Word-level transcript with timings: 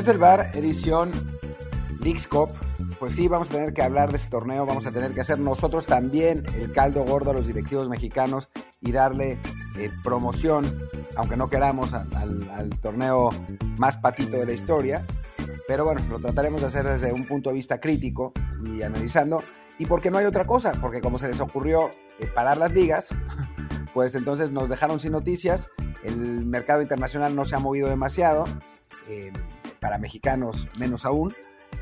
Desde 0.00 0.12
el 0.12 0.18
bar, 0.18 0.50
edición 0.54 1.10
Leagues 2.00 2.26
Cup. 2.26 2.48
Pues 2.98 3.16
sí, 3.16 3.28
vamos 3.28 3.50
a 3.50 3.52
tener 3.52 3.74
que 3.74 3.82
hablar 3.82 4.10
de 4.10 4.16
este 4.16 4.30
torneo, 4.30 4.64
vamos 4.64 4.86
a 4.86 4.92
tener 4.92 5.12
que 5.12 5.20
hacer 5.20 5.38
nosotros 5.38 5.84
también 5.84 6.42
el 6.54 6.72
caldo 6.72 7.04
gordo 7.04 7.32
a 7.32 7.34
los 7.34 7.46
directivos 7.48 7.86
mexicanos 7.90 8.48
y 8.80 8.92
darle 8.92 9.38
eh, 9.76 9.90
promoción, 10.02 10.64
aunque 11.16 11.36
no 11.36 11.50
queramos, 11.50 11.92
al 11.92 12.70
torneo 12.80 13.28
más 13.76 13.98
patito 13.98 14.38
de 14.38 14.46
la 14.46 14.52
historia. 14.52 15.04
Pero 15.68 15.84
bueno, 15.84 16.00
lo 16.08 16.18
trataremos 16.18 16.62
de 16.62 16.68
hacer 16.68 16.86
desde 16.86 17.12
un 17.12 17.26
punto 17.26 17.50
de 17.50 17.56
vista 17.56 17.78
crítico 17.78 18.32
y 18.64 18.80
analizando. 18.80 19.42
Y 19.76 19.84
porque 19.84 20.10
no 20.10 20.16
hay 20.16 20.24
otra 20.24 20.46
cosa, 20.46 20.72
porque 20.80 21.02
como 21.02 21.18
se 21.18 21.28
les 21.28 21.42
ocurrió 21.42 21.90
eh, 22.18 22.26
parar 22.26 22.56
las 22.56 22.72
ligas, 22.72 23.10
pues 23.92 24.14
entonces 24.14 24.50
nos 24.50 24.66
dejaron 24.70 24.98
sin 24.98 25.12
noticias. 25.12 25.68
El 26.02 26.46
mercado 26.46 26.80
internacional 26.80 27.36
no 27.36 27.44
se 27.44 27.54
ha 27.54 27.58
movido 27.58 27.90
demasiado. 27.90 28.44
eh, 29.06 29.30
para 29.80 29.98
mexicanos 29.98 30.68
menos 30.78 31.04
aún. 31.04 31.34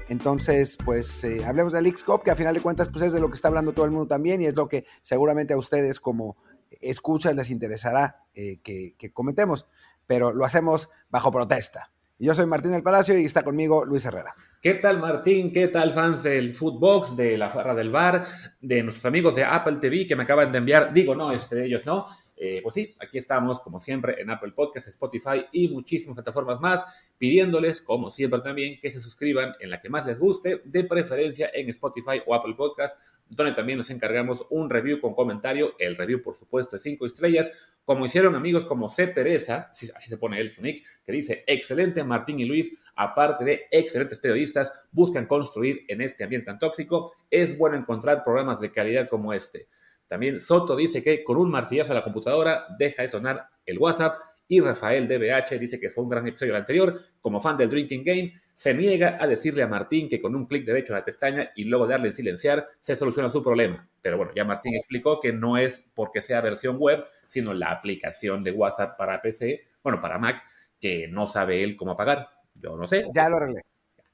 Entonces, 0.08 0.78
pues 0.84 1.24
eh, 1.24 1.44
hablemos 1.44 1.72
de 1.72 1.82
Leagues 1.82 2.04
Cup, 2.04 2.22
que 2.22 2.30
a 2.30 2.36
final 2.36 2.54
de 2.54 2.60
cuentas 2.60 2.88
pues 2.88 3.04
es 3.04 3.12
de 3.12 3.20
lo 3.20 3.28
que 3.28 3.34
está 3.34 3.48
hablando 3.48 3.72
todo 3.72 3.84
el 3.84 3.90
mundo 3.90 4.06
también 4.06 4.40
y 4.40 4.46
es 4.46 4.56
lo 4.56 4.68
que 4.68 4.86
seguramente 5.00 5.54
a 5.54 5.58
ustedes 5.58 6.00
como 6.00 6.36
escuchas 6.80 7.34
les 7.34 7.50
interesará 7.50 8.24
eh, 8.34 8.58
que, 8.62 8.94
que 8.96 9.12
comentemos, 9.12 9.66
pero 10.06 10.32
lo 10.32 10.44
hacemos 10.44 10.88
bajo 11.10 11.30
protesta. 11.30 11.90
Yo 12.20 12.34
soy 12.34 12.46
Martín 12.46 12.72
del 12.72 12.82
Palacio 12.82 13.16
y 13.16 13.24
está 13.24 13.44
conmigo 13.44 13.84
Luis 13.84 14.04
Herrera. 14.04 14.34
¿Qué 14.60 14.74
tal 14.74 14.98
Martín? 14.98 15.52
¿Qué 15.52 15.68
tal 15.68 15.92
fans 15.92 16.24
del 16.24 16.52
Footbox, 16.52 17.16
de 17.16 17.38
la 17.38 17.48
Farra 17.48 17.76
del 17.76 17.90
Bar, 17.90 18.26
de 18.60 18.82
nuestros 18.82 19.04
amigos 19.04 19.36
de 19.36 19.44
Apple 19.44 19.76
TV 19.76 20.04
que 20.04 20.16
me 20.16 20.24
acaban 20.24 20.50
de 20.50 20.58
enviar? 20.58 20.92
Digo, 20.92 21.14
no, 21.14 21.30
este 21.30 21.54
de 21.54 21.66
ellos 21.66 21.86
no. 21.86 22.06
Eh, 22.40 22.60
pues 22.62 22.76
sí, 22.76 22.94
aquí 23.00 23.18
estamos 23.18 23.58
como 23.58 23.80
siempre 23.80 24.20
en 24.20 24.30
Apple 24.30 24.52
Podcast, 24.52 24.86
Spotify 24.86 25.46
y 25.50 25.68
muchísimas 25.68 26.14
plataformas 26.14 26.60
más, 26.60 26.84
pidiéndoles 27.18 27.82
como 27.82 28.12
siempre 28.12 28.40
también 28.40 28.78
que 28.80 28.92
se 28.92 29.00
suscriban 29.00 29.54
en 29.58 29.70
la 29.70 29.80
que 29.80 29.88
más 29.88 30.06
les 30.06 30.20
guste, 30.20 30.62
de 30.64 30.84
preferencia 30.84 31.50
en 31.52 31.68
Spotify 31.70 32.22
o 32.26 32.34
Apple 32.36 32.54
Podcast, 32.56 33.02
donde 33.28 33.54
también 33.54 33.78
nos 33.78 33.90
encargamos 33.90 34.46
un 34.50 34.70
review 34.70 35.00
con 35.00 35.14
comentario, 35.14 35.74
el 35.80 35.96
review 35.96 36.22
por 36.22 36.36
supuesto 36.36 36.76
de 36.76 36.80
5 36.80 37.06
estrellas, 37.06 37.50
como 37.84 38.06
hicieron 38.06 38.36
amigos 38.36 38.64
como 38.66 38.88
C. 38.88 39.08
Pereza, 39.08 39.70
así, 39.72 39.88
se 39.98 40.18
pone 40.18 40.38
el 40.38 40.52
Sonic, 40.52 40.84
que 41.04 41.10
dice, 41.10 41.42
excelente 41.46 42.04
Martín 42.04 42.38
y 42.38 42.44
Luis, 42.44 42.70
aparte 42.94 43.44
de 43.44 43.66
excelentes 43.72 44.20
periodistas, 44.20 44.72
buscan 44.92 45.26
construir 45.26 45.84
en 45.88 46.02
este 46.02 46.22
ambiente 46.22 46.46
tan 46.46 46.58
tóxico, 46.58 47.14
es 47.30 47.58
bueno 47.58 47.76
encontrar 47.76 48.22
programas 48.22 48.60
de 48.60 48.70
calidad 48.70 49.08
como 49.08 49.32
este. 49.32 49.68
También 50.08 50.40
Soto 50.40 50.74
dice 50.74 51.02
que 51.02 51.22
con 51.22 51.36
un 51.36 51.50
martillazo 51.50 51.92
a 51.92 51.96
la 51.96 52.04
computadora 52.04 52.66
deja 52.78 53.02
de 53.02 53.08
sonar 53.08 53.48
el 53.64 53.78
WhatsApp 53.78 54.18
y 54.50 54.60
Rafael 54.60 55.06
DBH 55.06 55.58
dice 55.60 55.78
que 55.78 55.90
fue 55.90 56.04
un 56.04 56.10
gran 56.10 56.26
episodio 56.26 56.54
el 56.54 56.60
anterior. 56.60 56.98
Como 57.20 57.38
fan 57.38 57.56
del 57.58 57.68
Drinking 57.68 58.02
Game, 58.02 58.32
se 58.54 58.72
niega 58.72 59.18
a 59.20 59.26
decirle 59.26 59.62
a 59.62 59.68
Martín 59.68 60.08
que 60.08 60.22
con 60.22 60.34
un 60.34 60.46
clic 60.46 60.64
derecho 60.64 60.94
en 60.94 60.98
la 60.98 61.04
pestaña 61.04 61.50
y 61.54 61.64
luego 61.64 61.86
darle 61.86 62.08
en 62.08 62.14
silenciar 62.14 62.66
se 62.80 62.96
soluciona 62.96 63.28
su 63.28 63.42
problema. 63.42 63.86
Pero 64.00 64.16
bueno, 64.16 64.32
ya 64.34 64.44
Martín 64.44 64.74
explicó 64.74 65.20
que 65.20 65.34
no 65.34 65.58
es 65.58 65.90
porque 65.94 66.22
sea 66.22 66.40
versión 66.40 66.78
web, 66.78 67.04
sino 67.26 67.52
la 67.52 67.70
aplicación 67.70 68.42
de 68.42 68.52
WhatsApp 68.52 68.96
para 68.96 69.20
PC, 69.20 69.66
bueno, 69.82 70.00
para 70.00 70.18
Mac, 70.18 70.42
que 70.80 71.08
no 71.08 71.26
sabe 71.26 71.62
él 71.62 71.76
cómo 71.76 71.92
apagar. 71.92 72.30
Yo 72.54 72.74
no 72.76 72.88
sé. 72.88 73.06
Ya 73.14 73.28
lo 73.28 73.36
arreglé. 73.36 73.62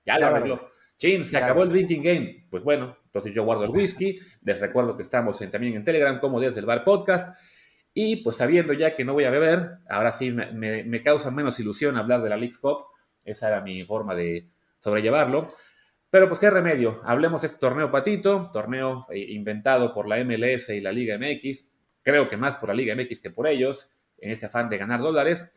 Ya 0.04 0.14
lo 0.14 0.20
Ya 0.20 0.30
lo 0.30 0.36
arregló. 0.36 0.68
Chin, 0.96 1.24
se 1.24 1.32
Ya 1.32 1.44
acabó 1.44 1.62
el 1.62 1.68
drinking 1.68 2.02
game. 2.02 2.46
Pues 2.50 2.64
bueno, 2.64 2.96
entonces 3.14 3.32
yo 3.32 3.44
guardo 3.44 3.62
el 3.64 3.70
whisky. 3.70 4.18
Les 4.42 4.58
recuerdo 4.60 4.96
que 4.96 5.02
estamos 5.04 5.40
en- 5.40 5.50
también 5.50 5.74
en 5.74 5.84
Telegram 5.84 6.18
como 6.18 6.40
desde 6.40 6.58
el 6.58 6.66
bar 6.66 6.82
podcast. 6.82 7.36
Y 7.94 8.16
pues 8.16 8.36
sabiendo 8.36 8.72
ya 8.72 8.96
que 8.96 9.04
no 9.04 9.12
voy 9.12 9.22
a 9.22 9.30
beber, 9.30 9.78
ahora 9.88 10.10
sí 10.10 10.32
me, 10.32 10.50
me- 10.50 10.82
me 10.82 11.00
causa 11.00 11.30
menos 11.30 11.60
ilusión 11.60 11.96
hablar 11.96 12.22
de 12.22 12.28
la 12.30 12.36
Leagues 12.36 12.58
Cup. 12.58 12.86
Esa 13.24 13.48
era 13.48 13.60
mi 13.60 13.84
forma 13.84 14.16
de 14.16 14.48
sobrellevarlo. 14.80 15.46
Pero 16.10 16.26
pues 16.26 16.40
qué 16.40 16.50
remedio. 16.50 17.00
Hablemos 17.04 17.42
de 17.42 17.46
este 17.46 17.58
torneo 17.60 17.92
patito, 17.92 18.50
torneo 18.52 19.06
eh, 19.12 19.18
inventado 19.30 19.94
por 19.94 20.08
la 20.08 20.18
MLS 20.24 20.70
y 20.70 20.80
la 20.80 20.90
Liga 20.90 21.16
MX. 21.16 21.68
Creo 22.02 22.28
que 22.28 22.36
más 22.36 22.56
por 22.56 22.68
la 22.68 22.74
Liga 22.74 22.96
MX 22.96 23.20
que 23.20 23.30
por 23.30 23.46
ellos, 23.46 23.88
en 24.18 24.32
ese 24.32 24.46
afán 24.46 24.68
de 24.68 24.78
ganar 24.78 25.00
dólares 25.00 25.50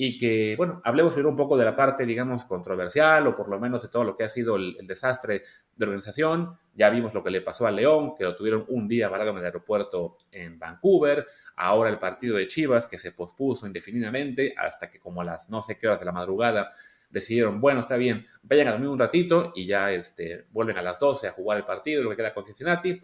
y 0.00 0.16
que, 0.16 0.54
bueno, 0.56 0.80
hablemos 0.84 1.12
primero 1.12 1.30
un 1.30 1.36
poco 1.36 1.56
de 1.56 1.64
la 1.64 1.74
parte, 1.74 2.06
digamos, 2.06 2.44
controversial 2.44 3.26
o 3.26 3.34
por 3.34 3.48
lo 3.48 3.58
menos 3.58 3.82
de 3.82 3.88
todo 3.88 4.04
lo 4.04 4.16
que 4.16 4.22
ha 4.22 4.28
sido 4.28 4.54
el, 4.54 4.76
el 4.78 4.86
desastre 4.86 5.42
de 5.74 5.84
organización. 5.84 6.56
Ya 6.72 6.88
vimos 6.88 7.14
lo 7.14 7.24
que 7.24 7.30
le 7.30 7.40
pasó 7.40 7.66
a 7.66 7.72
León, 7.72 8.14
que 8.16 8.22
lo 8.22 8.36
tuvieron 8.36 8.64
un 8.68 8.86
día 8.86 9.08
varado 9.08 9.32
en 9.32 9.38
el 9.38 9.44
aeropuerto 9.44 10.18
en 10.30 10.56
Vancouver. 10.56 11.26
Ahora 11.56 11.90
el 11.90 11.98
partido 11.98 12.36
de 12.36 12.46
Chivas, 12.46 12.86
que 12.86 12.96
se 12.96 13.10
pospuso 13.10 13.66
indefinidamente 13.66 14.54
hasta 14.56 14.88
que 14.88 15.00
como 15.00 15.22
a 15.22 15.24
las 15.24 15.50
no 15.50 15.62
sé 15.62 15.76
qué 15.78 15.88
horas 15.88 15.98
de 15.98 16.06
la 16.06 16.12
madrugada 16.12 16.70
decidieron, 17.10 17.60
bueno, 17.60 17.80
está 17.80 17.96
bien, 17.96 18.24
vayan 18.42 18.68
a 18.68 18.70
dormir 18.70 18.90
un 18.90 19.00
ratito 19.00 19.52
y 19.56 19.66
ya 19.66 19.90
este, 19.90 20.46
vuelven 20.52 20.78
a 20.78 20.82
las 20.82 21.00
12 21.00 21.26
a 21.26 21.32
jugar 21.32 21.58
el 21.58 21.64
partido, 21.64 22.04
lo 22.04 22.10
que 22.10 22.16
queda 22.18 22.32
con 22.32 22.44
Cincinnati. 22.44 23.00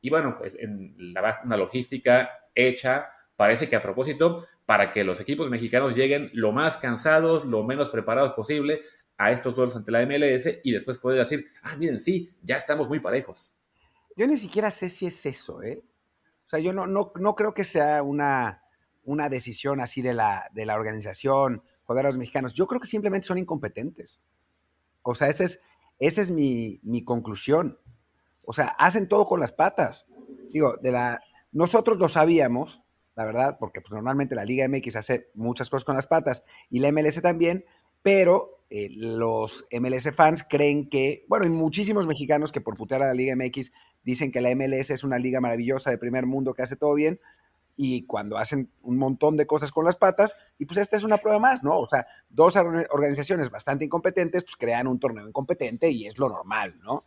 Y 0.00 0.08
bueno, 0.08 0.36
pues 0.38 0.54
en 0.54 0.94
la, 1.12 1.40
una 1.44 1.56
logística 1.56 2.30
hecha, 2.54 3.08
parece 3.34 3.68
que 3.68 3.74
a 3.74 3.82
propósito, 3.82 4.46
para 4.68 4.92
que 4.92 5.02
los 5.02 5.18
equipos 5.18 5.48
mexicanos 5.48 5.94
lleguen 5.94 6.28
lo 6.34 6.52
más 6.52 6.76
cansados, 6.76 7.46
lo 7.46 7.64
menos 7.64 7.88
preparados 7.88 8.34
posible 8.34 8.82
a 9.16 9.32
estos 9.32 9.56
duelos 9.56 9.74
ante 9.74 9.90
la 9.90 10.04
MLS 10.04 10.58
y 10.62 10.72
después 10.72 10.98
poder 10.98 11.20
decir, 11.20 11.46
ah, 11.62 11.74
miren, 11.76 11.98
sí, 11.98 12.36
ya 12.42 12.56
estamos 12.56 12.86
muy 12.86 13.00
parejos. 13.00 13.54
Yo 14.14 14.26
ni 14.26 14.36
siquiera 14.36 14.70
sé 14.70 14.90
si 14.90 15.06
es 15.06 15.24
eso, 15.24 15.62
¿eh? 15.62 15.82
O 16.46 16.50
sea, 16.50 16.60
yo 16.60 16.74
no, 16.74 16.86
no, 16.86 17.12
no 17.14 17.34
creo 17.34 17.54
que 17.54 17.64
sea 17.64 18.02
una, 18.02 18.62
una 19.04 19.30
decisión 19.30 19.80
así 19.80 20.02
de 20.02 20.12
la, 20.12 20.50
de 20.52 20.66
la 20.66 20.74
organización, 20.74 21.62
joder 21.84 22.04
a 22.04 22.10
los 22.10 22.18
mexicanos. 22.18 22.52
Yo 22.52 22.66
creo 22.66 22.78
que 22.78 22.88
simplemente 22.88 23.26
son 23.26 23.38
incompetentes. 23.38 24.20
O 25.00 25.14
sea, 25.14 25.28
esa 25.28 25.44
es, 25.44 25.62
esa 25.98 26.20
es 26.20 26.30
mi, 26.30 26.78
mi 26.82 27.02
conclusión. 27.04 27.78
O 28.44 28.52
sea, 28.52 28.66
hacen 28.78 29.08
todo 29.08 29.28
con 29.28 29.40
las 29.40 29.52
patas. 29.52 30.06
Digo, 30.50 30.76
de 30.82 30.92
la, 30.92 31.22
nosotros 31.52 31.96
lo 31.96 32.10
sabíamos, 32.10 32.82
la 33.18 33.24
verdad, 33.24 33.56
porque 33.58 33.80
pues, 33.80 33.90
normalmente 33.92 34.36
la 34.36 34.44
Liga 34.44 34.68
MX 34.68 34.94
hace 34.94 35.30
muchas 35.34 35.68
cosas 35.68 35.84
con 35.84 35.96
las 35.96 36.06
patas 36.06 36.44
y 36.70 36.78
la 36.78 36.92
MLS 36.92 37.20
también, 37.20 37.64
pero 38.00 38.60
eh, 38.70 38.88
los 38.92 39.66
MLS 39.72 40.14
fans 40.14 40.46
creen 40.48 40.88
que, 40.88 41.24
bueno, 41.28 41.44
hay 41.44 41.50
muchísimos 41.50 42.06
mexicanos 42.06 42.52
que 42.52 42.60
por 42.60 42.76
putear 42.76 43.02
a 43.02 43.06
la 43.08 43.14
Liga 43.14 43.34
MX 43.34 43.72
dicen 44.04 44.30
que 44.30 44.40
la 44.40 44.54
MLS 44.54 44.90
es 44.90 45.02
una 45.02 45.18
liga 45.18 45.40
maravillosa 45.40 45.90
de 45.90 45.98
primer 45.98 46.26
mundo 46.26 46.54
que 46.54 46.62
hace 46.62 46.76
todo 46.76 46.94
bien, 46.94 47.20
y 47.76 48.06
cuando 48.06 48.38
hacen 48.38 48.70
un 48.82 48.98
montón 48.98 49.36
de 49.36 49.46
cosas 49.46 49.72
con 49.72 49.84
las 49.84 49.96
patas, 49.96 50.36
y 50.58 50.66
pues 50.66 50.78
esta 50.78 50.96
es 50.96 51.02
una 51.02 51.18
prueba 51.18 51.40
más, 51.40 51.64
¿no? 51.64 51.78
O 51.80 51.88
sea, 51.88 52.06
dos 52.28 52.54
or- 52.56 52.86
organizaciones 52.90 53.50
bastante 53.50 53.84
incompetentes, 53.84 54.44
pues 54.44 54.56
crean 54.56 54.86
un 54.86 55.00
torneo 55.00 55.26
incompetente 55.28 55.90
y 55.90 56.06
es 56.06 56.18
lo 56.18 56.28
normal, 56.28 56.78
¿no? 56.84 57.04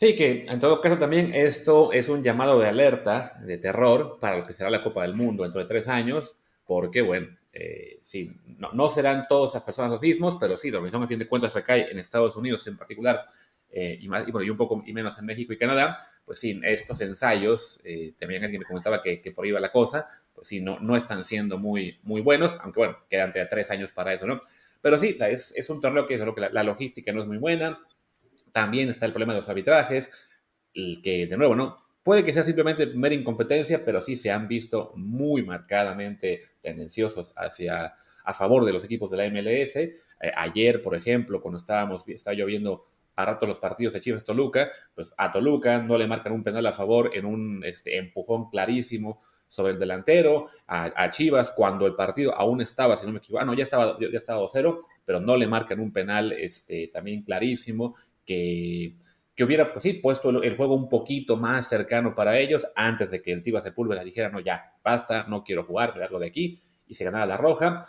Sí, 0.00 0.16
que 0.16 0.46
en 0.48 0.58
todo 0.58 0.80
caso 0.80 0.96
también 0.98 1.34
esto 1.34 1.92
es 1.92 2.08
un 2.08 2.22
llamado 2.22 2.58
de 2.58 2.66
alerta, 2.66 3.36
de 3.44 3.58
terror, 3.58 4.16
para 4.18 4.38
lo 4.38 4.44
que 4.44 4.54
será 4.54 4.70
la 4.70 4.82
Copa 4.82 5.02
del 5.02 5.14
Mundo 5.14 5.42
dentro 5.42 5.60
de 5.60 5.66
tres 5.66 5.88
años, 5.88 6.36
porque, 6.64 7.02
bueno, 7.02 7.28
Eh, 7.52 7.98
sí, 8.04 8.30
no, 8.58 8.70
no, 8.72 8.88
serán 8.90 9.26
todas 9.28 9.54
las 9.54 9.64
personas 9.64 9.90
los 9.90 10.00
mismos, 10.00 10.36
pero 10.40 10.56
sí, 10.56 10.70
la 10.70 10.76
organización 10.78 11.02
a 11.02 11.08
fin 11.08 11.18
de 11.18 11.26
cuentas 11.26 11.52
recae 11.52 11.90
en 11.90 11.98
Estados 11.98 12.36
Unidos 12.36 12.64
en 12.68 12.76
particular 12.76 13.24
eh, 13.70 13.98
y, 14.00 14.08
más, 14.08 14.26
y, 14.28 14.30
bueno, 14.30 14.46
y 14.46 14.50
un 14.50 14.56
poco 14.56 14.80
y 14.86 14.92
menos 14.92 15.18
en 15.18 15.26
México 15.26 15.52
y 15.52 15.58
Canadá, 15.58 15.96
pues 16.24 16.38
sí, 16.38 16.60
estos 16.62 17.00
ensayos, 17.00 17.80
eh, 17.82 18.14
también 18.20 18.44
alguien 18.44 18.60
me 18.60 18.66
comentaba 18.66 19.02
que, 19.02 19.20
que, 19.20 19.32
por 19.32 19.44
ahí 19.44 19.50
la 19.50 19.72
cosa, 19.72 20.06
pues 20.32 20.46
sí, 20.46 20.60
no, 20.60 20.78
no 20.78 20.96
están 20.96 21.24
siendo 21.24 21.58
muy, 21.58 21.98
muy 22.04 22.20
buenos, 22.20 22.56
aunque 22.62 22.78
bueno, 22.80 22.98
quedan 23.10 23.32
tres 23.32 23.70
años 23.72 23.90
para 23.92 24.14
eso, 24.14 24.26
¿no? 24.28 24.38
Pero 24.80 24.96
sí, 24.96 25.16
es, 25.20 25.52
es 25.56 25.68
un 25.70 25.80
torneo 25.80 26.06
que, 26.06 26.18
que 26.18 26.40
la, 26.40 26.50
la, 26.50 26.62
logística 26.62 27.12
no 27.12 27.20
es 27.22 27.26
muy 27.26 27.38
buena, 27.38 27.78
también 28.52 28.88
está 28.88 29.06
el 29.06 29.12
problema 29.12 29.32
de 29.34 29.40
los 29.40 29.48
arbitrajes, 29.48 30.10
el 30.74 31.00
que 31.02 31.26
de 31.26 31.36
nuevo, 31.36 31.54
¿no? 31.54 31.78
Puede 32.02 32.24
que 32.24 32.32
sea 32.32 32.42
simplemente 32.42 32.86
mera 32.86 33.14
incompetencia, 33.14 33.84
pero 33.84 34.00
sí 34.00 34.16
se 34.16 34.30
han 34.30 34.48
visto 34.48 34.92
muy 34.96 35.42
marcadamente 35.42 36.40
tendenciosos 36.60 37.34
hacia 37.36 37.94
a 38.24 38.32
favor 38.32 38.64
de 38.64 38.72
los 38.72 38.84
equipos 38.84 39.10
de 39.10 39.16
la 39.16 39.28
MLS. 39.30 39.76
Eh, 39.76 39.92
ayer, 40.34 40.80
por 40.80 40.94
ejemplo, 40.94 41.40
cuando 41.40 41.58
estábamos, 41.58 42.08
estaba 42.08 42.34
yo 42.34 42.46
viendo 42.46 42.86
a 43.16 43.24
rato 43.24 43.46
los 43.46 43.58
partidos 43.58 43.92
de 43.92 44.00
Chivas 44.00 44.24
Toluca, 44.24 44.70
pues 44.94 45.12
a 45.16 45.30
Toluca 45.32 45.78
no 45.78 45.98
le 45.98 46.06
marcan 46.06 46.32
un 46.32 46.42
penal 46.42 46.66
a 46.66 46.72
favor 46.72 47.10
en 47.14 47.26
un 47.26 47.62
este, 47.64 47.98
empujón 47.98 48.48
clarísimo 48.48 49.20
sobre 49.48 49.72
el 49.72 49.80
delantero, 49.80 50.46
a, 50.68 51.10
Chivas 51.10 51.50
cuando 51.50 51.84
el 51.84 51.96
partido 51.96 52.32
aún 52.34 52.60
estaba, 52.60 52.96
si 52.96 53.04
no 53.04 53.12
me 53.12 53.18
equivoco, 53.18 53.42
ah, 53.42 53.44
no, 53.44 53.52
ya 53.52 53.64
estaba, 53.64 53.98
ya 53.98 54.06
estaba 54.12 54.40
2-0, 54.40 54.78
pero 55.04 55.18
no 55.18 55.36
le 55.36 55.48
marcan 55.48 55.80
un 55.80 55.92
penal 55.92 56.32
este, 56.32 56.86
también 56.86 57.24
clarísimo 57.24 57.96
que, 58.30 59.44
hubiera, 59.44 59.72
pues 59.72 59.82
sí, 59.82 59.94
puesto 59.94 60.30
el, 60.30 60.56
juego 60.56 60.74
un 60.74 60.88
poquito 60.88 61.36
más 61.36 61.68
cercano 61.68 62.14
para 62.14 62.38
ellos 62.38 62.66
antes 62.74 63.10
de 63.10 63.22
que 63.22 63.32
el 63.32 63.42
Tiva 63.42 63.60
Sepúlveda 63.60 64.04
dijera, 64.04 64.28
no, 64.28 64.40
ya, 64.40 64.74
basta, 64.84 65.24
no 65.28 65.42
quiero 65.42 65.64
jugar, 65.64 65.94
me 65.94 66.00
largo 66.00 66.18
de 66.18 66.26
aquí, 66.26 66.60
y 66.86 66.94
se 66.94 67.04
ganaba 67.04 67.26
la 67.26 67.36
roja, 67.36 67.80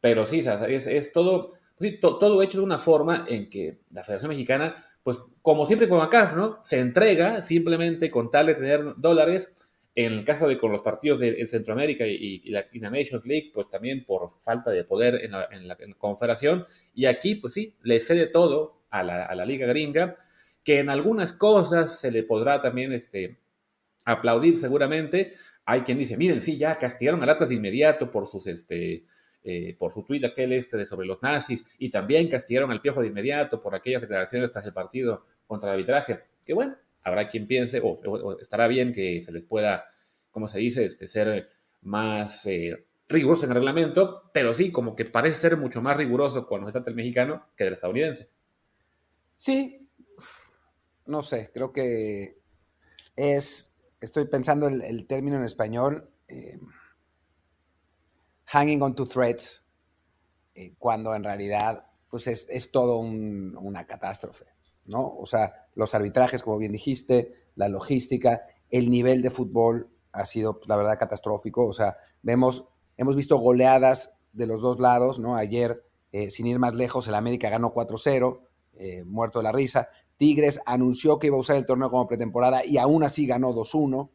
pero 0.00 0.26
sí, 0.26 0.44
es, 0.68 0.86
es 0.86 1.12
todo 1.12 1.50
to, 2.00 2.18
todo 2.18 2.42
hecho 2.42 2.58
de 2.58 2.64
una 2.64 2.78
forma 2.78 3.24
en 3.28 3.48
que 3.48 3.80
la 3.90 4.02
Federación 4.02 4.30
Mexicana, 4.30 4.74
pues 5.02 5.20
como 5.42 5.64
siempre 5.64 5.88
con 5.88 6.00
acá, 6.00 6.32
¿no? 6.34 6.58
Se 6.62 6.80
entrega 6.80 7.42
simplemente 7.42 8.10
con 8.10 8.30
tal 8.30 8.46
de 8.46 8.54
tener 8.54 8.94
dólares. 8.96 9.54
En 9.94 10.12
el 10.12 10.24
caso 10.24 10.46
de 10.46 10.58
con 10.58 10.72
los 10.72 10.82
partidos 10.82 11.20
de 11.20 11.40
en 11.40 11.46
Centroamérica 11.46 12.06
y, 12.06 12.42
y, 12.44 12.50
la, 12.50 12.66
Nations 12.90 13.24
League, 13.24 13.50
pues 13.54 13.70
también 13.70 14.04
por 14.04 14.30
falta 14.40 14.70
de 14.70 14.84
poder 14.84 15.24
en 15.24 15.30
la, 15.30 15.48
en 15.50 15.66
la, 15.66 15.76
en 15.80 15.90
la 15.90 15.96
confederación. 15.96 16.64
Y 16.92 17.06
aquí, 17.06 17.36
pues 17.36 17.54
sí, 17.54 17.74
le 17.82 17.98
cede 18.00 18.26
todo 18.26 18.75
a 18.90 19.02
la, 19.02 19.44
liga 19.44 19.66
gringa, 19.66 20.16
que 20.62 20.80
en 20.80 20.90
algunas 20.90 21.32
cosas 21.32 21.98
se 21.98 22.10
le 22.10 22.22
podrá 22.22 22.60
también 22.60 22.92
este, 22.92 23.38
aplaudir 24.04 24.56
seguramente. 24.56 25.32
Hay 25.64 25.82
quien 25.82 25.98
dice, 25.98 26.16
miren, 26.16 26.42
sí, 26.42 26.58
ya 26.58 26.78
castigaron 26.78 27.22
al 27.22 27.30
Atlas 27.30 27.48
de 27.48 27.56
inmediato 27.56 28.10
por 28.10 28.26
sus, 28.26 28.46
este, 28.46 29.04
eh, 29.42 29.76
por 29.78 29.92
su 29.92 30.02
tuit 30.04 30.24
aquel 30.24 30.52
este 30.52 30.76
de 30.76 30.86
sobre 30.86 31.06
los 31.06 31.22
nazis 31.22 31.64
y 31.78 31.90
también 31.90 32.28
castigaron 32.28 32.70
al 32.70 32.80
Piojo 32.80 33.00
de 33.00 33.08
inmediato 33.08 33.60
por 33.60 33.74
aquellas 33.74 34.02
declaraciones 34.02 34.52
tras 34.52 34.64
el 34.66 34.72
partido 34.72 35.24
contra 35.46 35.70
el 35.70 35.74
arbitraje, 35.74 36.20
que 36.44 36.54
bueno, 36.54 36.76
habrá 37.02 37.28
quien 37.28 37.46
piense 37.46 37.80
o, 37.80 37.90
o 37.90 38.40
estará 38.40 38.66
bien 38.68 38.92
que 38.92 39.20
se 39.20 39.32
les 39.32 39.44
pueda, 39.44 39.86
como 40.30 40.48
se 40.48 40.58
dice, 40.58 40.84
este, 40.84 41.06
ser 41.06 41.48
más 41.82 42.44
eh, 42.46 42.86
riguroso 43.08 43.44
en 43.44 43.52
el 43.52 43.56
reglamento, 43.56 44.30
pero 44.32 44.52
sí, 44.52 44.72
como 44.72 44.96
que 44.96 45.04
parece 45.04 45.36
ser 45.36 45.56
mucho 45.56 45.80
más 45.80 45.96
riguroso 45.96 46.46
cuando 46.46 46.66
se 46.66 46.72
trata 46.72 46.90
el 46.90 46.96
mexicano 46.96 47.46
que 47.56 47.64
del 47.64 47.74
estadounidense. 47.74 48.28
Sí, 49.36 49.86
no 51.04 51.20
sé, 51.20 51.50
creo 51.52 51.70
que 51.70 52.40
es, 53.16 53.74
estoy 54.00 54.24
pensando 54.24 54.66
el, 54.66 54.82
el 54.82 55.06
término 55.06 55.36
en 55.36 55.44
español, 55.44 56.10
eh, 56.26 56.58
hanging 58.46 58.82
on 58.82 58.94
to 58.94 59.06
threads, 59.06 59.66
eh, 60.54 60.74
cuando 60.78 61.14
en 61.14 61.22
realidad 61.22 61.84
pues 62.08 62.28
es, 62.28 62.48
es 62.48 62.70
todo 62.70 62.96
un, 62.96 63.54
una 63.60 63.86
catástrofe, 63.86 64.46
¿no? 64.86 65.06
O 65.18 65.26
sea, 65.26 65.68
los 65.74 65.94
arbitrajes, 65.94 66.42
como 66.42 66.56
bien 66.56 66.72
dijiste, 66.72 67.50
la 67.56 67.68
logística, 67.68 68.46
el 68.70 68.88
nivel 68.88 69.20
de 69.20 69.28
fútbol 69.28 69.90
ha 70.12 70.24
sido, 70.24 70.56
pues, 70.56 70.66
la 70.68 70.76
verdad, 70.76 70.98
catastrófico. 70.98 71.66
O 71.66 71.74
sea, 71.74 71.98
vemos, 72.22 72.68
hemos 72.96 73.16
visto 73.16 73.36
goleadas 73.36 74.18
de 74.32 74.46
los 74.46 74.62
dos 74.62 74.80
lados, 74.80 75.18
¿no? 75.18 75.36
Ayer, 75.36 75.84
eh, 76.12 76.30
sin 76.30 76.46
ir 76.46 76.58
más 76.58 76.72
lejos, 76.72 77.06
el 77.06 77.16
América 77.16 77.50
ganó 77.50 77.74
4-0, 77.74 78.40
eh, 78.78 79.04
muerto 79.04 79.38
de 79.38 79.44
la 79.44 79.52
risa. 79.52 79.88
Tigres 80.16 80.60
anunció 80.66 81.18
que 81.18 81.28
iba 81.28 81.36
a 81.36 81.40
usar 81.40 81.56
el 81.56 81.66
torneo 81.66 81.90
como 81.90 82.06
pretemporada 82.06 82.64
y 82.64 82.78
aún 82.78 83.04
así 83.04 83.26
ganó 83.26 83.54
2-1. 83.54 84.10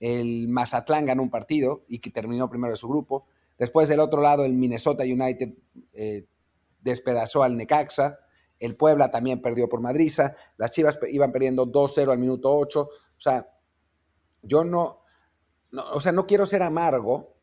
El 0.00 0.48
Mazatlán 0.48 1.06
ganó 1.06 1.22
un 1.22 1.30
partido 1.30 1.84
y 1.88 1.98
que 1.98 2.10
terminó 2.10 2.48
primero 2.48 2.72
de 2.72 2.76
su 2.76 2.88
grupo. 2.88 3.26
Después 3.58 3.88
del 3.88 4.00
otro 4.00 4.20
lado, 4.20 4.44
el 4.44 4.52
Minnesota 4.52 5.04
United 5.04 5.54
eh, 5.92 6.26
despedazó 6.80 7.42
al 7.42 7.56
Necaxa. 7.56 8.18
El 8.58 8.76
Puebla 8.76 9.10
también 9.10 9.40
perdió 9.40 9.68
por 9.68 9.80
Madriza. 9.80 10.34
Las 10.56 10.70
Chivas 10.70 10.98
iban 11.08 11.32
perdiendo 11.32 11.66
2-0 11.66 12.10
al 12.10 12.18
minuto 12.18 12.54
8. 12.54 12.80
O 12.80 12.90
sea, 13.16 13.48
yo 14.42 14.64
no, 14.64 15.02
no, 15.70 15.84
o 15.92 16.00
sea, 16.00 16.12
no 16.12 16.26
quiero 16.26 16.46
ser 16.46 16.62
amargo 16.62 17.35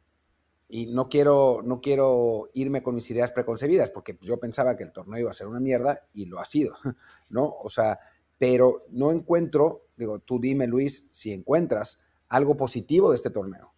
y 0.67 0.87
no 0.87 1.09
quiero, 1.09 1.61
no 1.63 1.81
quiero 1.81 2.49
irme 2.53 2.81
con 2.81 2.95
mis 2.95 3.09
ideas 3.11 3.31
preconcebidas, 3.31 3.89
porque 3.89 4.17
yo 4.21 4.39
pensaba 4.39 4.75
que 4.75 4.83
el 4.83 4.91
torneo 4.91 5.19
iba 5.19 5.31
a 5.31 5.35
ser 5.35 5.47
una 5.47 5.59
mierda 5.59 6.07
y 6.13 6.25
lo 6.25 6.39
ha 6.39 6.45
sido, 6.45 6.75
¿no? 7.29 7.55
O 7.61 7.69
sea, 7.69 7.99
pero 8.37 8.85
no 8.89 9.11
encuentro, 9.11 9.87
digo, 9.95 10.19
tú 10.19 10.39
dime, 10.39 10.67
Luis, 10.67 11.07
si 11.11 11.31
encuentras 11.31 12.01
algo 12.29 12.57
positivo 12.57 13.11
de 13.11 13.17
este 13.17 13.29
torneo. 13.29 13.73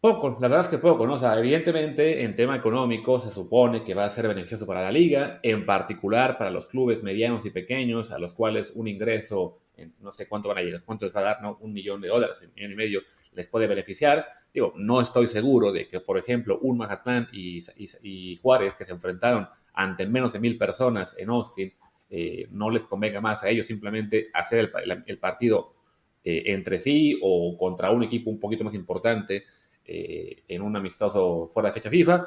Poco, 0.00 0.38
la 0.40 0.48
verdad 0.48 0.60
es 0.64 0.68
que 0.68 0.78
poco, 0.78 1.06
¿no? 1.06 1.18
Sea, 1.18 1.38
evidentemente 1.38 2.24
en 2.24 2.34
tema 2.34 2.56
económico 2.56 3.20
se 3.20 3.30
supone 3.30 3.84
que 3.84 3.92
va 3.92 4.06
a 4.06 4.10
ser 4.10 4.26
beneficioso 4.26 4.66
para 4.66 4.80
la 4.80 4.90
liga, 4.90 5.40
en 5.42 5.66
particular 5.66 6.38
para 6.38 6.50
los 6.50 6.66
clubes 6.66 7.02
medianos 7.02 7.44
y 7.44 7.50
pequeños, 7.50 8.10
a 8.10 8.18
los 8.18 8.32
cuales 8.32 8.72
un 8.74 8.88
ingreso, 8.88 9.60
no 10.00 10.10
sé 10.10 10.26
cuánto 10.26 10.48
van 10.48 10.56
a 10.56 10.62
llegar, 10.62 10.82
cuánto 10.84 11.04
les 11.04 11.14
va 11.14 11.20
a 11.20 11.24
dar, 11.24 11.42
¿no? 11.42 11.58
Un 11.60 11.74
millón 11.74 12.00
de 12.00 12.08
dólares, 12.08 12.40
un 12.42 12.54
millón 12.54 12.72
y 12.72 12.76
medio, 12.76 13.00
les 13.34 13.46
puede 13.46 13.66
beneficiar. 13.66 14.26
Digo, 14.52 14.72
no 14.76 15.00
estoy 15.00 15.26
seguro 15.26 15.72
de 15.72 15.88
que, 15.88 16.00
por 16.00 16.18
ejemplo, 16.18 16.58
un 16.60 16.78
Mazatlán 16.78 17.28
y, 17.32 17.62
y, 18.02 18.36
Juárez 18.36 18.74
que 18.74 18.84
se 18.84 18.92
enfrentaron 18.92 19.48
ante 19.72 20.06
menos 20.06 20.32
de 20.32 20.40
mil 20.40 20.58
personas 20.58 21.16
en 21.18 21.30
Austin, 21.30 21.72
eh, 22.08 22.48
no 22.50 22.70
les 22.70 22.86
convenga 22.86 23.20
más 23.20 23.44
a 23.44 23.48
ellos 23.48 23.66
simplemente 23.66 24.28
hacer 24.34 24.72
el, 24.84 25.04
el 25.06 25.18
partido 25.18 25.74
eh, 26.22 26.52
entre 26.52 26.78
sí 26.78 27.18
o 27.22 27.56
contra 27.56 27.90
un 27.90 28.02
equipo 28.02 28.28
un 28.28 28.38
poquito 28.38 28.62
más 28.62 28.74
importante 28.74 29.44
eh, 29.86 30.44
en 30.48 30.60
un 30.60 30.76
amistoso 30.76 31.48
fuera 31.50 31.70
de 31.70 31.72
fecha 31.72 31.88
FIFA. 31.88 32.26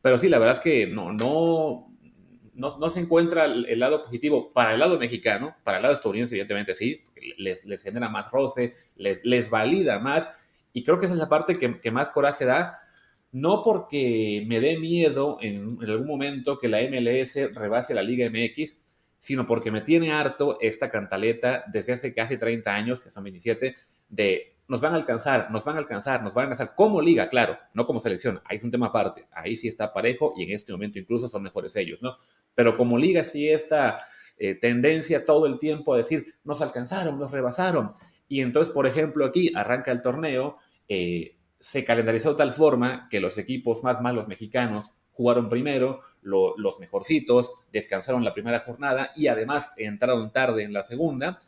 Pero 0.00 0.16
sí, 0.16 0.30
la 0.30 0.38
verdad 0.38 0.54
es 0.54 0.60
que 0.60 0.86
no, 0.86 1.12
no, 1.12 1.92
no, 2.54 2.78
no, 2.78 2.90
se 2.90 3.00
encuentra 3.00 3.44
el 3.44 3.78
lado 3.78 4.04
positivo 4.04 4.50
para 4.52 4.72
el 4.72 4.80
lado 4.80 4.98
mexicano, 4.98 5.56
para 5.62 5.76
el 5.76 5.82
lado 5.82 5.92
estadounidense, 5.92 6.34
evidentemente 6.34 6.74
sí, 6.74 7.02
les, 7.36 7.66
les 7.66 7.82
genera 7.82 8.08
más 8.08 8.30
roce, 8.30 8.72
les, 8.96 9.24
les 9.24 9.50
valida 9.50 9.98
más. 9.98 10.28
Y 10.74 10.84
creo 10.84 10.98
que 10.98 11.06
esa 11.06 11.14
es 11.14 11.20
la 11.20 11.30
parte 11.30 11.56
que, 11.56 11.80
que 11.80 11.90
más 11.90 12.10
coraje 12.10 12.44
da, 12.44 12.76
no 13.32 13.62
porque 13.64 14.44
me 14.46 14.60
dé 14.60 14.78
miedo 14.78 15.38
en, 15.40 15.78
en, 15.80 15.90
algún 15.90 16.06
momento 16.06 16.58
que 16.58 16.68
la 16.68 16.82
MLS 16.82 17.54
rebase 17.54 17.94
la 17.94 18.02
Liga 18.02 18.28
MX, 18.28 18.76
sino 19.18 19.46
porque 19.46 19.70
me 19.70 19.80
tiene 19.80 20.12
harto 20.12 20.58
esta 20.60 20.90
cantaleta 20.90 21.64
desde 21.72 21.94
hace 21.94 22.12
casi 22.12 22.36
30 22.36 22.74
años, 22.74 23.00
que 23.00 23.10
son 23.10 23.24
27, 23.24 23.74
de 24.10 24.54
nos 24.66 24.80
van 24.80 24.92
a 24.94 24.96
alcanzar, 24.96 25.50
nos 25.50 25.64
van 25.64 25.76
a 25.76 25.78
alcanzar, 25.78 26.22
nos 26.22 26.32
van 26.32 26.44
a 26.44 26.50
alcanzar 26.50 26.74
como 26.74 27.00
liga, 27.00 27.28
claro, 27.28 27.58
no 27.74 27.86
como 27.86 28.00
selección, 28.00 28.40
ahí 28.44 28.56
es 28.56 28.64
un 28.64 28.70
tema 28.70 28.86
aparte, 28.86 29.26
ahí 29.32 29.56
sí 29.56 29.68
está 29.68 29.92
parejo 29.92 30.32
y 30.36 30.44
en 30.44 30.52
este 30.52 30.72
momento 30.72 30.98
incluso 30.98 31.28
son 31.28 31.42
mejores 31.42 31.76
ellos, 31.76 32.00
¿no? 32.02 32.16
Pero 32.54 32.76
como 32.76 32.96
liga 32.96 33.24
sí 33.24 33.48
esta 33.48 33.98
eh, 34.38 34.54
tendencia 34.54 35.24
todo 35.24 35.46
el 35.46 35.58
tiempo 35.58 35.94
a 35.94 35.98
decir, 35.98 36.34
nos 36.44 36.60
alcanzaron, 36.62 37.18
nos 37.18 37.30
rebasaron. 37.30 37.92
Y 38.28 38.40
entonces, 38.40 38.72
por 38.72 38.86
ejemplo, 38.86 39.24
aquí 39.24 39.52
arranca 39.54 39.92
el 39.92 40.02
torneo, 40.02 40.56
eh, 40.88 41.36
se 41.58 41.84
calendarizó 41.84 42.30
de 42.30 42.36
tal 42.36 42.52
forma 42.52 43.08
que 43.10 43.20
los 43.20 43.38
equipos 43.38 43.82
más 43.82 44.00
malos 44.00 44.28
mexicanos 44.28 44.92
jugaron 45.10 45.48
primero, 45.48 46.00
lo, 46.22 46.56
los 46.58 46.78
mejorcitos 46.80 47.66
descansaron 47.72 48.24
la 48.24 48.34
primera 48.34 48.60
jornada 48.60 49.12
y 49.14 49.28
además 49.28 49.70
entraron 49.76 50.32
tarde 50.32 50.64
en 50.64 50.72
la 50.72 50.84
segunda. 50.84 51.38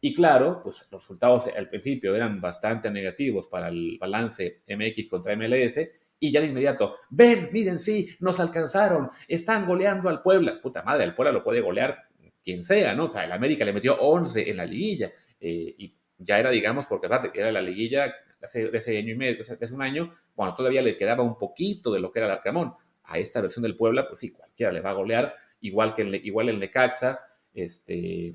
Y 0.00 0.14
claro, 0.14 0.60
pues 0.62 0.86
los 0.90 1.02
resultados 1.02 1.48
al 1.56 1.68
principio 1.68 2.14
eran 2.14 2.40
bastante 2.40 2.90
negativos 2.90 3.48
para 3.48 3.68
el 3.68 3.96
balance 3.98 4.62
MX 4.68 5.08
contra 5.08 5.34
MLS. 5.36 5.80
Y 6.18 6.30
ya 6.30 6.40
de 6.40 6.46
inmediato, 6.46 6.96
ven, 7.10 7.50
miren, 7.52 7.78
sí, 7.78 8.08
nos 8.20 8.40
alcanzaron, 8.40 9.10
están 9.28 9.66
goleando 9.66 10.08
al 10.08 10.22
Puebla. 10.22 10.60
Puta 10.62 10.82
madre, 10.82 11.04
el 11.04 11.14
Puebla 11.14 11.32
lo 11.32 11.44
puede 11.44 11.60
golear 11.60 12.06
quien 12.42 12.62
sea, 12.62 12.94
¿no? 12.94 13.06
O 13.06 13.12
sea, 13.12 13.24
el 13.24 13.32
América 13.32 13.64
le 13.64 13.72
metió 13.72 13.96
11 14.00 14.48
en 14.48 14.56
la 14.56 14.64
liguilla. 14.64 15.10
Eh, 15.40 15.74
y 15.76 15.94
ya 16.18 16.38
era, 16.38 16.50
digamos, 16.50 16.86
porque 16.86 17.08
era 17.34 17.52
la 17.52 17.62
liguilla 17.62 18.14
hace, 18.42 18.70
ese 18.72 18.98
año 18.98 19.12
y 19.12 19.16
medio, 19.16 19.40
hace 19.40 19.74
un 19.74 19.82
año, 19.82 20.12
cuando 20.34 20.56
todavía 20.56 20.82
le 20.82 20.96
quedaba 20.96 21.22
un 21.22 21.38
poquito 21.38 21.92
de 21.92 22.00
lo 22.00 22.12
que 22.12 22.20
era 22.20 22.26
el 22.26 22.32
Arcamón. 22.32 22.74
A 23.04 23.18
esta 23.18 23.40
versión 23.40 23.62
del 23.62 23.76
Puebla, 23.76 24.08
pues 24.08 24.20
sí, 24.20 24.32
cualquiera 24.32 24.72
le 24.72 24.80
va 24.80 24.90
a 24.90 24.94
golear, 24.94 25.32
igual 25.60 25.94
que 25.94 26.02
el, 26.02 26.14
igual 26.26 26.48
el 26.48 26.58
Necaxa, 26.58 27.20
este, 27.54 28.34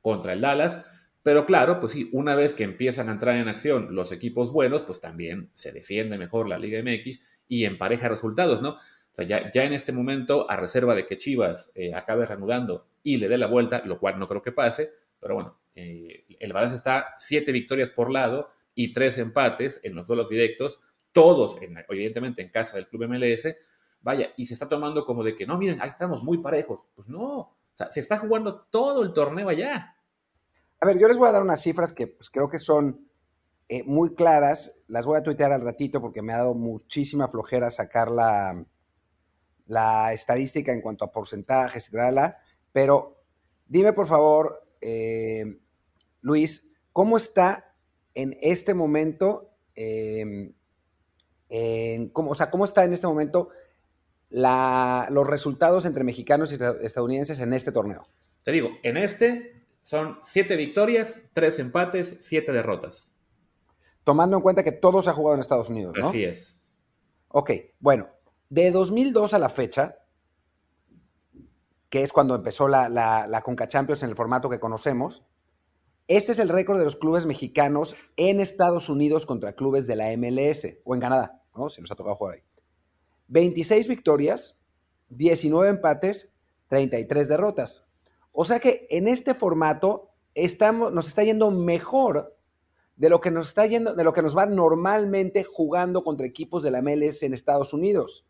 contra 0.00 0.32
el 0.32 0.40
Dallas. 0.40 0.84
Pero 1.22 1.46
claro, 1.46 1.80
pues 1.80 1.92
sí, 1.92 2.10
una 2.12 2.34
vez 2.34 2.54
que 2.54 2.64
empiezan 2.64 3.08
a 3.08 3.12
entrar 3.12 3.36
en 3.36 3.48
acción 3.48 3.94
los 3.94 4.12
equipos 4.12 4.52
buenos, 4.52 4.82
pues 4.82 5.00
también 5.00 5.50
se 5.54 5.72
defiende 5.72 6.18
mejor 6.18 6.48
la 6.48 6.58
Liga 6.58 6.82
MX 6.82 7.20
y 7.48 7.64
empareja 7.64 8.08
resultados, 8.08 8.60
¿no? 8.60 8.70
O 8.70 9.16
sea, 9.16 9.24
ya, 9.24 9.50
ya 9.52 9.64
en 9.64 9.72
este 9.72 9.92
momento, 9.92 10.50
a 10.50 10.56
reserva 10.56 10.94
de 10.94 11.06
que 11.06 11.16
Chivas 11.16 11.70
eh, 11.76 11.94
acabe 11.94 12.26
reanudando 12.26 12.88
y 13.02 13.16
le 13.18 13.28
dé 13.28 13.38
la 13.38 13.46
vuelta, 13.46 13.80
lo 13.84 14.00
cual 14.00 14.18
no 14.18 14.26
creo 14.26 14.42
que 14.42 14.50
pase, 14.50 14.90
pero 15.20 15.36
bueno, 15.36 15.56
eh, 15.74 16.24
el 16.40 16.52
balance 16.52 16.76
está 16.76 17.14
siete 17.18 17.52
victorias 17.52 17.90
por 17.90 18.10
lado 18.10 18.48
y 18.74 18.92
tres 18.92 19.18
empates 19.18 19.80
en 19.82 19.94
los 19.94 20.06
duelos 20.06 20.28
directos, 20.28 20.80
todos, 21.12 21.58
evidentemente, 21.88 22.42
en 22.42 22.50
casa 22.50 22.76
del 22.76 22.88
Club 22.88 23.06
MLS. 23.08 23.46
Vaya, 24.02 24.32
y 24.36 24.46
se 24.46 24.54
está 24.54 24.68
tomando 24.68 25.04
como 25.04 25.22
de 25.22 25.34
que, 25.34 25.46
no, 25.46 25.56
miren, 25.56 25.80
ahí 25.80 25.88
estamos 25.88 26.22
muy 26.22 26.38
parejos. 26.38 26.80
Pues 26.94 27.08
no, 27.08 27.56
se 27.90 28.00
está 28.00 28.18
jugando 28.18 28.62
todo 28.70 29.02
el 29.02 29.12
torneo 29.12 29.48
allá. 29.48 29.96
A 30.80 30.86
ver, 30.86 30.98
yo 30.98 31.08
les 31.08 31.16
voy 31.16 31.28
a 31.28 31.32
dar 31.32 31.42
unas 31.42 31.62
cifras 31.62 31.92
que 31.92 32.08
pues, 32.08 32.28
creo 32.28 32.48
que 32.48 32.58
son 32.58 33.08
eh, 33.68 33.82
muy 33.84 34.14
claras. 34.14 34.80
Las 34.88 35.06
voy 35.06 35.16
a 35.16 35.22
tuitear 35.22 35.52
al 35.52 35.62
ratito 35.62 36.00
porque 36.00 36.20
me 36.20 36.32
ha 36.32 36.38
dado 36.38 36.54
muchísima 36.54 37.28
flojera 37.28 37.70
sacar 37.70 38.10
la, 38.10 38.64
la 39.66 40.12
estadística 40.12 40.72
en 40.72 40.80
cuanto 40.80 41.04
a 41.04 41.12
porcentajes, 41.12 41.88
etcétera. 41.88 42.38
Pero 42.72 43.22
dime, 43.66 43.92
por 43.92 44.06
favor, 44.06 44.68
eh, 44.80 45.60
Luis, 46.24 46.72
¿cómo 46.90 47.18
está 47.18 47.76
en 48.14 48.34
este 48.40 48.72
momento, 48.72 49.50
em, 49.74 50.54
cómo, 52.12 52.30
o 52.30 52.34
sea, 52.34 52.50
cómo 52.50 52.64
está 52.64 52.82
en 52.84 52.94
este 52.94 53.06
momento 53.06 53.50
los 54.30 55.26
resultados 55.26 55.84
entre 55.84 56.02
mexicanos 56.02 56.50
y 56.50 56.56
estadounidenses 56.82 57.40
en 57.40 57.52
este 57.52 57.72
torneo? 57.72 58.08
Te 58.42 58.52
digo, 58.52 58.70
en 58.82 58.96
este 58.96 59.66
son 59.82 60.18
siete 60.22 60.56
victorias, 60.56 61.16
tres 61.34 61.58
empates, 61.58 62.16
siete 62.20 62.52
derrotas. 62.52 63.14
Tomando 64.02 64.38
en 64.38 64.42
cuenta 64.42 64.62
que 64.62 64.72
todos 64.72 65.08
ha 65.08 65.12
jugado 65.12 65.34
en 65.34 65.40
Estados 65.40 65.68
Unidos, 65.68 65.94
¿no? 65.98 66.08
Así 66.08 66.24
es. 66.24 66.58
Ok, 67.28 67.50
bueno, 67.80 68.08
de 68.48 68.70
2002 68.70 69.34
a 69.34 69.38
la 69.38 69.50
fecha, 69.50 69.98
que 71.90 72.02
es 72.02 72.12
cuando 72.12 72.34
empezó 72.34 72.66
la, 72.66 72.88
la, 72.88 73.42
Conca 73.42 73.68
Champions 73.68 74.02
en 74.02 74.08
el 74.08 74.16
formato 74.16 74.48
que 74.48 74.58
conocemos, 74.58 75.22
este 76.06 76.32
es 76.32 76.38
el 76.38 76.48
récord 76.48 76.78
de 76.78 76.84
los 76.84 76.96
clubes 76.96 77.24
mexicanos 77.24 77.96
en 78.16 78.40
Estados 78.40 78.88
Unidos 78.88 79.24
contra 79.24 79.54
clubes 79.54 79.86
de 79.86 79.96
la 79.96 80.14
MLS 80.16 80.78
o 80.84 80.94
en 80.94 81.00
Canadá, 81.00 81.42
¿no? 81.56 81.68
Si 81.68 81.80
nos 81.80 81.90
ha 81.90 81.96
tocado 81.96 82.16
jugar 82.16 82.34
ahí. 82.34 82.42
26 83.28 83.88
victorias, 83.88 84.60
19 85.08 85.70
empates, 85.70 86.34
33 86.68 87.28
derrotas. 87.28 87.88
O 88.32 88.44
sea 88.44 88.60
que 88.60 88.86
en 88.90 89.08
este 89.08 89.32
formato 89.32 90.10
estamos, 90.34 90.92
nos 90.92 91.08
está 91.08 91.24
yendo 91.24 91.50
mejor 91.50 92.36
de 92.96 93.08
lo 93.08 93.20
que 93.20 93.30
nos 93.30 93.48
está 93.48 93.66
yendo, 93.66 93.94
de 93.94 94.04
lo 94.04 94.12
que 94.12 94.22
nos 94.22 94.36
va 94.36 94.46
normalmente 94.46 95.42
jugando 95.42 96.04
contra 96.04 96.26
equipos 96.26 96.62
de 96.62 96.70
la 96.70 96.82
MLS 96.82 97.22
en 97.22 97.32
Estados 97.32 97.72
Unidos. 97.72 98.26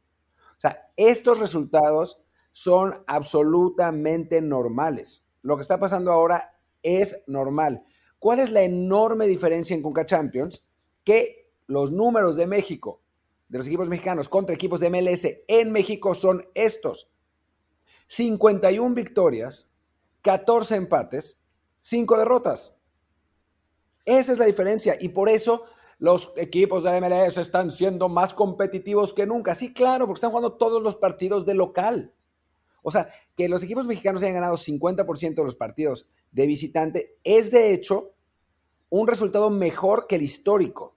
O 0.57 0.61
sea, 0.61 0.90
estos 0.97 1.40
resultados 1.40 2.21
son 2.52 3.02
absolutamente 3.07 4.40
normales. 4.40 5.28
Lo 5.43 5.57
que 5.57 5.62
está 5.62 5.78
pasando 5.78 6.12
ahora 6.12 6.53
es 6.85 7.25
normal. 7.26 7.83
¿Cuál 8.21 8.38
es 8.38 8.53
la 8.53 8.62
enorme 8.62 9.26
diferencia 9.26 9.75
en 9.75 9.83
Conca 9.83 10.07
Champions? 10.07 10.64
Que 11.03 11.53
los 11.67 11.91
números 11.91 12.37
de 12.37 12.47
México, 12.47 13.03
de 13.49 13.59
los 13.59 13.67
equipos 13.67 13.88
mexicanos 13.88 14.29
contra 14.29 14.55
equipos 14.55 14.81
de 14.81 14.91
MLS 14.91 15.26
en 15.49 15.73
México 15.73 16.14
son 16.14 16.47
estos. 16.55 17.11
51 18.07 18.95
victorias, 18.95 19.71
14 20.23 20.76
empates, 20.76 21.43
5 21.81 22.19
derrotas. 22.19 22.76
Esa 24.05 24.33
es 24.33 24.38
la 24.38 24.45
diferencia 24.45 24.97
y 25.00 25.09
por 25.09 25.29
eso 25.29 25.64
los 25.99 26.33
equipos 26.37 26.85
de 26.85 27.00
MLS 27.00 27.38
están 27.38 27.71
siendo 27.71 28.09
más 28.09 28.35
competitivos 28.35 29.12
que 29.12 29.26
nunca. 29.26 29.55
Sí, 29.55 29.73
claro, 29.73 30.07
porque 30.07 30.19
están 30.19 30.31
jugando 30.31 30.55
todos 30.55 30.83
los 30.83 30.97
partidos 30.97 31.45
de 31.47 31.55
local. 31.55 32.13
O 32.87 32.91
sea, 32.91 33.09
que 33.35 33.49
los 33.49 33.62
equipos 33.62 33.87
mexicanos 33.87 34.23
hayan 34.23 34.35
ganado 34.35 34.57
50% 34.57 35.35
de 35.35 35.45
los 35.45 35.57
partidos 35.57 36.07
de 36.31 36.47
visitante 36.47 37.17
es 37.25 37.50
de 37.50 37.73
hecho 37.73 38.12
un 38.91 39.09
resultado 39.09 39.50
mejor 39.50 40.07
que 40.07 40.17
el 40.17 40.23
histórico. 40.23 40.95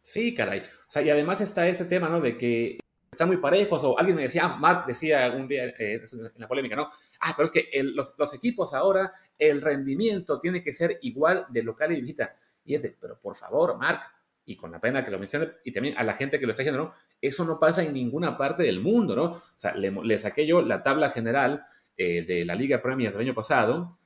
Sí, 0.00 0.32
caray. 0.34 0.60
O 0.60 0.90
sea, 0.90 1.02
y 1.02 1.10
además 1.10 1.40
está 1.40 1.66
ese 1.66 1.84
tema, 1.86 2.08
¿no? 2.08 2.20
De 2.20 2.38
que 2.38 2.78
están 3.10 3.26
muy 3.26 3.38
parejos, 3.38 3.82
o 3.82 3.98
alguien 3.98 4.14
me 4.14 4.22
decía, 4.22 4.44
ah, 4.44 4.56
Mark 4.56 4.84
decía 4.86 5.34
un 5.36 5.48
día 5.48 5.64
eh, 5.66 6.00
en 6.12 6.30
la 6.36 6.46
polémica, 6.46 6.76
¿no? 6.76 6.88
Ah, 7.20 7.34
pero 7.36 7.46
es 7.46 7.50
que 7.50 7.68
los, 7.82 8.14
los, 8.16 8.34
equipos 8.34 8.72
ahora, 8.72 9.10
el 9.36 9.60
rendimiento 9.60 10.38
tiene 10.38 10.62
que 10.62 10.72
ser 10.72 10.98
igual 11.02 11.46
de 11.48 11.64
local 11.64 11.90
y 11.92 12.00
visita. 12.00 12.36
Y 12.64 12.74
es 12.74 12.82
de, 12.82 12.96
pero 13.00 13.18
por 13.18 13.34
favor, 13.34 13.76
Mark, 13.76 14.00
y 14.46 14.56
con 14.56 14.70
la 14.70 14.80
pena 14.80 15.04
que 15.04 15.10
lo 15.10 15.18
mencione, 15.18 15.48
y 15.64 15.72
también 15.72 15.96
a 15.98 16.04
la 16.04 16.14
gente 16.14 16.38
que 16.38 16.46
lo 16.46 16.52
está 16.52 16.62
diciendo, 16.62 16.84
¿no? 16.84 16.92
Eso 17.20 17.44
no 17.44 17.58
pasa 17.58 17.82
en 17.82 17.92
ninguna 17.92 18.38
parte 18.38 18.62
del 18.62 18.80
mundo, 18.80 19.16
¿no? 19.16 19.24
O 19.24 19.42
sea, 19.56 19.74
le, 19.74 20.18
saqué 20.18 20.46
yo 20.46 20.62
la 20.62 20.82
tabla 20.82 21.10
general 21.10 21.66
eh, 21.96 22.22
de 22.22 22.44
la 22.44 22.54
Liga 22.54 22.80
Premier 22.80 23.12
del 23.12 23.22
año 23.22 23.34
pasado, 23.34 23.98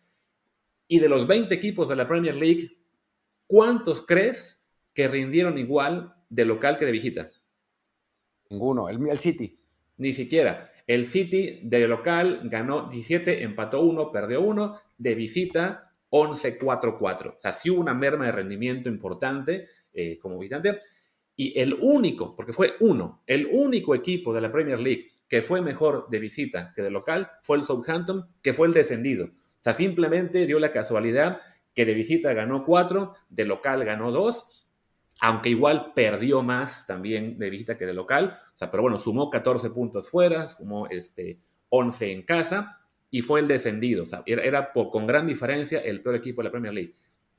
y 0.89 0.99
de 0.99 1.09
los 1.09 1.27
20 1.27 1.55
equipos 1.55 1.89
de 1.91 1.97
la 1.97 2.09
Premier 2.09 2.35
League, 2.35 2.79
¿cuántos 3.47 4.05
crees 4.05 4.67
que 4.95 5.09
rindieron 5.09 5.59
igual 5.59 6.15
de 6.31 6.47
local 6.47 6.79
que 6.79 6.87
de 6.87 6.93
visita? 6.93 7.29
Ninguno, 8.49 8.89
el, 8.89 9.07
el 9.09 9.21
City. 9.21 9.61
Ni 9.99 10.15
siquiera. 10.15 10.71
El 10.87 11.05
City 11.05 11.61
de 11.63 11.87
local 11.87 12.41
ganó 12.45 12.89
17, 12.89 13.43
empató 13.43 13.83
1, 13.83 14.11
perdió 14.11 14.41
1, 14.41 14.81
de 14.97 15.15
visita 15.15 15.90
11-4-4. 16.11 17.37
O 17.37 17.41
sea, 17.41 17.53
sí 17.53 17.71
hubo 17.71 17.81
una 17.81 17.95
merma 17.95 18.27
de 18.27 18.33
rendimiento 18.33 18.89
importante 18.89 19.67
eh, 19.93 20.19
como 20.19 20.39
visitante. 20.39 20.79
Y 21.37 21.59
el 21.59 21.75
único, 21.75 22.35
porque 22.37 22.53
fue 22.53 22.75
uno, 22.81 23.23
el 23.27 23.49
único 23.51 23.95
equipo 23.95 24.35
de 24.35 24.41
la 24.41 24.53
Premier 24.53 24.79
League 24.79 25.09
que 25.29 25.43
fue 25.43 25.63
mejor 25.63 26.09
de 26.11 26.19
visita 26.19 26.73
que 26.75 26.83
de 26.83 26.91
local 26.91 27.31
fue 27.43 27.57
el 27.57 27.65
Southampton, 27.65 28.29
que 28.43 28.53
fue 28.53 28.67
el 28.67 28.73
descendido. 28.73 29.27
O 29.27 29.63
sea, 29.63 29.73
simplemente 29.73 30.45
dio 30.47 30.59
la 30.59 30.73
casualidad 30.73 31.41
que 31.73 31.87
de 31.87 31.95
visita 31.95 32.33
ganó 32.35 32.65
cuatro, 32.65 33.15
de 33.29 33.45
local 33.45 33.85
ganó 33.85 34.11
dos, 34.11 34.67
aunque 35.21 35.51
igual 35.51 35.93
perdió 35.95 36.43
más 36.43 36.87
también 36.87 37.39
de 37.39 37.49
visita 37.49 37.79
que 37.79 37.87
de 37.87 37.95
local. 37.95 38.37
O 38.55 38.59
sea, 38.59 38.71
pero 38.71 38.83
bueno, 38.83 38.99
sumó 38.99 39.31
14 39.31 39.71
puntos 39.71 40.11
fuera, 40.11 40.49
sumó 40.49 40.89
este, 40.89 41.41
11 41.69 42.13
en 42.13 42.23
casa 42.23 42.80
y 43.11 43.23
fue 43.23 43.41
el 43.41 43.49
descendido. 43.49 44.05
Era, 44.27 44.73
con 44.73 45.07
gran 45.07 45.27
diferencia 45.27 45.81
el 45.81 46.03
peor 46.03 46.17
equipo 46.17 46.41
de 46.41 46.45
la 46.45 46.53
Premier 46.53 46.75
League. 46.75 46.95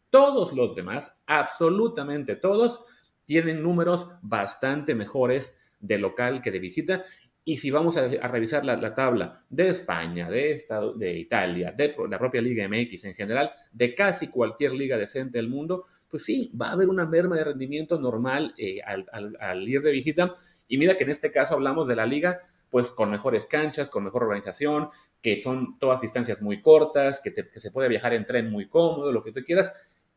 Todos 0.09 0.53
los 0.53 0.75
demás, 0.75 1.15
absolutamente 1.25 2.35
todos, 2.35 2.83
tienen 3.23 3.63
números 3.63 4.07
bastante 4.21 4.93
mejores 4.93 5.55
de 5.79 5.97
local 5.97 6.41
que 6.41 6.51
de 6.51 6.59
visita. 6.59 7.03
Y 7.43 7.57
si 7.57 7.71
vamos 7.71 7.97
a, 7.97 8.07
revisar 8.27 8.65
la, 8.65 8.93
tabla 8.93 9.45
de 9.49 9.69
España, 9.69 10.29
de, 10.29 10.51
Estado, 10.51 10.93
de 10.93 11.17
Italia, 11.17 11.71
de 11.71 11.95
la 12.09 12.19
propia 12.19 12.41
Liga 12.41 12.67
MX 12.67 13.05
en 13.05 13.15
general, 13.15 13.51
de 13.71 13.95
casi 13.95 14.27
cualquier 14.27 14.73
liga 14.73 14.97
decente 14.97 15.37
del 15.37 15.47
mundo, 15.49 15.85
pues 16.07 16.23
sí, 16.23 16.51
va 16.59 16.67
a 16.67 16.73
haber 16.73 16.89
una 16.89 17.05
merma 17.05 17.37
de 17.37 17.45
rendimiento 17.45 17.99
normal 17.99 18.53
eh, 18.57 18.81
al, 18.85 19.07
al 19.39 19.67
ir 19.67 19.81
de 19.81 19.91
visita. 19.91 20.33
Y 20.67 20.77
mira 20.77 20.97
que 20.97 21.05
en 21.05 21.09
este 21.09 21.31
caso 21.31 21.55
hablamos 21.55 21.87
de 21.87 21.95
la 21.95 22.05
liga 22.05 22.41
pues 22.71 22.89
con 22.89 23.11
mejores 23.11 23.45
canchas, 23.45 23.89
con 23.89 24.05
mejor 24.05 24.23
organización, 24.23 24.87
que 25.21 25.39
son 25.41 25.77
todas 25.77 26.01
distancias 26.01 26.41
muy 26.41 26.61
cortas, 26.61 27.21
que, 27.21 27.31
se 27.31 27.71
puede 27.71 27.89
viajar 27.89 28.13
en 28.13 28.25
tren 28.25 28.49
muy 28.49 28.69
cómodo, 28.69 29.11
lo 29.11 29.21
que 29.21 29.33
tú 29.33 29.41
quieras. 29.45 29.71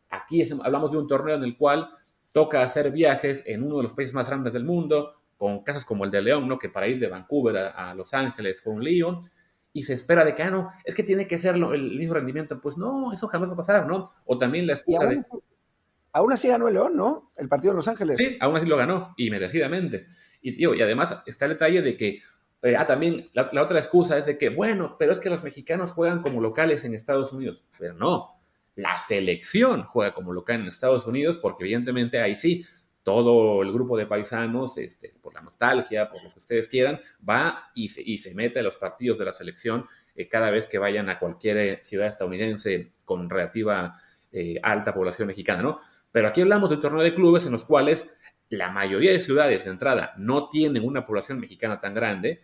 Aquí 0.09 0.47
hablamos 0.63 0.93
de 0.93 0.99
un 0.99 1.09
torneo 1.09 1.35
en 1.35 1.43
el 1.43 1.59
cual 1.59 1.91
toca 2.33 2.63
hacer 2.63 2.93
viajes 2.93 3.43
en 3.47 3.65
uno 3.65 3.79
de 3.79 3.83
los 3.83 3.93
países 3.93 4.15
más 4.15 4.29
grandes 4.29 4.53
del 4.53 4.65
mundo, 4.65 5.15
con 5.37 5.65
casas 5.65 5.85
como 5.85 6.05
el 6.05 6.13
de 6.13 6.23
León, 6.23 6.49
¿no? 6.49 6.59
que 6.59 6.69
para 6.69 6.87
ir 6.87 7.01
de 7.01 7.09
Vancouver 7.09 7.57
a, 7.57 7.93
Los 7.95 8.15
Ángeles 8.15 8.61
fue 8.63 8.73
un 8.73 8.85
lío, 8.85 9.21
y 9.73 9.83
se 9.83 9.93
espera 9.93 10.25
de 10.25 10.37
que, 10.37 10.45
ah, 10.45 10.51
no, 10.51 10.71
es 10.85 10.95
que 10.95 11.03
tiene 11.03 11.27
que 11.27 11.37
ser 11.37 11.57
el 11.57 11.99
mismo 11.99 12.15
rendimiento. 12.15 12.61
Pues 12.61 12.79
no, 12.79 13.13
eso 13.13 13.27
jamás 13.27 13.49
va 13.49 13.55
a 13.55 13.57
pasar, 13.57 13.89
¿no? 13.89 14.05
O 14.25 14.39
también 14.39 14.69
la 14.69 14.75
excusa 14.75 15.03
aún, 15.03 15.19
así, 15.19 15.39
aún 16.13 16.33
así 16.33 16.47
ganó 16.47 16.69
el 16.69 16.75
León, 16.75 16.97
¿no? 16.97 17.33
El 17.37 17.49
partido 17.49 17.73
de 17.73 17.79
Los 17.79 17.89
Ángeles. 17.89 18.17
Sí, 18.17 18.37
aún 18.41 18.57
así 18.57 18.67
lo 18.67 18.77
ganó, 18.77 19.15
y 19.17 19.31
merecidamente. 19.31 20.07
Y, 20.41 20.65
y 20.65 20.83
además 20.83 21.19
está 21.27 21.47
el 21.47 21.53
detalle 21.53 21.83
de 21.83 21.97
que 21.97 22.21
eh, 22.65 22.77
ah, 22.79 22.87
también 22.87 23.29
la, 23.35 23.51
otra 23.63 23.79
excusa 23.79 24.17
es 24.17 24.25
de 24.25 24.39
que, 24.39 24.49
bueno, 24.49 24.97
pero 24.99 25.13
es 25.13 25.21
que 25.21 25.29
los 25.29 25.45
mexicanos 25.45 25.93
juegan 25.93 26.23
como 26.23 26.41
locales 26.41 26.83
en 26.85 26.95
Estados 26.95 27.33
Unidos. 27.35 27.63
Pero 27.79 27.93
no, 27.93 28.41
la 28.75 28.99
selección 28.99 29.85
juega 29.85 30.15
como 30.15 30.33
local 30.33 30.63
en 30.63 30.69
Estados 30.69 31.07
Unidos 31.07 31.37
porque 31.37 31.65
evidentemente 31.65 32.21
ahí 32.23 32.37
sí, 32.37 32.65
todo 33.03 33.63
el 33.63 33.71
grupo 33.71 33.99
de 33.99 34.07
paisanos, 34.07 34.79
este, 34.79 35.15
por 35.21 35.35
la 35.35 35.43
nostalgia, 35.43 36.09
por 36.09 36.25
lo 36.25 36.33
que 36.33 36.39
ustedes 36.39 36.67
quieran, 36.69 37.01
va 37.29 37.71
y 37.75 37.91
se, 37.91 38.01
y 38.01 38.17
se 38.17 38.35
mete 38.35 38.61
a 38.61 38.63
los 38.63 38.79
partidos 38.79 39.19
de 39.19 39.27
la 39.27 39.35
selección 39.35 39.87
eh, 40.17 40.27
cada 40.27 40.51
vez 40.51 40.67
que 40.67 40.79
vayan 40.79 41.11
a 41.11 41.19
cualquier 41.19 41.57
eh, 41.59 41.81
ciudad 41.83 42.07
estadounidense 42.07 42.93
con 43.05 43.29
relativa 43.29 43.99
alta 44.63 44.93
población 44.93 45.29
mexicana, 45.29 45.63
¿no? 45.63 45.81
Pero 46.11 46.27
aquí 46.27 46.41
hablamos 46.41 46.69
del 46.69 46.81
torneo 46.81 47.03
de 47.03 47.15
clubes 47.15 47.47
en 47.47 47.53
los 47.53 47.65
cuales 47.65 48.11
la 48.49 48.71
mayoría 48.71 49.13
de 49.13 49.21
ciudades 49.21 49.65
de 49.65 49.71
entrada 49.71 50.13
no 50.17 50.49
tienen 50.49 50.85
una 50.85 51.07
población 51.07 51.39
mexicana 51.39 51.79
tan 51.79 51.95
grande, 51.95 52.41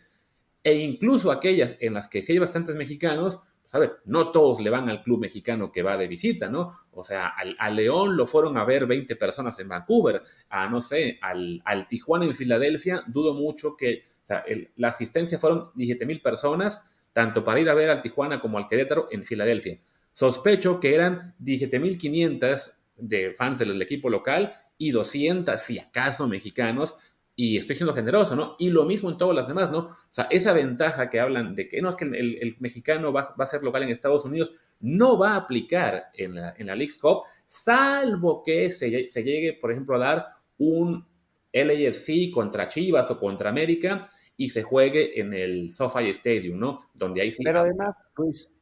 e 0.62 0.74
incluso 0.74 1.30
aquellas 1.30 1.76
en 1.80 1.94
las 1.94 2.08
que 2.08 2.22
sí 2.22 2.32
hay 2.32 2.38
bastantes 2.38 2.76
mexicanos, 2.76 3.40
a 3.72 3.78
ver, 3.78 3.98
no 4.04 4.32
todos 4.32 4.60
le 4.60 4.70
van 4.70 4.88
al 4.88 5.02
club 5.02 5.20
mexicano 5.20 5.70
que 5.70 5.82
va 5.82 5.96
de 5.96 6.08
visita, 6.08 6.48
¿no? 6.48 6.80
O 6.90 7.04
sea, 7.04 7.28
al, 7.28 7.56
a 7.58 7.70
León 7.70 8.16
lo 8.16 8.26
fueron 8.26 8.56
a 8.58 8.64
ver 8.64 8.86
20 8.86 9.14
personas 9.16 9.58
en 9.60 9.68
Vancouver, 9.68 10.22
a 10.48 10.68
no 10.68 10.82
sé, 10.82 11.18
al, 11.22 11.62
al 11.64 11.86
Tijuana 11.86 12.24
en 12.24 12.34
Filadelfia, 12.34 13.04
dudo 13.06 13.34
mucho 13.34 13.76
que, 13.76 14.02
o 14.22 14.26
sea, 14.26 14.40
el, 14.40 14.70
la 14.76 14.88
asistencia 14.88 15.38
fueron 15.38 15.70
17 15.76 16.04
mil 16.04 16.20
personas, 16.20 16.84
tanto 17.12 17.44
para 17.44 17.60
ir 17.60 17.70
a 17.70 17.74
ver 17.74 17.90
al 17.90 18.02
Tijuana 18.02 18.40
como 18.40 18.58
al 18.58 18.66
Querétaro 18.66 19.06
en 19.10 19.24
Filadelfia. 19.24 19.78
Sospecho 20.12 20.80
que 20.80 20.94
eran 20.94 21.36
17.500 21.40 22.72
de 22.96 23.34
fans 23.34 23.60
del 23.60 23.80
equipo 23.80 24.10
local 24.10 24.52
y 24.76 24.90
200, 24.90 25.60
si 25.60 25.78
acaso, 25.78 26.26
mexicanos 26.26 26.96
y 27.40 27.56
estoy 27.56 27.74
siendo 27.74 27.94
generoso, 27.94 28.36
¿no? 28.36 28.54
Y 28.58 28.68
lo 28.68 28.84
mismo 28.84 29.08
en 29.08 29.16
todas 29.16 29.34
las 29.34 29.48
demás, 29.48 29.70
¿no? 29.70 29.78
O 29.78 29.96
sea, 30.10 30.24
esa 30.30 30.52
ventaja 30.52 31.08
que 31.08 31.20
hablan 31.20 31.54
de 31.54 31.70
que 31.70 31.80
no 31.80 31.88
es 31.88 31.96
que 31.96 32.04
el, 32.04 32.36
el 32.38 32.56
mexicano 32.60 33.14
va, 33.14 33.34
va, 33.40 33.44
a 33.44 33.48
ser 33.48 33.62
local 33.62 33.82
en 33.82 33.88
Estados 33.88 34.26
Unidos, 34.26 34.52
no 34.80 35.18
va 35.18 35.32
a 35.32 35.36
aplicar 35.36 36.10
en 36.12 36.34
la, 36.34 36.54
en 36.58 36.66
la 36.66 36.74
League's 36.74 36.98
Cup, 36.98 37.22
salvo 37.46 38.42
que 38.42 38.70
se, 38.70 39.08
se 39.08 39.24
llegue, 39.24 39.54
por 39.54 39.72
ejemplo, 39.72 39.96
a 39.96 40.00
dar 40.00 40.26
un 40.58 41.06
LAFC 41.50 42.30
contra 42.30 42.68
Chivas 42.68 43.10
o 43.10 43.18
contra 43.18 43.48
América 43.48 44.10
y 44.36 44.50
se 44.50 44.62
juegue 44.62 45.18
en 45.18 45.32
el 45.32 45.70
SoFi 45.70 46.10
Stadium, 46.10 46.58
¿no? 46.58 46.76
Donde 46.92 47.22
ahí 47.22 47.30
sí. 47.30 47.42
Pero 47.42 47.60
además, 47.60 48.06
Luis, 48.18 48.52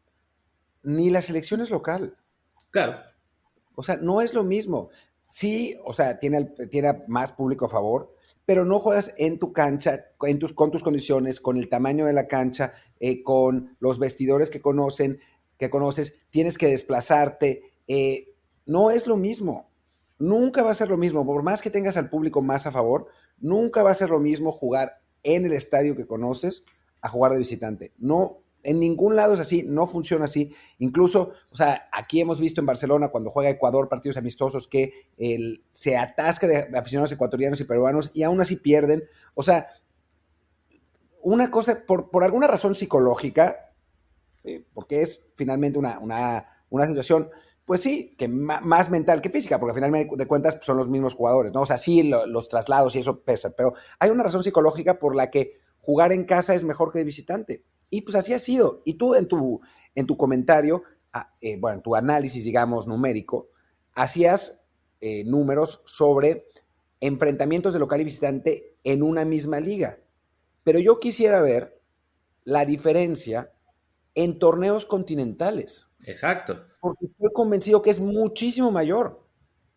ni 0.84 1.10
la 1.10 1.20
selección 1.20 1.60
es 1.62 1.70
local. 1.70 2.16
Claro. 2.70 3.00
O 3.74 3.82
sea, 3.82 3.96
no 3.96 4.20
es 4.20 4.34
lo 4.34 4.44
mismo. 4.44 4.90
Sí, 5.26 5.76
o 5.84 5.92
sea, 5.92 6.20
tiene, 6.20 6.44
tiene 6.70 7.02
más 7.08 7.32
público 7.32 7.66
a 7.66 7.68
favor, 7.68 8.14
pero 8.48 8.64
no 8.64 8.78
juegas 8.78 9.12
en 9.18 9.38
tu 9.38 9.52
cancha, 9.52 10.06
tus, 10.40 10.54
con 10.54 10.70
tus 10.70 10.82
condiciones, 10.82 11.38
con 11.38 11.58
el 11.58 11.68
tamaño 11.68 12.06
de 12.06 12.14
la 12.14 12.28
cancha, 12.28 12.72
eh, 12.98 13.22
con 13.22 13.76
los 13.78 13.98
vestidores 13.98 14.48
que 14.48 14.62
conocen, 14.62 15.18
que 15.58 15.68
conoces, 15.68 16.22
tienes 16.30 16.56
que 16.56 16.68
desplazarte. 16.68 17.74
Eh, 17.88 18.34
no 18.64 18.90
es 18.90 19.06
lo 19.06 19.18
mismo. 19.18 19.70
Nunca 20.18 20.62
va 20.62 20.70
a 20.70 20.74
ser 20.74 20.88
lo 20.88 20.96
mismo. 20.96 21.26
Por 21.26 21.42
más 21.42 21.60
que 21.60 21.68
tengas 21.68 21.98
al 21.98 22.08
público 22.08 22.40
más 22.40 22.66
a 22.66 22.72
favor, 22.72 23.08
nunca 23.36 23.82
va 23.82 23.90
a 23.90 23.94
ser 23.94 24.08
lo 24.08 24.18
mismo 24.18 24.50
jugar 24.50 25.02
en 25.24 25.44
el 25.44 25.52
estadio 25.52 25.94
que 25.94 26.06
conoces 26.06 26.64
a 27.02 27.10
jugar 27.10 27.32
de 27.32 27.38
visitante. 27.40 27.92
No, 27.98 28.38
en 28.68 28.80
ningún 28.80 29.16
lado 29.16 29.32
es 29.32 29.40
así, 29.40 29.62
no 29.66 29.86
funciona 29.86 30.26
así. 30.26 30.54
Incluso, 30.78 31.32
o 31.50 31.54
sea, 31.54 31.88
aquí 31.90 32.20
hemos 32.20 32.38
visto 32.38 32.60
en 32.60 32.66
Barcelona 32.66 33.08
cuando 33.08 33.30
juega 33.30 33.48
Ecuador 33.48 33.88
partidos 33.88 34.18
amistosos 34.18 34.68
que 34.68 34.92
el, 35.16 35.64
se 35.72 35.96
atasca 35.96 36.46
de 36.46 36.68
aficionados 36.76 37.12
ecuatorianos 37.12 37.60
y 37.60 37.64
peruanos 37.64 38.10
y 38.12 38.24
aún 38.24 38.40
así 38.42 38.56
pierden. 38.56 39.04
O 39.34 39.42
sea, 39.42 39.68
una 41.22 41.50
cosa, 41.50 41.82
por, 41.86 42.10
por 42.10 42.24
alguna 42.24 42.46
razón 42.46 42.74
psicológica, 42.74 43.72
eh, 44.44 44.64
porque 44.74 45.00
es 45.00 45.24
finalmente 45.34 45.78
una, 45.78 45.98
una, 45.98 46.46
una, 46.68 46.86
situación, 46.86 47.30
pues 47.64 47.80
sí, 47.80 48.14
que 48.18 48.28
más 48.28 48.90
mental 48.90 49.22
que 49.22 49.30
física, 49.30 49.58
porque 49.58 49.78
al 49.78 49.88
final 49.88 50.08
de 50.10 50.26
cuentas 50.26 50.56
pues, 50.56 50.66
son 50.66 50.76
los 50.76 50.88
mismos 50.88 51.14
jugadores, 51.14 51.52
¿no? 51.52 51.62
O 51.62 51.66
sea, 51.66 51.78
sí, 51.78 52.02
lo, 52.02 52.26
los 52.26 52.48
traslados 52.48 52.94
y 52.96 52.98
eso 52.98 53.20
pesa, 53.22 53.50
pero 53.56 53.74
hay 53.98 54.10
una 54.10 54.24
razón 54.24 54.42
psicológica 54.42 54.98
por 54.98 55.16
la 55.16 55.30
que 55.30 55.54
jugar 55.80 56.12
en 56.12 56.24
casa 56.24 56.54
es 56.54 56.64
mejor 56.64 56.92
que 56.92 56.98
de 56.98 57.04
visitante. 57.04 57.64
Y 57.90 58.02
pues 58.02 58.16
así 58.16 58.32
ha 58.32 58.38
sido. 58.38 58.82
Y 58.84 58.94
tú 58.94 59.14
en 59.14 59.26
tu, 59.26 59.60
en 59.94 60.06
tu 60.06 60.16
comentario, 60.16 60.82
eh, 61.40 61.56
bueno, 61.58 61.78
en 61.78 61.82
tu 61.82 61.94
análisis, 61.96 62.44
digamos, 62.44 62.86
numérico, 62.86 63.48
hacías 63.94 64.62
eh, 65.00 65.24
números 65.24 65.82
sobre 65.84 66.46
enfrentamientos 67.00 67.72
de 67.72 67.78
local 67.78 68.00
y 68.00 68.04
visitante 68.04 68.76
en 68.84 69.02
una 69.02 69.24
misma 69.24 69.60
liga. 69.60 69.98
Pero 70.64 70.78
yo 70.78 71.00
quisiera 71.00 71.40
ver 71.40 71.80
la 72.44 72.64
diferencia 72.64 73.52
en 74.14 74.38
torneos 74.38 74.84
continentales. 74.84 75.90
Exacto. 76.04 76.64
Porque 76.80 77.04
estoy 77.04 77.30
convencido 77.32 77.82
que 77.82 77.90
es 77.90 78.00
muchísimo 78.00 78.70
mayor, 78.70 79.24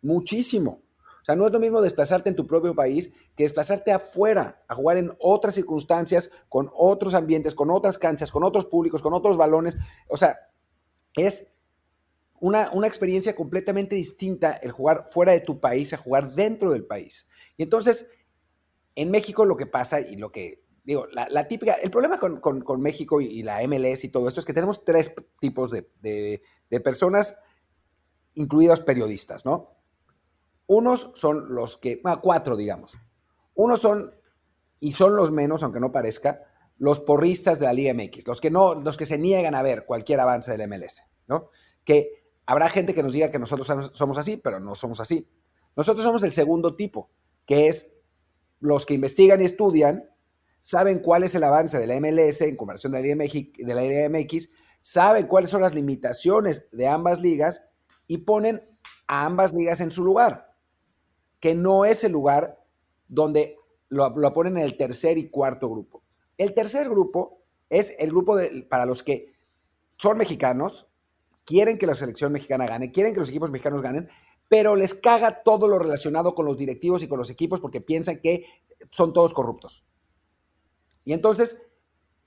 muchísimo. 0.02 0.82
O 1.22 1.26
sea, 1.26 1.36
no 1.36 1.46
es 1.46 1.52
lo 1.52 1.60
mismo 1.60 1.82
desplazarte 1.82 2.30
en 2.30 2.36
tu 2.36 2.48
propio 2.48 2.74
país 2.74 3.12
que 3.36 3.44
desplazarte 3.44 3.92
afuera, 3.92 4.64
a 4.68 4.76
jugar 4.76 4.98
en 4.98 5.12
otras 5.20 5.54
circunstancias, 5.54 6.32
con 6.50 6.72
otros 6.76 7.14
ambientes, 7.14 7.54
con 7.54 7.70
otras 7.70 7.98
canchas, 7.98 8.32
con 8.32 8.44
otros 8.44 8.66
públicos, 8.66 9.02
con 9.02 9.14
otros 9.14 9.38
balones. 9.38 9.78
O 10.08 10.18
sea, 10.18 10.38
es 11.16 11.54
una, 12.40 12.72
una 12.74 12.88
experiencia 12.88 13.36
completamente 13.36 13.96
distinta 13.96 14.54
el 14.54 14.72
jugar 14.72 15.06
fuera 15.08 15.32
de 15.32 15.42
tu 15.42 15.60
país 15.60 15.94
a 15.94 15.98
jugar 15.98 16.34
dentro 16.34 16.72
del 16.72 16.86
país. 16.86 17.28
Y 17.56 17.64
entonces, 17.64 18.10
en 18.96 19.12
México 19.12 19.46
lo 19.46 19.58
que 19.58 19.68
pasa 19.68 20.02
y 20.02 20.16
lo 20.16 20.32
que 20.32 20.64
digo, 20.84 21.06
la, 21.12 21.48
típica, 21.48 21.74
el 21.74 21.92
problema 21.92 22.20
con, 22.20 22.40
con, 22.40 22.62
con 22.62 22.82
México 22.82 23.22
y, 23.22 23.44
la 23.44 23.62
MLS 23.68 24.04
y 24.04 24.10
todo 24.10 24.28
esto 24.28 24.40
es 24.40 24.46
que 24.46 24.54
tenemos 24.54 24.84
tres 24.84 25.14
tipos 25.40 25.70
de, 25.70 26.42
de 26.72 26.80
personas, 26.80 27.38
incluidos 28.34 28.82
periodistas, 28.82 29.46
¿no? 29.46 29.81
Unos 30.68 31.12
son 31.16 31.54
los 31.54 31.78
que, 31.78 32.02
ah, 32.06 32.20
cuatro 32.22 32.56
digamos. 32.56 32.98
Unos 33.54 33.82
son, 33.82 34.14
y 34.80 34.94
son 34.94 35.16
los 35.16 35.32
menos, 35.32 35.64
aunque 35.64 35.80
no 35.80 35.92
parezca, 35.92 36.44
los 36.78 37.00
porristas 37.00 37.60
de 37.60 37.66
la 37.66 37.74
Liga 37.74 37.94
MX, 37.94 38.28
los 38.28 38.42
que 38.42 38.50
no, 38.50 38.76
los 38.76 38.98
que 38.98 39.06
se 39.06 39.18
niegan 39.18 39.54
a 39.56 39.62
ver 39.62 39.86
cualquier 39.86 40.20
avance 40.20 40.56
del 40.56 40.68
MLS, 40.68 41.04
¿no? 41.28 41.50
Que 41.84 42.32
habrá 42.46 42.70
gente 42.70 42.94
que 42.94 43.04
nos 43.04 43.14
diga 43.14 43.30
que 43.30 43.40
nosotros 43.40 43.92
somos 43.94 44.18
así, 44.18 44.38
pero 44.38 44.60
no 44.60 44.76
somos 44.76 45.00
así. 45.00 45.30
Nosotros 45.76 46.04
somos 46.04 46.24
el 46.24 46.32
segundo 46.32 46.76
tipo, 46.76 47.12
que 47.46 47.68
es 47.68 47.94
los 48.60 48.86
que 48.86 48.94
investigan 48.94 49.42
y 49.42 49.46
estudian, 49.46 50.10
saben 50.62 51.00
cuál 51.00 51.24
es 51.24 51.36
el 51.36 51.44
avance 51.44 51.78
de 51.78 51.88
la 51.88 52.00
MLS 52.00 52.42
en 52.42 52.56
conversión 52.56 52.92
de 52.92 53.00
la 53.00 53.04
Liga 53.04 53.44
de 53.58 53.74
la 53.74 53.82
Liga 53.82 54.10
MX 54.10 54.50
saben 54.82 55.28
cuáles 55.28 55.50
son 55.50 55.62
las 55.62 55.76
limitaciones 55.76 56.68
de 56.72 56.88
ambas 56.88 57.22
ligas 57.22 57.64
y 58.08 58.20
ponen 58.20 58.68
a 59.08 59.26
ambas 59.26 59.54
ligas 59.54 59.80
en 59.80 59.92
su 59.92 60.04
lugar, 60.04 60.51
que 61.42 61.56
no 61.56 61.84
es 61.84 62.06
el 62.06 62.14
lugar 62.14 62.64
donde 63.10 63.58
lo, 63.90 64.14
ponen 64.34 64.58
en 64.58 64.64
el 64.64 64.78
tercer 64.78 65.18
y 65.18 65.30
cuarto 65.30 65.70
grupo. 65.70 66.04
El 66.38 66.54
tercer 66.54 66.88
grupo 66.88 67.44
es 67.70 67.94
el 68.00 68.12
grupo 68.12 68.38
de, 68.38 68.64
para 68.70 68.86
los 68.86 69.04
que 69.04 69.34
son 69.98 70.18
mexicanos, 70.18 70.88
quieren 71.44 71.78
que 71.78 71.88
la 71.88 71.96
selección 71.96 72.32
mexicana 72.32 72.68
gane, 72.68 72.92
quieren 72.92 73.14
que 73.14 73.20
los 73.20 73.30
equipos 73.30 73.52
mexicanos 73.52 73.82
ganen, 73.82 74.08
pero 74.48 74.76
les 74.76 74.94
caga 74.94 75.44
todo 75.44 75.68
lo 75.68 75.80
relacionado 75.80 76.36
con 76.36 76.46
los 76.46 76.58
directivos 76.58 77.04
y 77.04 77.08
con 77.08 77.18
los 77.18 77.30
equipos 77.30 77.60
porque 77.60 77.82
piensan 77.82 78.20
que 78.20 78.46
son 78.92 79.12
todos 79.12 79.34
corruptos. 79.34 79.84
Y 81.04 81.14
entonces 81.14 81.62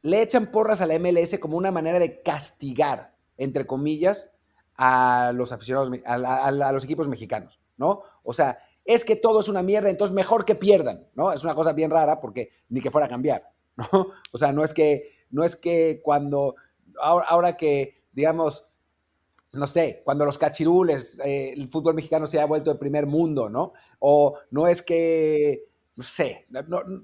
le 0.02 0.22
echan 0.22 0.50
porras 0.50 0.80
a 0.80 0.86
la 0.86 0.98
MLS 0.98 1.38
como 1.38 1.56
una 1.56 1.70
manera 1.70 1.98
de 1.98 2.20
castigar, 2.20 3.16
entre 3.36 3.66
comillas, 3.66 4.32
a 4.76 5.32
los 5.34 5.52
aficionados, 5.52 5.90
a, 6.04 6.14
a, 6.14 6.72
los 6.72 6.84
equipos 6.84 7.08
mexicanos, 7.08 7.60
¿no? 7.76 8.02
O 8.22 8.32
sea, 8.32 8.58
es 8.84 9.04
que 9.04 9.16
todo 9.16 9.40
es 9.40 9.48
una 9.48 9.62
mierda, 9.62 9.90
entonces 9.90 10.14
mejor 10.14 10.44
que 10.44 10.54
pierdan, 10.54 11.08
¿no? 11.14 11.32
Es 11.32 11.44
una 11.44 11.54
cosa 11.54 11.72
bien 11.72 11.90
rara 11.90 12.20
porque 12.20 12.50
ni 12.68 12.80
que 12.80 12.90
fuera 12.90 13.06
a 13.06 13.10
cambiar, 13.10 13.50
¿no? 13.76 13.86
O 14.32 14.38
sea, 14.38 14.52
no 14.52 14.64
es 14.64 14.74
que, 14.74 15.10
no 15.30 15.44
es 15.44 15.56
que 15.56 16.00
cuando, 16.02 16.56
ahora, 17.00 17.26
ahora 17.28 17.56
que, 17.56 18.02
digamos, 18.12 18.68
no 19.52 19.66
sé, 19.66 20.02
cuando 20.04 20.24
los 20.24 20.38
cachirules, 20.38 21.18
eh, 21.24 21.52
el 21.56 21.68
fútbol 21.68 21.94
mexicano 21.94 22.26
se 22.26 22.40
ha 22.40 22.46
vuelto 22.46 22.72
de 22.72 22.78
primer 22.78 23.06
mundo, 23.06 23.48
¿no? 23.48 23.72
O 24.00 24.38
no 24.50 24.66
es 24.68 24.82
que 24.82 25.68
no 25.96 26.02
sé, 26.02 26.46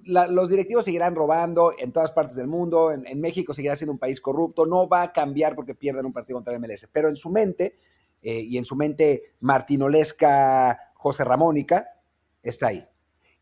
los 0.04 0.48
directivos 0.48 0.84
seguirán 0.84 1.14
robando 1.14 1.72
en 1.78 1.92
todas 1.92 2.10
partes 2.10 2.34
del 2.34 2.48
mundo, 2.48 2.90
en, 2.90 3.06
en, 3.06 3.20
México 3.20 3.54
seguirá 3.54 3.76
siendo 3.76 3.92
un 3.92 4.00
país 4.00 4.20
corrupto, 4.20 4.66
no 4.66 4.88
va 4.88 5.02
a 5.02 5.12
cambiar 5.12 5.54
porque 5.54 5.76
pierdan 5.76 6.06
un 6.06 6.12
partido 6.12 6.38
contra 6.38 6.52
el 6.52 6.60
MLS, 6.60 6.88
pero 6.90 7.08
en 7.08 7.16
su 7.16 7.30
mente, 7.30 7.76
eh, 8.22 8.40
y 8.40 8.58
en 8.58 8.64
su 8.64 8.76
mente 8.76 9.34
martinolesca, 9.40 10.89
José 11.00 11.24
Ramónica, 11.24 11.88
está 12.42 12.66
ahí. 12.66 12.86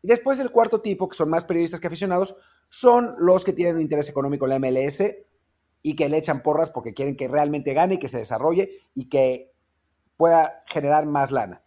Y 0.01 0.07
después 0.07 0.39
el 0.39 0.49
cuarto 0.49 0.79
tipo, 0.79 1.09
que 1.09 1.17
son 1.17 1.29
más 1.29 1.43
periodistas 1.43 1.81
que 1.81 1.87
aficionados, 1.87 2.37
son 2.69 3.15
los 3.17 3.43
que 3.43 3.51
tienen 3.51 3.75
un 3.75 3.81
interés 3.81 4.07
económico 4.07 4.45
en 4.45 4.51
la 4.51 4.59
MLS 4.59 5.03
y 5.81 5.95
que 5.97 6.07
le 6.07 6.17
echan 6.17 6.41
porras 6.41 6.69
porque 6.69 6.93
quieren 6.93 7.17
que 7.17 7.27
realmente 7.27 7.73
gane 7.73 7.95
y 7.95 7.99
que 7.99 8.07
se 8.07 8.17
desarrolle 8.17 8.69
y 8.95 9.09
que 9.09 9.53
pueda 10.15 10.63
generar 10.67 11.05
más 11.05 11.31
lana. 11.31 11.61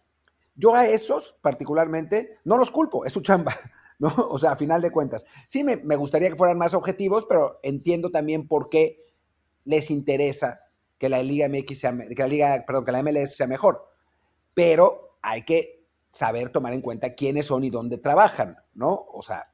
Yo 0.55 0.73
a 0.73 0.87
esos 0.87 1.33
particularmente 1.43 2.39
no 2.43 2.57
los 2.57 2.71
culpo, 2.71 3.05
es 3.05 3.13
su 3.13 3.21
chamba, 3.21 3.55
¿no? 3.99 4.11
O 4.31 4.39
sea, 4.39 4.53
a 4.53 4.55
final 4.55 4.81
de 4.81 4.89
cuentas. 4.89 5.25
Sí, 5.45 5.63
me, 5.63 5.77
me, 5.77 5.95
gustaría 5.95 6.29
que 6.29 6.35
fueran 6.35 6.57
más 6.57 6.73
objetivos, 6.73 7.27
pero 7.29 7.59
entiendo 7.61 8.09
también 8.09 8.47
por 8.47 8.67
qué 8.67 9.05
les 9.63 9.91
interesa 9.91 10.59
que 10.97 11.07
la 11.07 11.21
Liga 11.21 11.47
MX 11.49 11.79
sea, 11.79 11.95
que 11.95 12.15
la 12.23 12.27
Liga, 12.27 12.63
perdón, 12.65 12.85
que 12.85 12.91
la 12.91 13.03
MLS 13.03 13.35
sea 13.35 13.45
mejor. 13.45 13.87
Pero 14.55 15.17
hay 15.21 15.43
que 15.43 15.82
saber 16.13 16.49
tomar 16.49 16.73
en 16.73 16.81
cuenta 16.81 17.15
quiénes 17.15 17.47
son 17.47 17.63
y 17.63 17.71
dónde 17.71 17.97
trabajan, 17.97 18.57
¿no? 18.75 19.07
O 19.11 19.23
sea, 19.23 19.51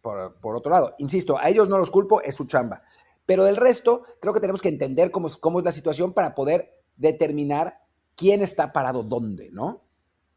por, 0.00 0.40
por 0.40 0.56
otro 0.56 0.72
lado, 0.72 0.94
insisto, 0.98 1.38
a 1.38 1.48
ellos 1.50 1.68
no 1.68 1.76
los 1.76 1.90
culpo, 1.90 2.22
es 2.22 2.34
su 2.34 2.46
chamba. 2.46 2.82
Pero 3.26 3.44
del 3.44 3.56
resto, 3.56 4.02
creo 4.18 4.32
que 4.32 4.40
tenemos 4.40 4.62
que 4.62 4.70
entender 4.70 5.10
cómo, 5.10 5.28
cómo 5.40 5.58
es 5.58 5.64
la 5.64 5.70
situación 5.70 6.14
para 6.14 6.34
poder 6.34 6.80
determinar 6.96 7.80
quién 8.16 8.40
está 8.40 8.72
parado 8.72 9.02
dónde, 9.02 9.50
¿no? 9.52 9.84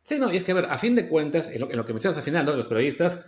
Sí, 0.02 0.19
no, 0.19 0.32
y 0.34 0.36
es 0.36 0.43
que, 0.43 0.52
a 0.52 0.56
ver, 0.56 0.65
a 0.65 0.78
fin 0.78 0.95
de 0.95 1.08
cuentas, 1.08 1.49
en 1.49 1.62
lo, 1.62 1.71
en 1.71 1.78
lo 1.78 1.86
que 1.86 1.93
mencionas 1.93 2.17
al 2.17 2.23
final, 2.23 2.45
¿no? 2.45 2.58
Los 2.58 2.67
periodistas, 2.67 3.21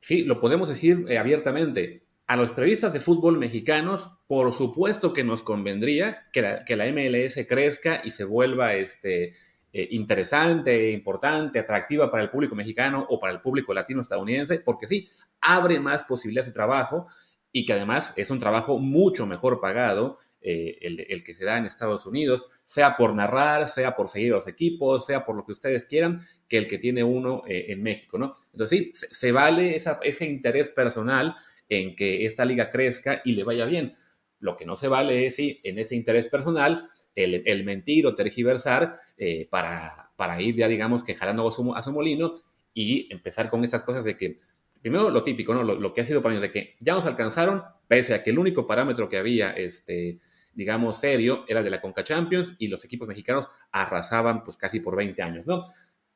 sí, 0.00 0.24
lo 0.24 0.40
podemos 0.40 0.70
decir 0.70 1.04
eh, 1.08 1.18
abiertamente. 1.18 2.06
a 2.26 2.36
los 2.36 2.52
periodistas 2.52 2.94
de 2.94 3.00
fútbol 3.00 3.36
mexicanos, 3.36 4.08
por 4.26 4.50
supuesto 4.54 5.12
que 5.12 5.24
nos 5.24 5.42
convendría 5.42 6.30
que 6.32 6.40
la, 6.40 6.64
que 6.64 6.76
la 6.76 6.86
MLS 6.86 7.38
crezca 7.46 8.00
y 8.02 8.12
se 8.12 8.24
vuelva 8.24 8.74
este, 8.74 9.34
eh, 9.72 9.88
interesante, 9.92 10.90
importante, 10.90 11.58
atractiva 11.58 12.10
para 12.10 12.22
el 12.22 12.30
público 12.30 12.54
mexicano 12.54 13.06
o 13.08 13.18
para 13.18 13.32
el 13.32 13.40
público 13.40 13.72
latino-estadounidense, 13.72 14.58
porque 14.60 14.86
sí, 14.86 15.08
abre 15.40 15.80
más 15.80 16.02
posibilidades 16.04 16.48
de 16.48 16.52
trabajo 16.52 17.06
y 17.50 17.64
que 17.64 17.72
además 17.72 18.12
es 18.16 18.30
un 18.30 18.38
trabajo 18.38 18.78
mucho 18.78 19.26
mejor 19.26 19.60
pagado 19.60 20.18
eh, 20.44 21.06
el, 21.08 21.22
que 21.22 21.34
se 21.34 21.44
da 21.44 21.56
en 21.56 21.66
Estados 21.66 22.04
Unidos, 22.04 22.46
sea 22.64 22.96
por 22.96 23.14
narrar, 23.14 23.68
sea 23.68 23.94
por 23.94 24.08
seguir 24.08 24.32
a 24.32 24.36
los 24.36 24.48
equipos, 24.48 25.06
sea 25.06 25.24
por 25.24 25.36
lo 25.36 25.44
que 25.44 25.52
ustedes 25.52 25.86
quieran, 25.86 26.20
que 26.48 26.58
el 26.58 26.66
que 26.66 26.78
tiene 26.78 27.04
uno 27.04 27.44
eh, 27.46 27.66
en 27.68 27.80
México, 27.80 28.18
¿no? 28.18 28.32
Entonces 28.52 28.78
sí, 28.78 28.90
se, 28.92 29.30
vale 29.30 29.76
ese 29.76 30.24
interés 30.26 30.68
personal 30.68 31.36
en 31.68 31.94
que 31.94 32.26
esta 32.26 32.44
liga 32.44 32.70
crezca 32.70 33.22
y 33.24 33.34
le 33.34 33.44
vaya 33.44 33.66
bien. 33.66 33.94
Lo 34.40 34.56
que 34.56 34.66
no 34.66 34.76
se 34.76 34.88
vale 34.88 35.26
es, 35.26 35.36
sí, 35.36 35.60
en 35.62 35.78
ese 35.78 35.94
interés 35.94 36.26
personal, 36.26 36.88
el, 37.14 37.64
mentir 37.64 38.06
o 38.06 38.14
tergiversar 38.14 38.94
eh, 39.16 39.46
para, 39.50 40.10
para 40.16 40.40
ir 40.40 40.54
ya, 40.56 40.68
digamos, 40.68 41.02
que 41.02 41.14
jalando 41.14 41.46
a 41.46 41.52
su, 41.52 41.74
a 41.74 41.82
su 41.82 41.92
molino 41.92 42.34
y 42.74 43.12
empezar 43.12 43.48
con 43.48 43.64
esas 43.64 43.82
cosas 43.82 44.04
de 44.04 44.16
que 44.16 44.38
primero 44.82 45.10
lo 45.10 45.22
típico, 45.22 45.54
¿no? 45.54 45.62
Lo, 45.62 45.94
que 45.94 46.00
ha 46.00 46.04
sido 46.04 46.20
para 46.20 46.34
años 46.34 46.42
de 46.42 46.50
que 46.50 46.76
ya 46.80 46.94
nos 46.94 47.06
alcanzaron, 47.06 47.62
pese 47.86 48.14
a 48.14 48.22
que 48.22 48.30
el 48.30 48.38
único 48.38 48.66
parámetro 48.66 49.08
que 49.08 49.16
había, 49.16 49.52
este, 49.52 50.18
digamos, 50.54 50.98
serio, 50.98 51.44
era 51.46 51.62
de 51.62 51.70
la 51.70 51.80
Conca 51.80 52.02
Champions 52.02 52.56
y 52.58 52.66
los 52.66 52.84
equipos 52.84 53.06
mexicanos 53.06 53.48
arrasaban 53.70 54.42
pues 54.42 54.56
casi 54.56 54.80
por 54.80 54.96
20 54.96 55.22
años, 55.22 55.46
¿no? 55.46 55.62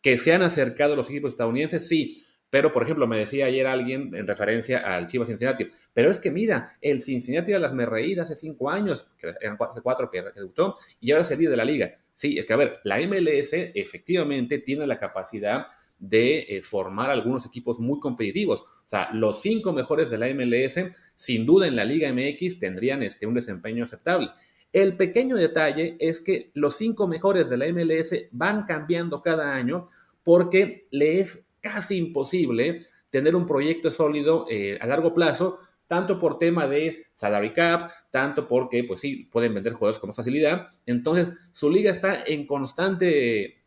Que 0.02 0.18
se 0.18 0.32
han 0.32 0.42
acercado 0.42 0.96
los 0.96 1.08
equipos 1.08 1.30
estadounidenses, 1.30 1.86
sí, 1.86 2.24
pero, 2.56 2.72
por 2.72 2.82
ejemplo, 2.82 3.06
me 3.06 3.18
decía 3.18 3.44
ayer 3.44 3.66
alguien 3.66 4.14
en 4.14 4.26
referencia 4.26 4.78
al 4.78 5.08
Chivas 5.08 5.28
Cincinnati, 5.28 5.66
pero 5.92 6.10
es 6.10 6.18
que 6.18 6.30
mira, 6.30 6.72
el 6.80 7.02
Cincinnati 7.02 7.50
era 7.50 7.60
las 7.60 7.74
me 7.74 7.84
reír 7.84 8.18
hace 8.18 8.34
cinco 8.34 8.70
años, 8.70 9.06
que 9.18 9.34
eran 9.42 9.58
hace 9.60 9.82
cuatro 9.82 10.10
que, 10.10 10.22
debutó, 10.34 10.74
y 10.98 11.10
ahora 11.10 11.20
es 11.20 11.30
el 11.30 11.38
de 11.38 11.54
la 11.54 11.66
liga. 11.66 11.98
Sí, 12.14 12.38
es 12.38 12.46
que, 12.46 12.54
a 12.54 12.56
ver, 12.56 12.78
la 12.84 12.98
MLS 13.06 13.50
efectivamente 13.52 14.60
tiene 14.60 14.86
la 14.86 14.98
capacidad 14.98 15.66
de 15.98 16.46
eh, 16.48 16.62
formar 16.62 17.10
algunos 17.10 17.44
equipos 17.44 17.78
muy 17.78 18.00
competitivos. 18.00 18.62
O 18.62 18.88
sea, 18.88 19.10
los 19.12 19.42
cinco 19.42 19.74
mejores 19.74 20.08
de 20.08 20.16
la 20.16 20.32
MLS, 20.32 20.80
sin 21.14 21.44
duda 21.44 21.66
en 21.66 21.76
la 21.76 21.84
Liga 21.84 22.10
MX, 22.10 22.58
tendrían 22.58 23.02
este, 23.02 23.26
un 23.26 23.34
desempeño 23.34 23.84
aceptable. 23.84 24.30
El 24.72 24.96
pequeño 24.96 25.36
detalle 25.36 25.98
es 26.00 26.22
que 26.22 26.52
los 26.54 26.74
cinco 26.74 27.06
mejores 27.06 27.50
de 27.50 27.58
la 27.58 27.70
MLS 27.70 28.14
van 28.30 28.64
cambiando 28.64 29.20
cada 29.20 29.54
año 29.54 29.90
porque 30.24 30.88
le 30.90 31.20
es 31.20 31.45
casi 31.66 31.96
imposible 31.96 32.80
tener 33.10 33.34
un 33.34 33.46
proyecto 33.46 33.90
sólido 33.90 34.46
eh, 34.48 34.78
a 34.80 34.86
largo 34.86 35.12
plazo, 35.12 35.58
tanto 35.86 36.18
por 36.18 36.38
tema 36.38 36.68
de 36.68 37.06
salary 37.14 37.52
cap, 37.52 37.90
tanto 38.10 38.46
porque, 38.46 38.84
pues 38.84 39.00
sí, 39.00 39.28
pueden 39.30 39.54
vender 39.54 39.72
jugadores 39.72 39.98
con 39.98 40.12
facilidad. 40.12 40.68
Entonces, 40.84 41.32
su 41.52 41.68
liga 41.70 41.90
está 41.90 42.24
en 42.24 42.46
constante 42.46 43.64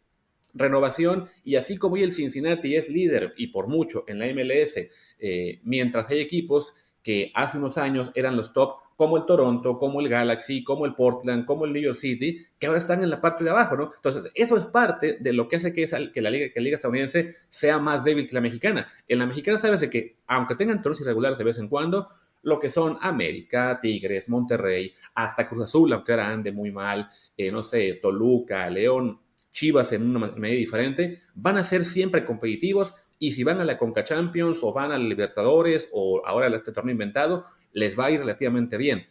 renovación 0.53 1.27
y 1.43 1.55
así 1.55 1.77
como 1.77 1.95
hoy 1.95 2.03
el 2.03 2.13
Cincinnati 2.13 2.75
es 2.75 2.89
líder 2.89 3.33
y 3.37 3.47
por 3.47 3.67
mucho 3.67 4.03
en 4.07 4.19
la 4.19 4.25
MLS, 4.33 4.77
eh, 5.19 5.59
mientras 5.63 6.09
hay 6.09 6.19
equipos 6.19 6.73
que 7.03 7.31
hace 7.35 7.57
unos 7.57 7.77
años 7.77 8.11
eran 8.15 8.35
los 8.35 8.53
top, 8.53 8.77
como 8.99 9.15
el 9.15 9.23
Toronto, 9.23 9.79
como 9.79 10.01
el 10.01 10.09
Galaxy, 10.09 10.61
como 10.61 10.85
el 10.85 10.93
Portland, 10.93 11.45
como 11.45 11.63
el 11.63 11.71
New 11.71 11.81
York 11.81 11.95
City, 11.95 12.45
que 12.59 12.67
ahora 12.67 12.79
están 12.79 13.01
en 13.01 13.09
la 13.09 13.21
parte 13.21 13.45
de 13.45 13.49
abajo, 13.49 13.77
¿no? 13.77 13.91
Entonces, 13.95 14.29
eso 14.35 14.57
es 14.57 14.65
parte 14.65 15.19
de 15.21 15.31
lo 15.31 15.47
que 15.47 15.55
hace 15.55 15.71
que, 15.71 15.87
que, 16.13 16.21
la, 16.21 16.29
liga, 16.29 16.51
que 16.53 16.59
la 16.59 16.67
estadounidense 16.67 17.33
sea 17.49 17.79
más 17.79 18.03
débil 18.03 18.27
que 18.27 18.35
la 18.35 18.41
mexicana. 18.41 18.85
En 19.07 19.19
la 19.19 19.25
mexicana 19.25 19.57
sabes 19.57 19.87
que, 19.89 20.17
aunque 20.27 20.55
tengan 20.55 20.81
torneos 20.81 20.99
irregulares 20.99 21.37
de 21.37 21.45
vez 21.45 21.57
en 21.59 21.69
cuando, 21.69 22.09
lo 22.41 22.59
que 22.59 22.69
son 22.69 22.97
América, 22.99 23.79
Tigres, 23.81 24.27
Monterrey, 24.27 24.91
hasta 25.15 25.47
Cruz 25.47 25.63
Azul, 25.63 25.93
aunque 25.93 26.11
ahora 26.11 26.27
ande 26.27 26.51
muy 26.51 26.69
mal, 26.69 27.07
eh, 27.37 27.53
no 27.53 27.63
sé, 27.63 27.99
Toluca, 28.01 28.69
León, 28.69 29.17
Chivas 29.49 29.93
en 29.93 30.13
una 30.13 30.27
medida 30.27 30.59
diferente, 30.59 31.21
van 31.35 31.55
a 31.55 31.63
ser 31.63 31.85
siempre 31.85 32.25
competitivos 32.25 32.93
y 33.17 33.31
si 33.31 33.45
van 33.45 33.61
a 33.61 33.65
la 33.65 33.77
Conca 33.77 34.03
Champions 34.03 34.59
o 34.61 34.73
van 34.73 34.91
a 34.91 34.97
Libertadores 34.97 35.87
o 35.93 36.21
ahora 36.25 36.47
a 36.47 36.55
este 36.57 36.73
torneo 36.73 36.91
inventado, 36.91 37.45
les 37.71 37.97
va 37.97 38.05
a 38.05 38.11
ir 38.11 38.19
relativamente 38.19 38.77
bien. 38.77 39.07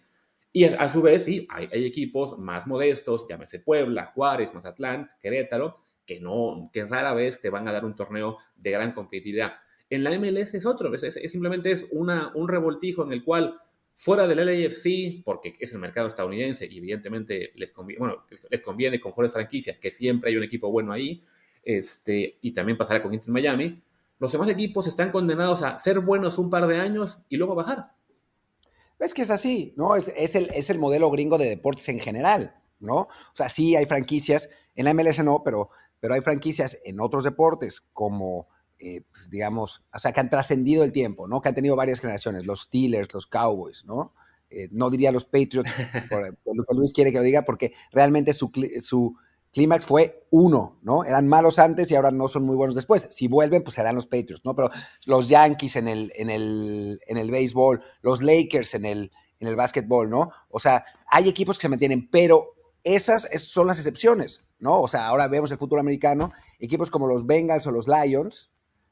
Y 0.53 0.65
a, 0.65 0.89
su 0.89 1.03
vez, 1.03 1.25
sí, 1.25 1.47
hay, 1.51 1.69
equipos 1.85 2.39
más 2.39 2.67
modestos, 2.67 3.27
llámese 3.29 3.61
Puebla, 3.61 4.07
Juárez, 4.07 4.55
Mazatlán, 4.55 5.11
Querétaro, 5.21 5.85
que, 6.07 6.21
no, 6.21 6.71
que 6.73 6.85
rara 6.85 7.13
vez 7.13 7.41
te 7.41 7.51
van 7.51 7.69
a 7.69 7.73
dar 7.73 7.85
un 7.85 7.95
torneo 7.95 8.39
de 8.57 8.71
gran 8.71 8.93
competitividad. 8.93 9.55
En 9.91 10.05
la 10.05 10.19
MLS 10.19 10.55
es 10.55 10.67
otro, 10.67 10.93
es, 10.95 11.15
simplemente 11.31 11.71
es 11.71 11.87
una, 11.91 12.33
un 12.35 12.49
revoltijo 12.49 13.05
en 13.05 13.13
el 13.13 13.25
cual 13.25 13.61
Fuera 14.01 14.29
del 14.29 14.47
LAFC, 14.47 15.25
porque 15.25 15.57
es 15.59 15.73
el 15.73 15.81
mercado 15.81 16.07
estadounidense 16.07 16.69
y 16.71 16.79
evidentemente 16.79 17.51
les 17.57 17.73
conviene, 17.73 17.99
bueno, 17.99 18.25
les 18.49 18.63
conviene 18.63 19.01
con 19.01 19.11
mejores 19.11 19.33
franquicias, 19.33 19.77
que 19.79 19.91
siempre 19.91 20.31
hay 20.31 20.37
un 20.37 20.45
equipo 20.45 20.71
bueno 20.71 20.93
ahí, 20.93 21.25
este, 21.65 22.39
y 22.41 22.53
también 22.53 22.79
pasará 22.79 23.03
con 23.03 23.13
Inter 23.13 23.33
Miami, 23.33 23.83
los 24.21 24.31
demás 24.31 24.49
equipos 24.51 24.87
están 24.87 25.11
condenados 25.11 25.65
a 25.65 25.81
ser 25.81 25.99
buenos 25.99 26.39
un 26.39 26.49
par 26.49 26.69
de 26.69 26.77
años 26.77 27.19
y 27.29 27.39
luego 27.39 27.57
bajar. 27.57 27.91
Es 28.99 29.15
que 29.15 29.23
es 29.23 29.31
así, 29.31 29.75
¿no? 29.77 29.95
Es, 29.97 30.09
el, 30.35 30.51
es 30.55 30.71
el 30.71 30.79
modelo 30.79 31.11
gringo 31.11 31.39
de 31.39 31.49
deportes 31.49 31.89
en 31.89 32.01
general, 32.01 32.61
¿no? 32.81 32.97
O 32.97 33.35
sea, 33.35 33.49
sí 33.49 33.77
hay 33.77 33.87
franquicias, 33.87 34.51
en 34.75 34.85
la 34.87 34.95
MLS 34.95 35.23
no, 35.23 35.43
pero, 35.45 35.71
pero 36.01 36.15
hay 36.15 36.21
franquicias 36.21 36.79
en 36.85 37.01
otros 37.01 37.25
deportes 37.25 37.81
como 37.93 38.49
eh, 38.81 39.03
pues, 39.13 39.29
digamos, 39.29 39.85
o 39.93 39.99
sea, 39.99 40.13
que 40.13 40.21
han 40.21 40.31
trascendido 40.31 40.85
el 40.85 40.93
tiempo, 40.93 41.27
¿no? 41.27 41.41
Que 41.41 41.49
han 41.49 41.55
tenido 41.55 41.75
varias 41.75 42.01
generaciones, 42.01 42.47
los 42.47 42.63
Steelers, 42.63 43.13
los 43.13 43.27
Cowboys, 43.27 43.85
¿no? 43.85 44.15
Eh, 44.51 44.69
no 44.71 44.89
diría 44.89 45.13
los 45.13 45.25
Patriots, 45.25 45.73
por, 46.11 46.27
lo 46.29 46.65
que 46.65 46.75
Luis 46.75 46.93
quiere 46.93 47.11
que 47.11 47.19
lo 47.19 47.25
diga, 47.25 47.43
porque 47.43 47.73
realmente 47.93 48.33
su, 48.33 48.51
su 48.81 49.17
clímax 49.53 49.87
fue 49.87 50.27
uno, 50.31 50.79
¿no? 50.83 51.05
Eran 51.05 51.27
malos 51.27 51.59
antes 51.59 51.91
y 51.91 51.95
ahora 51.95 52.11
no 52.11 52.29
son 52.29 52.45
muy 52.45 52.57
buenos 52.57 52.75
después. 52.75 53.09
Si 53.11 53.29
vuelven, 53.29 53.63
pues 53.63 53.77
serán 53.77 53.95
los 53.95 54.07
Patriots, 54.07 54.45
¿no? 54.45 54.55
Pero 54.55 54.71
los 55.07 55.29
Yankees 55.29 55.77
en 55.77 55.89
el, 55.89 56.13
en 56.17 56.31
el, 56.31 56.99
en 57.07 57.17
el 57.17 57.31
béisbol, 57.31 57.83
los 58.03 58.23
Lakers 58.23 58.75
en 58.75 58.85
el, 58.85 59.13
en 59.41 59.49
el 59.49 59.57
básquetbol, 59.57 60.11
¿no? 60.11 60.31
O 60.51 60.59
sea, 60.59 60.85
hay 61.11 61.29
equipos 61.29 61.57
que 61.57 61.63
se 61.63 61.69
mantienen, 61.69 62.09
pero 62.11 62.55
esas 62.85 63.29
son 63.43 63.67
las 63.67 63.79
excepciones, 63.79 64.45
¿no? 64.59 64.81
O 64.81 64.89
sea, 64.89 65.07
ahora 65.07 65.29
vemos 65.29 65.51
el 65.51 65.59
fútbol 65.59 65.81
americano, 65.81 66.33
equipos 66.59 66.91
como 66.91 67.07
los 67.07 67.27
Bengals 67.27 67.67
o 67.67 67.71
los 67.71 67.89
Lions, 67.89 68.51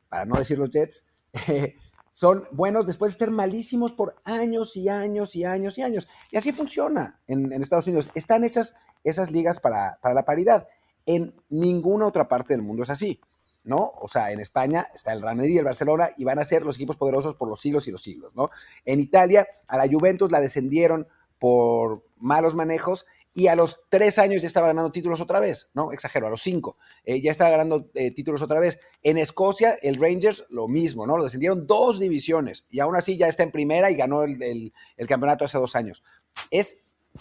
para 0.08 0.24
no 0.24 0.36
decir 0.36 0.58
los 0.58 0.70
Jets, 0.70 1.04
son 2.10 2.48
buenos 2.50 2.86
después 2.86 3.12
de 3.12 3.18
ser 3.18 3.30
malísimos 3.30 3.92
por 3.92 4.16
años 4.24 4.76
y 4.76 4.88
años 4.88 5.36
y 5.36 5.44
años 5.44 5.76
y 5.76 5.82
años. 5.82 6.08
Y 6.30 6.38
así 6.38 6.52
funciona 6.52 7.20
en, 7.26 7.52
Estados 7.52 7.86
Unidos. 7.88 8.10
Están 8.14 8.44
hechas 8.44 8.74
esas 9.10 9.30
ligas 9.30 9.60
para, 9.60 9.98
la 10.02 10.24
paridad. 10.24 10.68
En 11.06 11.34
ninguna 11.48 12.06
otra 12.06 12.28
parte 12.28 12.54
del 12.54 12.62
mundo 12.62 12.82
es 12.82 12.90
así, 12.90 13.20
¿no? 13.64 13.92
O 14.00 14.08
sea, 14.08 14.32
en 14.32 14.40
España 14.40 14.88
está 14.94 15.12
el 15.12 15.22
Real 15.22 15.44
y 15.48 15.58
el 15.58 15.64
Barcelona 15.64 16.10
y 16.16 16.24
van 16.24 16.38
a 16.38 16.44
ser 16.44 16.62
los 16.62 16.76
equipos 16.76 16.96
poderosos 16.96 17.36
por 17.36 17.48
los 17.48 17.60
siglos 17.60 17.86
y 17.86 17.92
los 17.92 18.02
siglos, 18.02 18.34
¿no? 18.34 18.50
En 18.84 19.00
Italia 19.00 19.46
a 19.68 19.76
la 19.76 19.88
Juventus 19.88 20.32
la 20.32 20.40
descendieron 20.40 21.06
por 21.38 22.04
malos 22.16 22.54
manejos 22.54 23.06
y 23.36 23.48
a 23.48 23.54
los 23.54 23.80
tres 23.90 24.18
años 24.18 24.40
ya 24.40 24.48
estaba 24.48 24.68
ganando 24.68 24.90
títulos 24.90 25.20
otra 25.20 25.40
vez, 25.40 25.68
¿no? 25.74 25.92
Exagero, 25.92 26.26
a 26.26 26.30
los 26.30 26.40
cinco, 26.40 26.78
eh, 27.04 27.20
ya 27.20 27.30
estaba 27.30 27.50
ganando 27.50 27.90
eh, 27.92 28.10
títulos 28.10 28.40
otra 28.40 28.60
vez. 28.60 28.80
En 29.02 29.18
Escocia, 29.18 29.74
el 29.82 30.00
Rangers, 30.00 30.46
lo 30.48 30.68
mismo, 30.68 31.06
¿no? 31.06 31.18
Lo 31.18 31.24
descendieron 31.24 31.66
dos 31.66 32.00
divisiones 32.00 32.66
y 32.70 32.80
aún 32.80 32.96
así 32.96 33.18
ya 33.18 33.28
está 33.28 33.42
en 33.42 33.52
primera 33.52 33.90
y 33.90 33.94
ganó 33.94 34.22
el, 34.24 34.72
campeonato 35.06 35.44
hace 35.44 35.58
dos 35.58 35.76
años. 35.76 36.02
Es, 36.50 36.78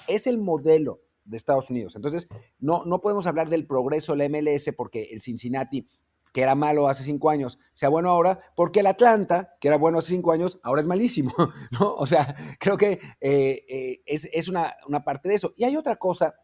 es 0.08 0.26
el 0.26 0.38
modelo 0.38 1.02
de 1.26 1.38
Estados 1.38 1.70
Unidos. 1.70 1.96
Entonces, 1.96 2.28
no, 2.60 2.86
no 2.86 3.02
podemos 3.02 3.28
hablar 3.28 3.50
del 3.50 3.68
progreso 3.68 4.16
del 4.16 4.30
MLS 4.30 4.72
porque 4.76 5.10
el 5.12 5.22
Cincinnati 5.22 5.88
que 6.36 6.42
era 6.42 6.54
malo 6.54 6.90
hace 6.90 7.02
cinco 7.06 7.30
años, 7.30 7.60
sea 7.72 7.88
bueno 7.88 8.10
ahora, 8.10 8.38
porque 8.58 8.82
el 8.82 8.88
Atlanta, 8.88 9.56
que 9.62 9.70
era 9.70 9.78
bueno 9.78 10.00
hace 10.00 10.10
cinco 10.10 10.34
años, 10.34 10.60
ahora 10.64 10.82
es 10.82 10.88
malísimo, 10.88 11.34
¿no? 11.80 11.96
O 11.96 12.06
sea, 12.06 12.36
creo 12.60 12.76
que 12.76 13.00
eh, 13.22 13.64
eh, 13.70 14.02
es, 14.06 14.50
una, 14.50 14.76
parte 15.06 15.30
de 15.30 15.36
eso. 15.36 15.54
Y 15.56 15.64
hay 15.64 15.78
otra 15.78 15.96
cosa 15.96 16.36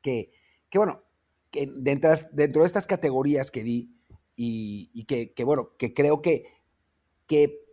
que, 0.00 0.30
bueno, 0.72 1.02
que 1.50 1.68
dentro, 1.74 2.12
dentro 2.30 2.62
de 2.62 2.68
estas 2.68 2.86
categorías 2.86 3.50
que 3.50 3.64
di 3.64 3.96
y, 4.36 5.04
que, 5.06 5.34
bueno, 5.42 5.70
que 5.76 5.92
creo 5.92 6.22
que, 6.22 6.44
que 7.26 7.64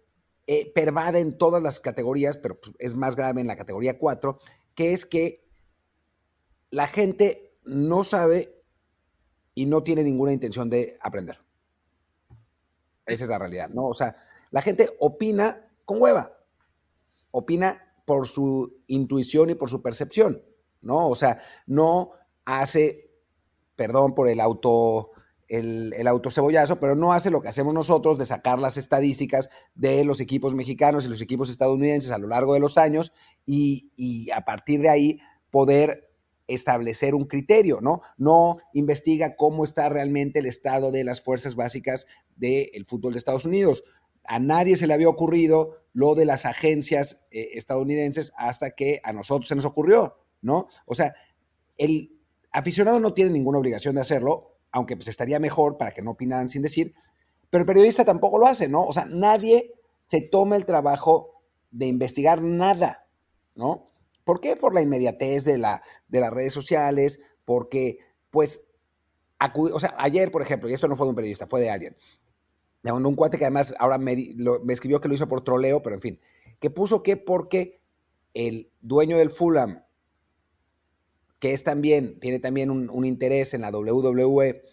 eh, 0.47 0.71
pervade 0.73 1.19
en 1.19 1.37
todas 1.37 1.61
las 1.61 1.79
categorías, 1.79 2.35
pero 2.35 2.59
pues, 2.59 2.73
es 2.79 2.95
más 2.95 3.15
grave 3.15 3.41
en 3.41 3.47
la 3.47 3.57
categoría 3.57 3.99
4, 3.99 4.39
que 4.73 4.91
es 4.91 5.05
que 5.05 5.42
la 6.73 6.87
gente 6.87 7.55
no 7.65 8.03
sabe 8.03 8.63
y 9.53 9.67
no 9.67 9.83
tiene 9.83 10.01
ninguna 10.03 10.33
intención 10.33 10.71
de 10.71 10.97
aprender. 11.01 11.39
Esa 13.05 13.25
es 13.25 13.29
la 13.29 13.37
realidad, 13.37 13.69
¿no? 13.69 13.85
O 13.85 13.93
sea, 13.93 14.15
la 14.49 14.63
gente 14.63 14.89
opina 14.99 15.69
con 15.85 16.01
hueva, 16.01 16.35
opina 17.29 17.93
por 18.05 18.27
su 18.27 18.81
intuición 18.87 19.51
y 19.51 19.55
por 19.55 19.69
su 19.69 19.83
percepción, 19.83 20.43
¿no? 20.81 21.09
O 21.09 21.15
sea, 21.15 21.39
no 21.67 22.13
hace, 22.43 23.11
perdón 23.75 24.15
por 24.15 24.27
el 24.27 24.39
auto 24.39 25.11
el, 25.49 25.93
el 25.95 26.07
autocebollazo, 26.07 26.79
pero 26.79 26.95
no 26.95 27.13
hace 27.13 27.29
lo 27.29 27.41
que 27.41 27.49
hacemos 27.49 27.75
nosotros 27.75 28.17
de 28.17 28.25
sacar 28.25 28.59
las 28.59 28.77
estadísticas 28.77 29.51
de 29.75 30.03
los 30.05 30.21
equipos 30.21 30.55
mexicanos 30.55 31.05
y 31.05 31.09
los 31.09 31.21
equipos 31.21 31.51
estadounidenses 31.51 32.09
a 32.11 32.17
lo 32.17 32.27
largo 32.27 32.55
de 32.55 32.61
los 32.61 32.79
años 32.79 33.11
y, 33.45 33.91
y 33.95 34.31
a 34.31 34.43
partir 34.45 34.81
de 34.81 34.89
ahí 34.89 35.19
poder 35.51 36.12
establecer 36.47 37.15
un 37.15 37.25
criterio, 37.25 37.79
¿no? 37.81 38.01
No 38.17 38.57
investiga 38.73 39.35
cómo 39.35 39.63
está 39.63 39.89
realmente 39.89 40.39
el 40.39 40.45
estado 40.45 40.91
de 40.91 41.03
las 41.03 41.21
fuerzas 41.21 41.55
básicas 41.55 42.05
del 42.35 42.85
fútbol 42.85 43.13
de 43.13 43.19
Estados 43.19 43.45
Unidos. 43.45 43.83
A 44.25 44.39
nadie 44.39 44.77
se 44.77 44.87
le 44.87 44.93
había 44.93 45.09
ocurrido 45.09 45.77
lo 45.93 46.15
de 46.15 46.25
las 46.25 46.45
agencias 46.45 47.25
eh, 47.31 47.51
estadounidenses 47.53 48.33
hasta 48.35 48.71
que 48.71 48.99
a 49.03 49.13
nosotros 49.13 49.47
se 49.47 49.55
nos 49.55 49.65
ocurrió, 49.65 50.17
¿no? 50.41 50.67
O 50.85 50.95
sea, 50.95 51.13
el 51.77 52.19
aficionado 52.51 52.99
no 52.99 53.13
tiene 53.13 53.31
ninguna 53.31 53.59
obligación 53.59 53.95
de 53.95 54.01
hacerlo, 54.01 54.57
aunque 54.71 54.95
pues 54.95 55.07
estaría 55.07 55.39
mejor 55.39 55.77
para 55.77 55.91
que 55.91 56.01
no 56.01 56.11
opinaran 56.11 56.49
sin 56.49 56.61
decir, 56.61 56.93
pero 57.49 57.61
el 57.61 57.67
periodista 57.67 58.03
tampoco 58.03 58.39
lo 58.39 58.47
hace, 58.47 58.67
¿no? 58.67 58.85
O 58.85 58.93
sea, 58.93 59.05
nadie 59.05 59.73
se 60.07 60.21
toma 60.21 60.55
el 60.55 60.65
trabajo 60.65 61.43
de 61.71 61.87
investigar 61.87 62.41
nada, 62.41 63.07
¿no? 63.55 63.92
¿Por 64.23 64.39
qué? 64.39 64.55
Por 64.55 64.73
la 64.73 64.81
inmediatez 64.81 65.43
de, 65.43 65.57
la, 65.57 65.81
de 66.07 66.19
las 66.19 66.31
redes 66.31 66.53
sociales, 66.53 67.19
porque, 67.45 67.97
pues, 68.29 68.67
o 69.55 69.79
sea, 69.79 69.93
ayer, 69.97 70.31
por 70.31 70.41
ejemplo, 70.41 70.69
y 70.69 70.73
esto 70.73 70.87
no 70.87 70.95
fue 70.95 71.05
de 71.05 71.09
un 71.09 71.15
periodista, 71.15 71.47
fue 71.47 71.61
de 71.61 71.69
alguien, 71.69 71.95
de 72.81 72.91
un 72.91 73.15
cuate 73.15 73.37
que 73.37 73.45
además 73.45 73.75
ahora 73.79 73.97
me, 73.97 74.13
escribió 74.69 75.01
que 75.01 75.07
lo 75.07 75.13
hizo 75.13 75.27
por 75.27 75.43
troleo, 75.43 75.81
pero 75.81 75.95
en 75.95 76.01
fin, 76.01 76.19
que 76.59 76.69
puso 76.69 77.03
que 77.03 77.17
porque 77.17 77.81
el 78.33 78.71
dueño 78.81 79.17
del 79.17 79.29
Fulham, 79.29 79.83
que 81.39 81.53
es 81.53 81.63
también, 81.63 82.19
tiene 82.19 82.39
también 82.39 82.71
un, 82.71 82.89
un 82.89 83.05
interés 83.05 83.53
en 83.53 83.61
la 83.61 83.71
WWE, 83.71 84.63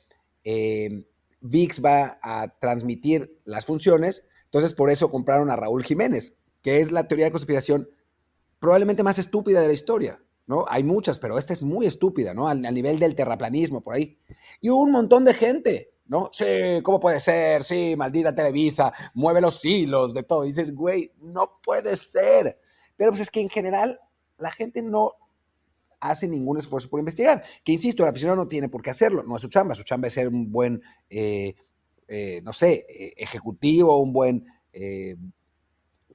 eh, 0.45 1.05
VIX 1.41 1.85
va 1.85 2.19
a 2.23 2.59
transmitir 2.59 3.41
las 3.45 3.65
funciones, 3.65 4.25
entonces 4.45 4.73
por 4.73 4.91
eso 4.91 5.11
compraron 5.11 5.51
a 5.51 5.57
Raúl 5.57 5.85
Jiménez, 5.85 6.37
que 6.63 6.81
es 6.81 6.93
la 6.93 7.09
teoría 7.09 7.27
de 7.27 7.33
conspiración 7.33 7.89
probablemente 8.61 9.03
más 9.03 9.19
estúpida 9.19 9.61
de 9.61 9.67
la 9.67 9.73
historia, 9.73 10.23
¿no? 10.47 10.65
Hay 10.69 10.85
muchas, 10.85 11.19
pero 11.19 11.39
esta 11.39 11.53
es 11.53 11.63
muy 11.63 11.87
estúpida, 11.87 12.35
¿no? 12.35 12.47
Al, 12.47 12.63
nivel 12.63 13.01
del 13.01 13.17
terraplanismo, 13.17 13.81
por 13.81 13.95
ahí. 13.95 14.19
Y 14.61 14.69
un 14.69 14.93
montón 14.93 15.25
de 15.25 15.35
gente, 15.35 15.95
¿no? 16.07 16.31
Sí, 16.33 16.45
¿cómo 16.85 17.01
puede 17.01 17.19
ser? 17.19 17.65
Sí, 17.65 17.95
maldita 17.97 18.35
Televisa, 18.35 18.93
mueve 19.15 19.41
los 19.41 19.65
hilos 19.65 20.15
de 20.15 20.23
todo. 20.23 20.43
Dices, 20.43 20.75
güey, 20.75 21.13
no 21.21 21.59
puede 21.65 21.97
ser. 21.97 22.61
Pero 22.97 23.11
pues 23.11 23.23
es 23.23 23.31
que 23.31 23.41
en 23.41 23.49
general 23.49 23.99
la 24.39 24.51
gente 24.51 24.83
no 24.83 25.15
hace 26.01 26.29
ningún 26.29 26.59
esfuerzo 26.59 26.91
por 26.91 27.01
investigar. 27.01 27.43
Que 27.65 27.73
insisto, 27.73 28.03
el 28.03 28.11
aficionado 28.11 28.37
no 28.43 28.49
tiene 28.49 28.69
por 28.69 28.83
qué 28.83 28.91
hacerlo, 28.91 29.23
no 29.23 29.37
es 29.37 29.43
su 29.43 29.49
chamba, 29.49 29.75
su 29.75 29.85
chamba 29.85 30.09
es 30.09 30.15
ser 30.15 30.29
un 30.29 30.51
buen, 30.53 30.83
eh, 31.09 31.55
eh, 32.09 32.41
no 32.43 32.53
sé, 32.53 32.87
eh, 32.89 33.15
ejecutivo, 33.17 33.99
un 33.99 34.13
buen 34.13 34.47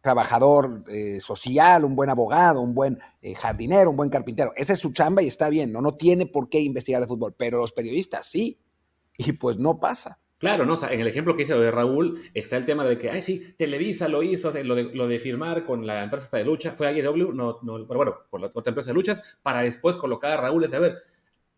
trabajador 0.05 0.83
eh, 0.87 1.19
social, 1.19 1.83
un 1.83 1.95
buen 1.95 2.11
abogado, 2.11 2.61
un 2.61 2.75
buen 2.75 2.99
eh, 3.23 3.33
jardinero, 3.33 3.89
un 3.89 3.97
buen 3.97 4.11
carpintero. 4.11 4.53
Esa 4.55 4.73
es 4.73 4.79
su 4.79 4.93
chamba 4.93 5.23
y 5.23 5.27
está 5.27 5.49
bien, 5.49 5.71
¿no? 5.73 5.81
No 5.81 5.95
tiene 5.95 6.27
por 6.27 6.47
qué 6.47 6.59
investigar 6.59 7.01
de 7.01 7.07
fútbol, 7.07 7.33
pero 7.35 7.57
los 7.57 7.73
periodistas 7.73 8.25
sí. 8.27 8.59
Y 9.17 9.31
pues 9.31 9.57
no 9.57 9.79
pasa. 9.79 10.19
Claro, 10.37 10.65
¿no? 10.65 10.73
O 10.73 10.77
sea, 10.77 10.89
en 10.89 11.01
el 11.01 11.07
ejemplo 11.07 11.35
que 11.35 11.43
hice 11.43 11.57
de 11.57 11.71
Raúl 11.71 12.21
está 12.33 12.57
el 12.57 12.65
tema 12.65 12.85
de 12.85 12.99
que, 12.99 13.09
ay, 13.09 13.21
sí, 13.23 13.41
Televisa 13.57 14.07
lo 14.07 14.21
hizo, 14.21 14.51
lo 14.63 14.75
de, 14.75 14.83
lo 14.83 15.07
de 15.07 15.19
firmar 15.19 15.65
con 15.65 15.87
la 15.87 16.03
empresa 16.03 16.37
de 16.37 16.43
lucha, 16.43 16.73
fue 16.73 16.87
AEW, 16.87 17.31
no, 17.33 17.59
no, 17.63 17.87
pero 17.87 17.97
bueno, 17.97 18.15
por 18.29 18.41
la 18.41 18.51
otra 18.53 18.69
empresa 18.69 18.89
de 18.89 18.93
luchas, 18.93 19.21
para 19.41 19.61
después 19.61 19.95
colocar 19.95 20.33
a 20.33 20.37
Raúl, 20.37 20.65
es 20.65 20.73
a 20.73 20.79
ver, 20.79 20.97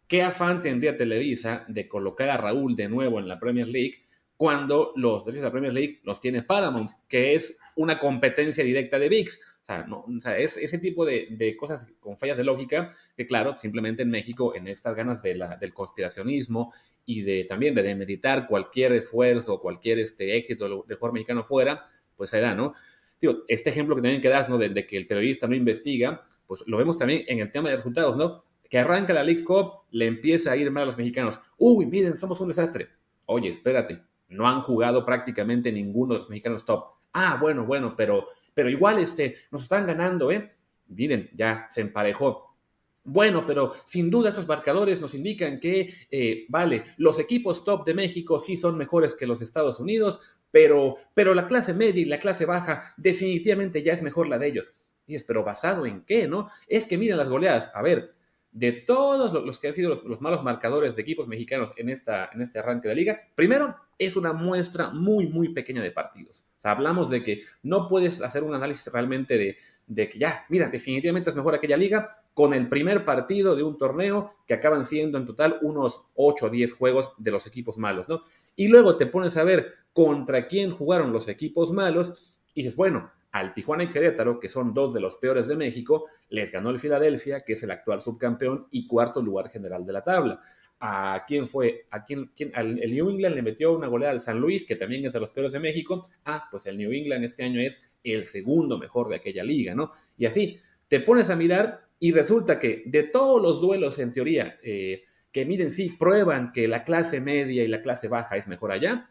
¿qué 0.08 0.22
afán 0.22 0.62
tendría 0.62 0.96
Televisa 0.96 1.66
de 1.68 1.90
colocar 1.90 2.30
a 2.30 2.38
Raúl 2.38 2.76
de 2.76 2.88
nuevo 2.88 3.20
en 3.20 3.28
la 3.28 3.40
Premier 3.40 3.68
League 3.68 4.06
cuando 4.38 4.94
los 4.96 5.26
derechos 5.26 5.42
de 5.42 5.48
la 5.48 5.52
Premier 5.52 5.74
League 5.74 6.00
los 6.04 6.22
tiene 6.22 6.44
Paramount, 6.44 6.92
que 7.08 7.34
es 7.34 7.58
una 7.76 8.00
competencia 8.00 8.64
directa 8.64 9.00
de 9.00 9.10
VIX. 9.10 9.36
O 9.36 9.66
sea, 9.66 9.84
no, 9.84 10.06
o 10.08 10.22
sea 10.22 10.38
es 10.38 10.56
ese 10.56 10.78
tipo 10.78 11.06
de, 11.06 11.28
de, 11.32 11.58
cosas 11.58 11.88
con 12.00 12.18
fallas 12.18 12.38
de 12.38 12.44
lógica 12.44 12.88
que, 13.18 13.26
claro, 13.26 13.58
simplemente 13.58 14.04
en 14.04 14.10
México, 14.10 14.56
en 14.56 14.68
estas 14.68 14.96
ganas 14.96 15.22
de 15.24 15.36
la, 15.36 15.58
del 15.58 15.74
conspiracionismo 15.74 16.72
y 17.04 17.24
de 17.24 17.44
también 17.44 17.76
de 17.76 17.84
demeritar 17.84 18.48
cualquier 18.48 18.94
esfuerzo, 18.94 19.60
cualquier 19.60 20.00
este, 20.00 20.38
éxito 20.38 20.66
del 20.66 20.98
jugador 20.98 21.14
mexicano 21.14 21.44
fuera, 21.44 21.84
pues 22.16 22.34
ahí 22.34 22.42
da, 22.42 22.56
¿no? 22.56 22.74
Digo, 23.20 23.44
este 23.48 23.72
ejemplo 23.72 23.96
que 23.96 24.02
también 24.02 24.22
que 24.22 24.30
das, 24.30 24.48
¿no? 24.50 24.58
De, 24.58 24.70
de, 24.70 24.86
que 24.86 24.96
el 24.96 25.08
periodista 25.08 25.48
no 25.48 25.56
investiga, 25.56 26.26
pues 26.46 26.62
lo 26.68 26.78
vemos 26.78 26.98
también 26.98 27.24
en 27.28 27.40
el 27.40 27.52
tema 27.52 27.70
de 27.70 27.76
resultados, 27.76 28.16
¿no? 28.16 28.44
Que 28.70 28.78
arranca 28.78 29.14
la 29.14 29.24
League 29.24 29.44
Cup, 29.44 29.86
le 29.92 30.06
empieza 30.06 30.52
a 30.52 30.58
ir 30.58 30.70
mal 30.72 30.84
a 30.84 30.86
los 30.86 30.98
mexicanos. 30.98 31.40
Uy, 31.58 31.88
miren, 31.88 32.16
somos 32.16 32.40
un 32.40 32.50
desastre. 32.50 32.90
Oye, 33.26 33.50
espérate, 33.50 34.02
no 34.30 34.48
han 34.48 34.62
jugado 34.62 35.06
prácticamente 35.06 35.72
ninguno 35.72 36.14
de 36.14 36.20
los 36.22 36.30
mexicanos 36.30 36.66
top. 36.66 36.86
Ah, 37.14 37.38
bueno, 37.40 37.66
bueno, 37.66 37.96
pero, 37.96 38.28
pero 38.54 38.70
igual 38.70 39.00
este, 39.00 39.36
nos 39.52 39.64
están 39.64 39.88
ganando, 39.88 40.32
¿eh? 40.32 40.54
Miren, 40.90 41.30
ya 41.34 41.68
se 41.70 41.82
emparejó. 41.82 42.56
Bueno, 43.04 43.46
pero 43.48 43.74
sin 43.86 44.10
duda 44.10 44.30
estos 44.30 44.48
marcadores 44.48 45.00
nos 45.00 45.14
indican 45.14 45.62
que, 45.62 45.94
eh, 46.12 46.46
vale, 46.50 46.84
los 46.98 47.20
equipos 47.20 47.64
top 47.64 47.86
de 47.86 47.94
México 47.94 48.40
sí 48.40 48.58
son 48.58 48.78
mejores 48.78 49.16
que 49.16 49.26
los 49.26 49.42
Estados 49.42 49.80
Unidos, 49.80 50.20
pero, 50.52 50.96
pero 51.14 51.34
la 51.34 51.48
clase 51.48 51.74
media 51.74 52.02
y 52.02 52.06
la 52.06 52.20
clase 52.20 52.46
baja 52.46 52.94
definitivamente 52.98 53.82
ya 53.82 53.94
es 53.94 54.02
mejor 54.02 54.28
la 54.28 54.38
de 54.38 54.48
ellos. 54.48 54.70
Y 55.06 55.14
dices, 55.14 55.26
pero 55.26 55.46
basado 55.46 55.86
en 55.86 56.02
qué, 56.02 56.28
¿no? 56.28 56.50
Es 56.68 56.86
que 56.86 56.98
miren 56.98 57.16
las 57.18 57.30
goleadas. 57.30 57.72
A 57.74 57.82
ver, 57.82 58.12
de 58.52 58.72
todos 58.72 59.34
los 59.34 59.60
que 59.60 59.68
han 59.68 59.74
sido 59.74 59.90
los, 59.90 60.04
los, 60.04 60.22
malos 60.22 60.44
marcadores 60.44 60.96
de 60.96 61.02
equipos 61.02 61.28
mexicanos 61.28 61.72
en, 61.78 61.90
esta, 61.90 62.30
en 62.34 62.42
este 62.42 62.60
arranque 62.60 62.88
de 62.88 62.96
liga, 62.96 63.22
primero 63.36 63.76
es 64.00 64.16
una 64.16 64.34
muestra 64.34 64.90
muy, 64.90 65.28
muy 65.28 65.50
pequeña 65.50 65.84
de 65.84 65.92
partidos. 65.92 66.46
Hablamos 66.64 67.10
de 67.10 67.24
que 67.24 67.44
no 67.64 67.88
puedes 67.88 68.22
hacer 68.22 68.44
un 68.44 68.54
análisis 68.54 68.92
realmente 68.92 69.38
de, 69.38 69.58
de 69.86 70.10
que 70.10 70.20
ya, 70.20 70.46
mira, 70.50 70.70
definitivamente 70.70 71.30
es 71.30 71.36
mejor 71.36 71.56
aquella 71.56 71.78
liga 71.78 72.22
con 72.34 72.54
el 72.54 72.68
primer 72.70 73.04
partido 73.06 73.56
de 73.56 73.64
un 73.64 73.78
torneo 73.78 74.36
que 74.46 74.54
acaban 74.54 74.86
siendo 74.86 75.18
en 75.18 75.26
total 75.26 75.58
unos 75.62 76.04
8 76.16 76.46
o 76.46 76.50
10 76.50 76.74
juegos 76.74 77.12
de 77.18 77.32
los 77.32 77.48
equipos 77.48 77.78
malos, 77.78 78.08
¿no? 78.08 78.22
Y 78.56 78.68
luego 78.68 78.96
te 78.96 79.08
pones 79.08 79.38
a 79.38 79.44
ver 79.44 79.74
contra 79.94 80.48
quién 80.48 80.72
jugaron 80.72 81.12
los 81.12 81.28
equipos 81.30 81.72
malos 81.72 82.38
y 82.54 82.62
dices, 82.62 82.76
bueno, 82.76 83.12
al 83.32 83.54
Tijuana 83.54 83.84
y 83.84 83.90
Querétaro, 83.90 84.40
que 84.40 84.50
son 84.50 84.74
dos 84.74 84.94
de 84.94 85.00
los 85.00 85.18
peores 85.18 85.48
de 85.48 85.56
México, 85.56 86.06
les 86.30 86.52
ganó 86.52 86.70
el 86.70 86.80
Filadelfia, 86.80 87.42
que 87.42 87.54
es 87.54 87.64
el 87.64 87.72
actual 87.72 88.02
subcampeón 88.02 88.68
y 88.72 88.88
cuarto 88.88 89.22
lugar 89.22 89.50
general 89.50 89.86
de 89.86 89.94
la 89.94 90.04
tabla. 90.04 90.40
¿A 90.80 91.24
quién 91.28 91.48
fue? 91.48 91.88
¿A 91.90 92.06
quién? 92.06 92.32
Al, 92.54 92.80
el 92.80 92.92
New 92.94 93.10
England 93.10 93.36
le 93.36 93.42
metió 93.42 93.76
una 93.76 93.88
goleada 93.88 94.14
al 94.14 94.22
San 94.22 94.40
Luis, 94.40 94.66
que 94.66 94.76
también 94.76 95.06
es 95.06 95.14
de 95.14 95.20
los 95.20 95.32
peores 95.32 95.52
de 95.52 95.60
México. 95.60 96.08
Ah, 96.26 96.48
pues 96.52 96.66
el 96.68 96.78
New 96.78 96.92
England 96.92 97.24
este 97.26 97.44
año 97.44 97.60
es 97.60 97.82
el 98.04 98.26
segundo 98.26 98.78
mejor 98.78 99.10
de 99.10 99.16
aquella 99.16 99.44
liga, 99.44 99.74
¿no? 99.74 99.92
Y 100.18 100.26
así, 100.26 100.60
te 100.88 101.00
pones 101.00 101.30
a 101.30 101.36
mirar 101.36 101.80
y 102.00 102.12
resulta 102.12 102.60
que 102.60 102.84
de 102.86 103.04
todos 103.04 103.42
los 103.42 103.60
duelos, 103.60 103.98
en 104.00 104.14
teoría, 104.14 104.58
eh, 104.64 105.04
que 105.32 105.46
miren, 105.46 105.72
sí, 105.72 105.96
prueban 105.98 106.52
que 106.52 106.68
la 106.68 106.84
clase 106.84 107.20
media 107.20 107.64
y 107.64 107.68
la 107.68 107.82
clase 107.82 108.08
baja 108.08 108.38
es 108.38 108.48
mejor 108.48 108.72
allá, 108.72 109.10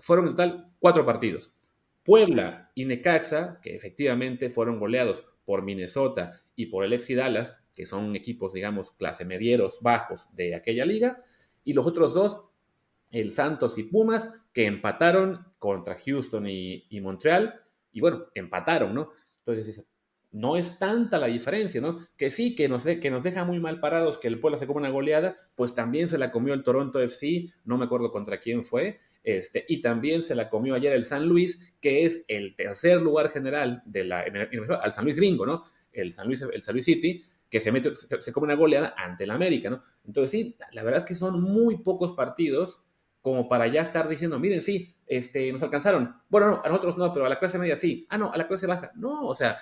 fueron 0.00 0.26
en 0.26 0.32
total 0.32 0.72
cuatro 0.78 1.04
partidos. 1.04 1.52
Puebla 2.08 2.70
y 2.74 2.86
Necaxa, 2.86 3.60
que 3.62 3.76
efectivamente 3.76 4.48
fueron 4.48 4.80
goleados 4.80 5.26
por 5.44 5.60
Minnesota 5.60 6.40
y 6.56 6.64
por 6.64 6.86
el 6.86 6.94
FC 6.94 7.14
Dallas, 7.14 7.62
que 7.74 7.84
son 7.84 8.16
equipos, 8.16 8.54
digamos, 8.54 8.92
clase 8.92 9.26
medieros 9.26 9.80
bajos 9.82 10.34
de 10.34 10.54
aquella 10.54 10.86
liga, 10.86 11.22
y 11.64 11.74
los 11.74 11.86
otros 11.86 12.14
dos, 12.14 12.40
el 13.10 13.32
Santos 13.32 13.76
y 13.76 13.82
Pumas, 13.82 14.32
que 14.54 14.64
empataron 14.64 15.52
contra 15.58 15.96
Houston 15.96 16.46
y, 16.48 16.98
Montreal, 17.02 17.60
y 17.92 18.00
bueno, 18.00 18.24
empataron, 18.34 18.94
¿no? 18.94 19.10
Entonces, 19.40 19.86
no 20.30 20.56
es 20.56 20.78
tanta 20.78 21.18
la 21.18 21.26
diferencia, 21.26 21.80
¿no? 21.80 22.06
Que 22.16 22.30
sí, 22.30 22.54
que 22.54 22.68
nos, 22.68 22.84
de, 22.84 23.00
que 23.00 23.10
nos 23.10 23.22
deja 23.22 23.44
muy 23.44 23.60
mal 23.60 23.80
parados 23.80 24.18
que 24.18 24.28
el 24.28 24.40
Puebla 24.40 24.58
se 24.58 24.66
come 24.66 24.80
una 24.80 24.90
goleada, 24.90 25.36
pues 25.54 25.74
también 25.74 26.08
se 26.08 26.18
la 26.18 26.30
comió 26.30 26.54
el 26.54 26.62
Toronto 26.62 27.00
FC, 27.00 27.46
no 27.64 27.78
me 27.78 27.86
acuerdo 27.86 28.10
contra 28.10 28.38
quién 28.38 28.62
fue, 28.62 28.98
este, 29.24 29.64
y 29.68 29.80
también 29.80 30.22
se 30.22 30.34
la 30.34 30.48
comió 30.48 30.74
ayer 30.74 30.92
el 30.92 31.04
San 31.04 31.26
Luis, 31.26 31.74
que 31.80 32.04
es 32.04 32.24
el 32.28 32.56
tercer 32.56 33.00
lugar 33.00 33.30
general 33.30 33.82
de 33.86 34.04
la, 34.04 34.24
al 34.82 34.92
San 34.92 35.04
Luis 35.04 35.16
gringo, 35.16 35.46
¿no? 35.46 35.64
El 35.92 36.12
San 36.12 36.26
Luis, 36.26 36.42
el 36.42 36.62
San 36.62 36.74
Luis 36.74 36.84
City, 36.84 37.22
que 37.50 37.60
se, 37.60 37.72
mete, 37.72 37.94
se, 37.94 38.20
se 38.20 38.32
come 38.32 38.44
una 38.44 38.54
goleada 38.54 38.94
ante 38.96 39.24
el 39.24 39.30
América, 39.30 39.70
¿no? 39.70 39.82
Entonces 40.04 40.30
sí, 40.30 40.56
la 40.72 40.82
verdad 40.82 40.98
es 40.98 41.04
que 41.06 41.14
son 41.14 41.40
muy 41.40 41.78
pocos 41.78 42.12
partidos 42.12 42.82
como 43.22 43.48
para 43.48 43.66
ya 43.66 43.82
estar 43.82 44.08
diciendo, 44.08 44.38
miren, 44.38 44.62
sí, 44.62 44.94
este, 45.06 45.52
nos 45.52 45.62
alcanzaron. 45.62 46.16
Bueno, 46.28 46.48
no, 46.48 46.62
a 46.64 46.68
nosotros 46.68 46.96
no, 46.98 47.12
pero 47.12 47.26
a 47.26 47.28
la 47.28 47.38
clase 47.38 47.58
media 47.58 47.76
sí. 47.76 48.06
Ah, 48.10 48.18
no, 48.18 48.32
a 48.32 48.36
la 48.36 48.46
clase 48.46 48.66
baja. 48.66 48.92
No, 48.94 49.26
o 49.26 49.34
sea, 49.34 49.58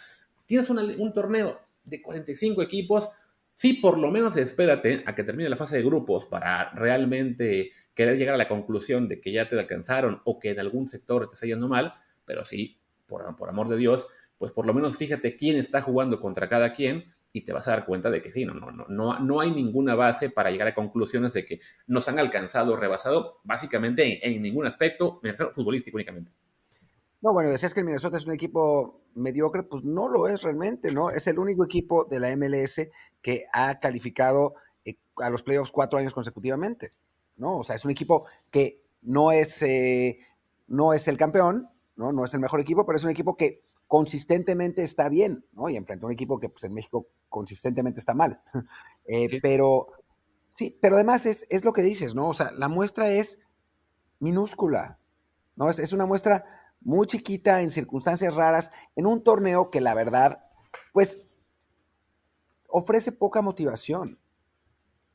tienes 0.46 0.70
un 0.70 1.12
torneo 1.12 1.60
de 1.84 2.02
45 2.02 2.62
equipos, 2.62 3.10
sí, 3.54 3.74
por 3.74 3.98
lo 3.98 4.10
menos 4.10 4.36
espérate 4.36 5.02
a 5.06 5.14
que 5.14 5.24
termine 5.24 5.48
la 5.48 5.56
fase 5.56 5.76
de 5.76 5.82
grupos 5.82 6.26
para 6.26 6.70
realmente 6.70 7.70
querer 7.94 8.16
llegar 8.16 8.34
a 8.34 8.38
la 8.38 8.48
conclusión 8.48 9.08
de 9.08 9.20
que 9.20 9.32
ya 9.32 9.48
te 9.48 9.58
alcanzaron 9.58 10.20
o 10.24 10.38
que 10.38 10.50
en 10.50 10.60
algún 10.60 10.86
sector 10.86 11.28
te 11.28 11.34
está 11.34 11.46
yendo 11.46 11.68
mal, 11.68 11.92
pero 12.24 12.44
sí, 12.44 12.78
por, 13.06 13.24
amor 13.48 13.68
de 13.68 13.76
Dios, 13.76 14.06
pues 14.38 14.52
por 14.52 14.66
lo 14.66 14.74
menos 14.74 14.96
fíjate 14.96 15.36
quién 15.36 15.56
está 15.56 15.80
jugando 15.80 16.20
contra 16.20 16.48
cada 16.48 16.72
quien 16.72 17.04
y 17.32 17.42
te 17.42 17.52
vas 17.52 17.68
a 17.68 17.72
dar 17.72 17.86
cuenta 17.86 18.10
de 18.10 18.20
que 18.20 18.32
sí, 18.32 18.44
no, 18.44 18.54
no, 18.54 18.70
no, 18.70 19.18
no, 19.18 19.40
hay 19.40 19.50
ninguna 19.50 19.94
base 19.94 20.30
para 20.30 20.50
llegar 20.50 20.68
a 20.68 20.74
conclusiones 20.74 21.32
de 21.32 21.44
que 21.44 21.60
nos 21.86 22.08
han 22.08 22.18
alcanzado, 22.18 22.76
rebasado, 22.76 23.40
básicamente 23.44 24.26
en, 24.26 24.42
ningún 24.42 24.66
aspecto, 24.66 25.20
futbolístico 25.52 25.96
únicamente. 25.96 26.32
No, 27.22 27.32
bueno, 27.32 27.50
decías 27.50 27.72
que 27.72 27.80
el 27.80 27.86
Minnesota 27.86 28.18
es 28.18 28.26
un 28.26 28.32
equipo 28.32 29.00
mediocre, 29.14 29.62
pues 29.62 29.84
no 29.84 30.08
lo 30.08 30.28
es 30.28 30.42
realmente, 30.42 30.92
¿no? 30.92 31.10
Es 31.10 31.26
el 31.26 31.38
único 31.38 31.64
equipo 31.64 32.04
de 32.04 32.20
la 32.20 32.36
MLS 32.36 32.88
que 33.22 33.46
ha 33.52 33.80
calificado 33.80 34.54
eh, 34.84 34.96
a 35.16 35.30
los 35.30 35.42
playoffs 35.42 35.72
cuatro 35.72 35.98
años 35.98 36.12
consecutivamente, 36.12 36.92
¿no? 37.36 37.58
O 37.58 37.64
sea, 37.64 37.74
es 37.74 37.84
un 37.84 37.90
equipo 37.90 38.26
que 38.50 38.82
no 39.02 39.32
es, 39.32 39.62
eh, 39.62 40.18
no 40.66 40.92
es 40.92 41.08
el 41.08 41.16
campeón, 41.16 41.66
¿no? 41.96 42.12
No 42.12 42.24
es 42.24 42.34
el 42.34 42.40
mejor 42.40 42.60
equipo, 42.60 42.84
pero 42.84 42.96
es 42.96 43.04
un 43.04 43.10
equipo 43.10 43.36
que 43.36 43.62
consistentemente 43.86 44.82
está 44.82 45.08
bien, 45.08 45.44
¿no? 45.52 45.70
Y 45.70 45.76
enfrenta 45.76 46.04
a 46.04 46.08
un 46.08 46.12
equipo 46.12 46.38
que 46.38 46.48
pues, 46.50 46.64
en 46.64 46.74
México 46.74 47.08
consistentemente 47.28 48.00
está 48.00 48.14
mal. 48.14 48.40
Eh, 49.08 49.38
pero 49.40 49.86
sí, 50.50 50.76
pero 50.82 50.96
además 50.96 51.26
es, 51.26 51.46
es, 51.48 51.64
lo 51.64 51.72
que 51.72 51.82
dices, 51.82 52.16
¿no? 52.16 52.28
O 52.28 52.34
sea, 52.34 52.50
la 52.50 52.66
muestra 52.66 53.08
es 53.08 53.38
minúscula, 54.18 54.98
¿no? 55.54 55.70
Es, 55.70 55.78
es 55.78 55.92
una 55.92 56.06
muestra 56.06 56.44
muy 56.80 57.06
chiquita 57.06 57.62
en 57.62 57.70
circunstancias 57.70 58.34
raras, 58.34 58.70
en 58.94 59.06
un 59.06 59.22
torneo 59.22 59.70
que 59.70 59.80
la 59.80 59.94
verdad, 59.94 60.44
pues, 60.92 61.26
ofrece 62.68 63.12
poca 63.12 63.42
motivación, 63.42 64.18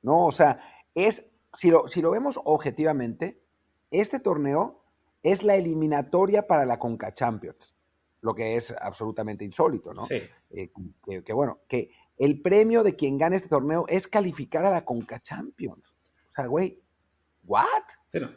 ¿no? 0.02 0.26
O 0.26 0.32
sea, 0.32 0.60
es, 0.96 1.32
si 1.54 1.72
lo, 1.72 1.88
si 1.88 2.02
lo 2.02 2.12
vemos 2.12 2.40
objetivamente, 2.44 3.44
este 3.90 4.20
torneo 4.20 4.84
es 5.24 5.44
la 5.44 5.56
eliminatoria 5.56 6.48
para 6.48 6.66
la 6.66 6.80
Conca 6.80 7.14
Champions 7.14 7.76
lo 8.22 8.36
que 8.36 8.56
es 8.56 8.74
absolutamente 8.80 9.44
insólito, 9.44 9.92
¿no? 9.94 10.06
Sí. 10.06 10.22
Eh, 10.52 10.72
que, 11.26 11.34
bueno, 11.34 11.62
que 11.68 11.92
el 12.18 12.42
premio 12.42 12.84
de 12.84 12.96
quien 12.96 13.18
gane 13.18 13.36
este 13.36 13.50
torneo 13.50 13.86
es 13.88 14.08
calificar 14.08 14.64
a 14.66 14.72
la 14.72 14.86
Conca 14.86 15.20
Champions. 15.22 15.96
O 16.28 16.32
sea, 16.32 16.46
güey, 16.46 16.80
¿what? 17.44 17.66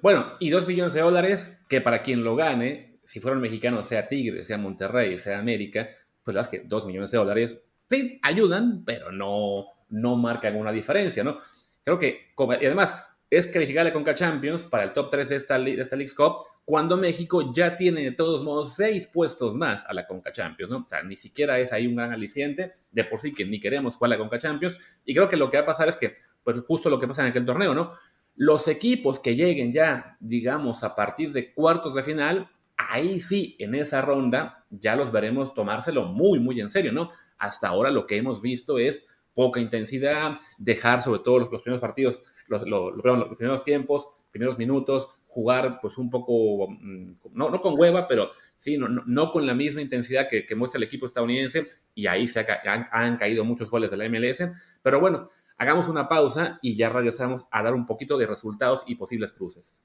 Bueno, 0.03 0.33
y 0.41 0.51
dos 0.51 0.67
millones 0.67 0.95
de 0.95 1.03
dólares 1.03 1.59
que 1.69 1.81
para 1.81 2.03
quien 2.03 2.25
lo 2.25 2.35
gane, 2.35 2.94
si 3.05 3.21
fuera 3.21 3.37
un 3.37 3.43
mexicano, 3.43 3.83
sea 3.83 4.09
Tigre, 4.09 4.45
sea 4.45 4.59
Monterrey, 4.59 5.19
sea 5.21 5.39
América, 5.39 5.89
pues 6.23 6.35
la 6.35 6.43
verdad 6.43 6.55
es 6.55 6.61
que 6.61 6.69
dos 6.69 6.87
millones 6.87 7.11
de 7.11 7.19
dólares, 7.19 7.63
sí, 7.89 8.19
ayudan, 8.23 8.85
pero 8.85 9.13
no, 9.13 9.67
no 9.91 10.17
marcan 10.17 10.57
una 10.57 10.73
diferencia, 10.73 11.23
¿no? 11.23 11.39
Creo 11.83 11.99
que, 11.99 12.33
y 12.61 12.67
además, 12.67 12.95
es 13.31 13.47
calificar 13.47 13.85
la 13.85 13.93
Conca 13.93 14.15
Champions 14.15 14.65
para 14.65 14.85
el 14.85 14.93
top 14.93 15.11
3 15.11 15.29
de 15.29 15.37
esta, 15.37 15.59
de 15.59 15.81
esta 15.81 15.97
League's 15.97 16.15
Cup, 16.15 16.47
cuando 16.65 16.97
México 16.97 17.53
ya 17.53 17.77
tiene 17.77 18.03
de 18.03 18.13
todos 18.13 18.43
modos 18.43 18.75
seis 18.75 19.07
puestos 19.07 19.55
más 19.55 19.85
a 19.87 19.93
la 19.93 20.07
Conca 20.07 20.33
Champions, 20.33 20.71
¿no? 20.71 20.79
O 20.79 20.89
sea, 20.89 21.03
ni 21.03 21.17
siquiera 21.17 21.59
es 21.59 21.73
ahí 21.73 21.87
un 21.87 21.97
gran 21.97 22.13
aliciente, 22.13 22.73
de 22.91 23.05
por 23.05 23.21
sí 23.21 23.35
que 23.35 23.45
ni 23.45 23.61
queremos 23.61 23.97
jugar 23.97 24.11
la 24.11 24.19
Conca 24.19 24.39
Champions, 24.39 24.77
y 25.05 25.15
creo 25.15 25.29
que 25.29 25.37
lo 25.37 25.51
que 25.51 25.59
va 25.59 25.65
a 25.65 25.67
pasar 25.67 25.89
es 25.89 25.99
que, 25.99 26.15
pues 26.43 26.57
justo 26.67 26.89
lo 26.89 26.99
que 26.99 27.07
pasa 27.07 27.23
en 27.23 27.29
aquel 27.29 27.45
torneo, 27.45 27.75
¿no? 27.75 27.93
Los 28.37 28.67
equipos 28.67 29.21
que 29.21 29.37
lleguen 29.37 29.73
ya, 29.73 30.17
digamos, 30.21 30.83
a 30.83 30.95
partir 30.95 31.33
de 31.33 31.53
cuartos 31.53 31.95
de 31.95 32.03
final, 32.03 32.51
ahí 32.77 33.21
sí, 33.21 33.57
en 33.59 33.75
esa 33.75 34.03
ronda, 34.03 34.65
ya 34.71 34.97
los 34.97 35.13
veremos 35.13 35.55
tomárselo 35.55 36.07
muy, 36.07 36.41
muy 36.41 36.61
en 36.61 36.71
serio, 36.71 36.93
¿no? 36.93 37.11
Hasta 37.39 37.69
ahora 37.69 37.91
lo 37.91 38.07
que 38.07 38.17
hemos 38.17 38.41
visto 38.41 38.79
es 38.79 39.03
poca 39.35 39.61
intensidad, 39.61 40.39
dejar 40.59 41.03
sobre 41.03 41.21
todo 41.21 41.41
los, 41.41 41.63
primeros 41.63 41.81
partidos, 41.81 42.21
los, 42.47 42.63
los, 42.67 43.37
primeros 43.37 43.65
tiempos, 43.65 44.09
primeros 44.31 44.59
minutos, 44.59 45.09
jugar 45.27 45.81
pues 45.83 45.99
un 45.99 46.09
poco, 46.09 46.69
mm, 46.71 47.17
no, 47.33 47.51
no 47.51 47.61
con 47.61 47.79
hueva, 47.79 48.07
pero 48.07 48.31
sí, 48.57 48.79
no, 48.79 48.89
no, 48.89 49.33
con 49.33 49.47
la 49.47 49.55
misma 49.55 49.83
intensidad 49.83 50.29
que, 50.29 50.47
muestra 50.55 50.79
el 50.79 50.85
equipo 50.85 51.07
estadounidense 51.07 51.67
y 51.95 52.07
ahí 52.07 52.29
se 52.29 52.47
han, 52.65 52.87
han, 52.93 53.17
caído 53.17 53.45
muchos 53.45 53.69
goles 53.69 53.91
de 53.91 53.97
la 53.97 54.09
MLS. 54.09 54.49
Pero 54.81 55.01
bueno, 55.01 55.29
hagamos 55.59 55.89
una 55.89 56.09
pausa 56.09 56.61
y 56.63 56.77
ya 56.77 56.89
regresamos 56.89 57.45
a 57.51 57.65
dar 57.65 57.75
un 57.75 57.87
poquito 57.87 58.17
de 58.17 58.27
resultados 58.27 58.85
y 58.87 58.95
posibles 58.95 59.33
cruces. 59.33 59.85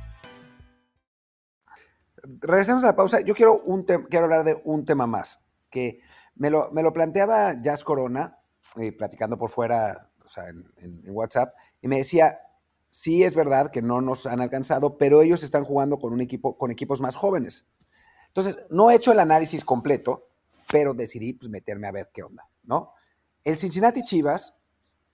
Regresamos 2.39 2.83
a 2.83 2.87
la 2.87 2.95
pausa. 2.95 3.21
Yo 3.21 3.33
quiero, 3.33 3.61
un 3.61 3.83
quiero 3.83 4.25
hablar 4.25 4.43
de 4.43 4.61
un 4.63 4.85
tema 4.85 5.07
más, 5.07 5.45
que 5.69 5.99
me 6.35 6.49
lo, 6.49 6.71
me 6.71 6.83
lo 6.83 6.93
planteaba 6.93 7.61
Jazz 7.61 7.83
Corona, 7.83 8.39
eh, 8.77 8.91
platicando 8.91 9.37
por 9.37 9.49
fuera, 9.49 10.11
o 10.25 10.29
sea, 10.29 10.49
en, 10.49 10.71
en, 10.77 11.03
WhatsApp, 11.07 11.53
y 11.81 11.87
me 11.87 11.97
decía, 11.97 12.39
sí 12.89 13.23
es 13.23 13.35
verdad 13.35 13.71
que 13.71 13.81
no 13.81 14.01
nos 14.01 14.25
han 14.25 14.41
alcanzado, 14.41 14.97
pero 14.97 15.21
ellos 15.21 15.43
están 15.43 15.63
jugando 15.63 15.99
con 15.99 16.13
un 16.13 16.21
equipo, 16.21 16.57
con 16.57 16.71
equipos 16.71 17.01
más 17.01 17.15
jóvenes. 17.15 17.67
Entonces, 18.27 18.63
no 18.69 18.89
he 18.89 18.95
hecho 18.95 19.11
el 19.11 19.19
análisis 19.19 19.65
completo, 19.65 20.29
pero 20.71 20.93
decidí 20.93 21.33
pues, 21.33 21.49
meterme 21.49 21.87
a 21.87 21.91
ver 21.91 22.09
qué 22.13 22.23
onda, 22.23 22.49
¿no? 22.63 22.93
El 23.43 23.57
Cincinnati 23.57 24.03
Chivas, 24.03 24.55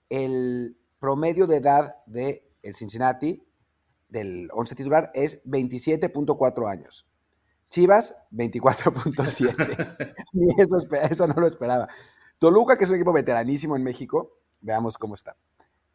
el 0.08 0.78
promedio 0.98 1.46
de 1.46 1.56
edad 1.56 1.96
de 2.06 2.48
el 2.62 2.74
Cincinnati 2.74 3.47
del 4.08 4.48
11 4.52 4.74
titular 4.74 5.10
es 5.14 5.44
27.4 5.44 6.70
años. 6.70 7.06
Chivas, 7.68 8.16
24.7. 8.32 10.14
Ni 10.32 10.46
eso, 10.58 10.78
eso 11.10 11.26
no 11.26 11.34
lo 11.34 11.46
esperaba. 11.46 11.88
Toluca, 12.38 12.78
que 12.78 12.84
es 12.84 12.90
un 12.90 12.96
equipo 12.96 13.12
veteranísimo 13.12 13.76
en 13.76 13.82
México, 13.82 14.38
veamos 14.60 14.96
cómo 14.96 15.14
está. 15.14 15.36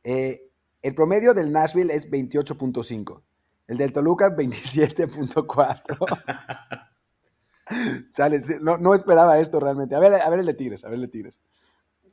Eh, 0.04 0.50
el 0.82 0.94
promedio 0.94 1.34
del 1.34 1.52
Nashville 1.52 1.94
es 1.94 2.10
28.5. 2.10 3.22
El 3.68 3.78
del 3.78 3.94
Toluca, 3.94 4.36
27.4. 4.36 7.32
no, 8.62 8.78
no, 8.78 8.94
esperaba 8.94 9.40
esto 9.40 9.60
realmente. 9.60 9.96
A 9.96 10.00
ver, 10.00 10.14
a 10.14 10.30
ver 10.30 10.40
el 10.40 10.46
de 10.46 10.54
Tigres, 10.54 10.84
a 10.84 10.90
ver 10.90 10.96
el 10.96 11.02
de 11.02 11.08
Tigres. 11.08 11.40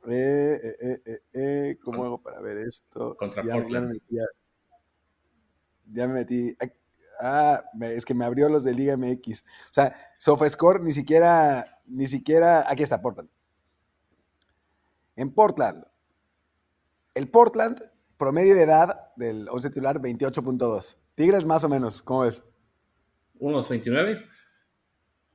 Eh, 0.07 0.59
eh, 1.33 1.77
¿Cómo 1.83 2.05
hago 2.05 2.23
para 2.23 2.41
ver 2.41 2.57
esto? 2.57 3.15
Contra 3.17 3.43
Portland 3.43 3.99
ya 4.07 4.23
me 5.91 6.07
metí. 6.07 6.55
Ah, 7.19 7.63
es 7.81 8.03
que 8.03 8.13
me 8.13 8.25
abrió 8.25 8.49
los 8.49 8.63
de 8.63 8.73
Liga 8.73 8.97
MX. 8.97 9.43
O 9.43 9.73
sea, 9.73 9.95
SofaScore 10.17 10.79
ni 10.83 10.91
siquiera, 10.91 11.79
ni 11.85 12.07
siquiera. 12.07 12.65
Aquí 12.67 12.83
está, 12.83 13.01
Portland. 13.01 13.29
En 15.15 15.31
Portland. 15.33 15.85
El 17.13 17.29
Portland, 17.29 17.79
promedio 18.17 18.55
de 18.55 18.63
edad 18.63 19.11
del 19.17 19.47
11 19.49 19.69
titular, 19.69 19.99
28.2. 19.99 20.97
Tigres 21.15 21.45
más 21.45 21.63
o 21.63 21.69
menos, 21.69 22.01
¿cómo 22.01 22.21
ves? 22.21 22.43
Unos 23.37 23.67
29. 23.69 24.25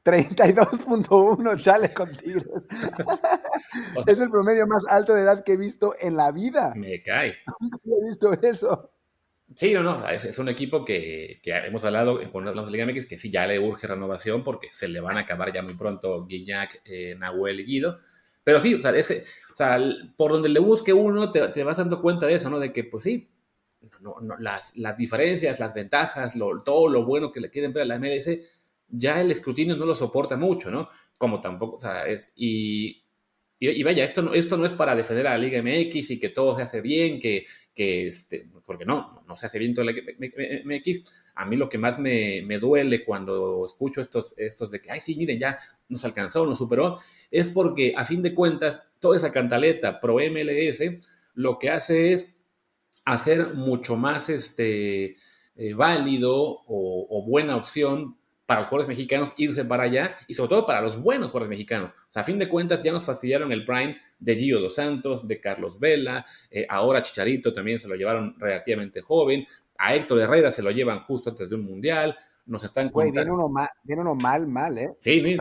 32.1, 0.05 1.61
chale 1.61 1.93
con 1.93 2.09
Tigres. 2.17 2.67
es 4.07 4.21
el 4.21 4.31
promedio 4.31 4.67
más 4.67 4.87
alto 4.89 5.13
de 5.15 5.23
edad 5.23 5.43
que 5.43 5.55
he 5.55 5.57
visto 5.57 5.95
en 6.01 6.17
la 6.17 6.31
vida. 6.31 6.73
Me 6.77 7.03
cae. 7.03 7.35
Nunca 7.61 7.79
he 7.85 8.09
visto 8.09 8.33
eso. 8.41 8.93
Sí, 9.55 9.73
no, 9.73 9.83
no, 9.83 10.09
es, 10.09 10.39
un 10.39 10.49
equipo 10.49 10.85
que, 10.85 11.41
hemos 11.45 11.85
hablado 11.85 12.19
cuando 12.33 12.51
hablamos 12.51 12.71
de 12.71 12.77
Liga 12.77 12.87
MX 12.87 13.07
que 13.07 13.17
sí 13.17 13.31
ya 13.31 13.47
le 13.47 13.61
urge 13.61 13.87
renovación 13.87 14.43
porque 14.43 14.69
se 14.73 14.89
le 14.89 15.01
van 15.01 15.17
a 15.17 15.21
acabar 15.21 15.53
ya 15.53 15.63
muy 15.63 15.75
pronto 15.77 16.27
Guiñac, 16.27 16.83
eh, 16.85 17.15
Nahuel 17.17 17.61
y 17.61 17.65
Guido. 17.65 18.01
Pero 18.43 18.61
sí, 18.61 18.75
o 18.75 18.83
sea, 18.83 18.91
ese, 18.91 19.25
o 19.53 19.57
sea, 19.57 19.79
por 20.17 20.33
donde 20.33 20.49
le 20.49 20.61
busque 20.61 20.93
uno 20.93 21.31
te, 21.31 21.65
vas 21.65 21.77
dando 21.77 22.03
cuenta 22.03 22.27
de 22.27 22.35
eso, 22.35 22.51
¿no? 22.51 22.59
De 22.59 22.73
que, 22.73 22.85
pues 22.85 23.05
sí, 23.05 23.31
no, 24.01 24.17
no, 24.21 24.37
las, 24.39 24.77
las, 24.77 24.97
diferencias, 24.97 25.61
las 25.61 25.75
ventajas, 25.75 26.35
lo, 26.35 26.63
todo 26.63 26.89
lo 26.89 27.05
bueno 27.05 27.33
que 27.33 27.41
le 27.41 27.51
quieren 27.51 27.73
ver 27.73 27.85
a 27.85 27.87
la 27.87 27.99
MLS, 27.99 28.29
ya 28.89 29.21
el 29.21 29.31
escrutinio 29.31 29.77
no 29.77 29.87
lo 29.87 29.95
soporta 29.95 30.37
mucho, 30.37 30.71
¿no? 30.71 30.89
Como 31.19 31.41
tampoco, 31.41 31.77
o 31.77 31.81
sea, 31.81 32.07
es, 32.07 32.31
y 32.35 33.06
y, 33.59 33.83
vaya, 33.83 34.05
esto 34.05 34.21
no, 34.21 34.35
esto 34.35 34.59
no 34.59 34.67
es 34.67 34.75
para 34.75 34.95
defender 34.95 35.27
a 35.27 35.31
la 35.31 35.39
Liga 35.39 35.63
MX 35.63 36.11
y 36.11 36.21
que 36.21 36.29
todo 36.29 36.57
se 36.57 36.63
hace 36.63 36.83
bien, 36.83 37.19
que, 37.19 37.47
que 37.75 38.09
este, 38.09 38.47
porque 38.67 38.85
no, 38.85 39.23
no 39.27 39.37
se 39.37 39.47
hace 39.47 39.59
bien 39.59 39.73
toda 39.73 39.87
la 39.87 39.93
MX. 40.65 41.05
A 41.37 41.47
mí 41.47 41.57
lo 41.57 41.69
que 41.69 41.79
más 41.79 41.99
me, 41.99 42.43
me, 42.43 42.59
duele 42.59 43.03
cuando 43.03 43.65
escucho 43.65 44.03
estos, 44.03 44.35
estos 44.37 44.71
de 44.71 44.83
que, 44.83 44.91
ay, 44.91 45.01
sí, 45.01 45.17
miren, 45.17 45.39
ya 45.39 45.59
nos 45.89 46.05
alcanzó, 46.05 46.45
nos 46.45 46.59
superó, 46.59 46.99
es 47.31 47.49
porque 47.49 47.95
a 47.97 48.05
fin 48.05 48.23
de 48.23 48.35
cuentas, 48.35 48.83
toda 49.01 49.17
esa 49.17 49.33
cantaleta 49.33 50.01
pro 50.01 50.17
MLS 50.17 50.83
lo 51.35 51.59
que 51.59 51.71
hace 51.71 52.13
es 52.13 52.35
hacer 53.07 53.55
mucho 53.55 53.97
más 53.97 54.29
este, 54.29 55.17
eh, 55.57 55.75
válido 55.75 56.63
o 56.67 57.25
buena 57.27 57.57
opción 57.57 58.17
para 58.47 58.61
los 58.61 58.69
jugadores 58.69 58.89
mexicanos 58.89 59.33
irse 59.37 59.65
para 59.65 59.83
allá 59.83 60.17
y 60.29 60.35
sobre 60.35 60.51
todo 60.51 60.67
para 60.67 60.81
los 60.81 61.01
buenos 61.01 61.31
jugadores 61.31 61.51
mexicanos. 61.51 61.91
O 61.91 62.13
sea, 62.13 62.23
a 62.23 62.25
fin 62.25 62.39
de 62.39 62.49
cuentas 62.49 62.83
ya 62.83 62.93
nos 62.93 63.05
fastidiaron 63.05 63.51
el 63.53 63.65
prime 63.65 63.99
de 64.19 64.37
Gio 64.37 64.61
Dos 64.61 64.77
Santos, 64.77 65.27
de 65.27 65.41
Carlos 65.41 65.79
Vela, 65.81 66.25
eh, 66.51 66.65
ahora 66.69 67.03
Chicharito 67.03 67.53
también 67.53 67.81
se 67.81 67.89
lo 67.89 67.97
llevaron 67.97 68.37
relativamente 68.39 69.03
joven, 69.03 69.45
a 69.77 69.95
Héctor 69.95 70.21
Herrera 70.21 70.53
se 70.53 70.63
lo 70.63 70.71
llevan 70.71 71.01
justo 71.01 71.31
antes 71.31 71.51
de 71.51 71.57
un 71.57 71.65
mundial, 71.65 72.17
nos 72.47 72.63
están 72.63 72.89
Güey, 72.91 73.11
viene 73.11 73.31
uno, 73.31 73.49
mal, 73.49 73.69
viene 73.83 74.03
uno 74.03 74.15
mal, 74.15 74.47
mal, 74.47 74.79
¿eh? 74.79 74.97
Sí, 75.01 75.37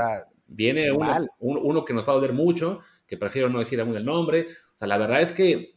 viene 0.48 0.92
uno, 0.92 1.28
uno, 1.40 1.86
que 1.86 1.94
nos 1.94 2.08
va 2.08 2.14
a 2.14 2.16
doler 2.16 2.34
mucho, 2.34 2.80
que 3.06 3.18
prefiero 3.18 3.50
no 3.50 3.60
decir 3.60 3.80
aún 3.80 3.96
el 3.96 4.04
nombre. 4.04 4.48
O 4.76 4.78
sea, 4.78 4.88
la 4.88 4.98
verdad 4.98 5.22
es 5.22 5.32
que 5.32 5.76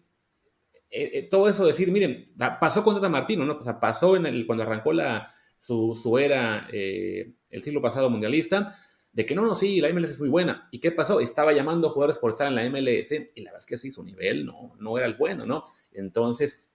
eh, 0.90 1.10
eh, 1.12 1.28
todo 1.30 1.48
eso 1.48 1.66
decir, 1.66 1.92
miren, 1.92 2.32
pasó 2.58 2.82
con 2.82 2.94
Tata 2.94 3.10
Martino, 3.10 3.44
¿no? 3.44 3.58
O 3.60 3.64
sea, 3.64 3.78
pasó 3.78 4.16
en 4.16 4.24
el, 4.24 4.46
cuando 4.46 4.64
arrancó 4.64 4.94
la, 4.94 5.30
su, 5.58 6.18
era 6.18 6.68
eh, 6.72 7.32
el 7.50 7.62
siglo 7.62 7.82
pasado 7.82 8.08
mundialista, 8.08 8.76
de 9.12 9.26
que 9.26 9.34
no, 9.34 9.42
no, 9.42 9.56
sí, 9.56 9.80
la 9.80 9.92
MLS 9.92 10.10
es 10.10 10.20
muy 10.20 10.28
buena. 10.28 10.68
¿Y 10.70 10.78
qué 10.78 10.92
pasó? 10.92 11.20
Estaba 11.20 11.52
llamando 11.52 11.88
a 11.88 11.90
jugadores 11.90 12.18
por 12.18 12.30
estar 12.30 12.46
en 12.46 12.54
la 12.54 12.68
MLS 12.70 13.12
y 13.12 13.40
la 13.40 13.50
verdad 13.50 13.58
es 13.60 13.66
que 13.66 13.76
sí, 13.76 13.90
su 13.90 14.04
nivel 14.04 14.46
no, 14.46 14.74
no 14.78 14.96
era 14.96 15.06
el 15.06 15.14
bueno, 15.14 15.44
¿no? 15.44 15.64
Entonces, 15.92 16.70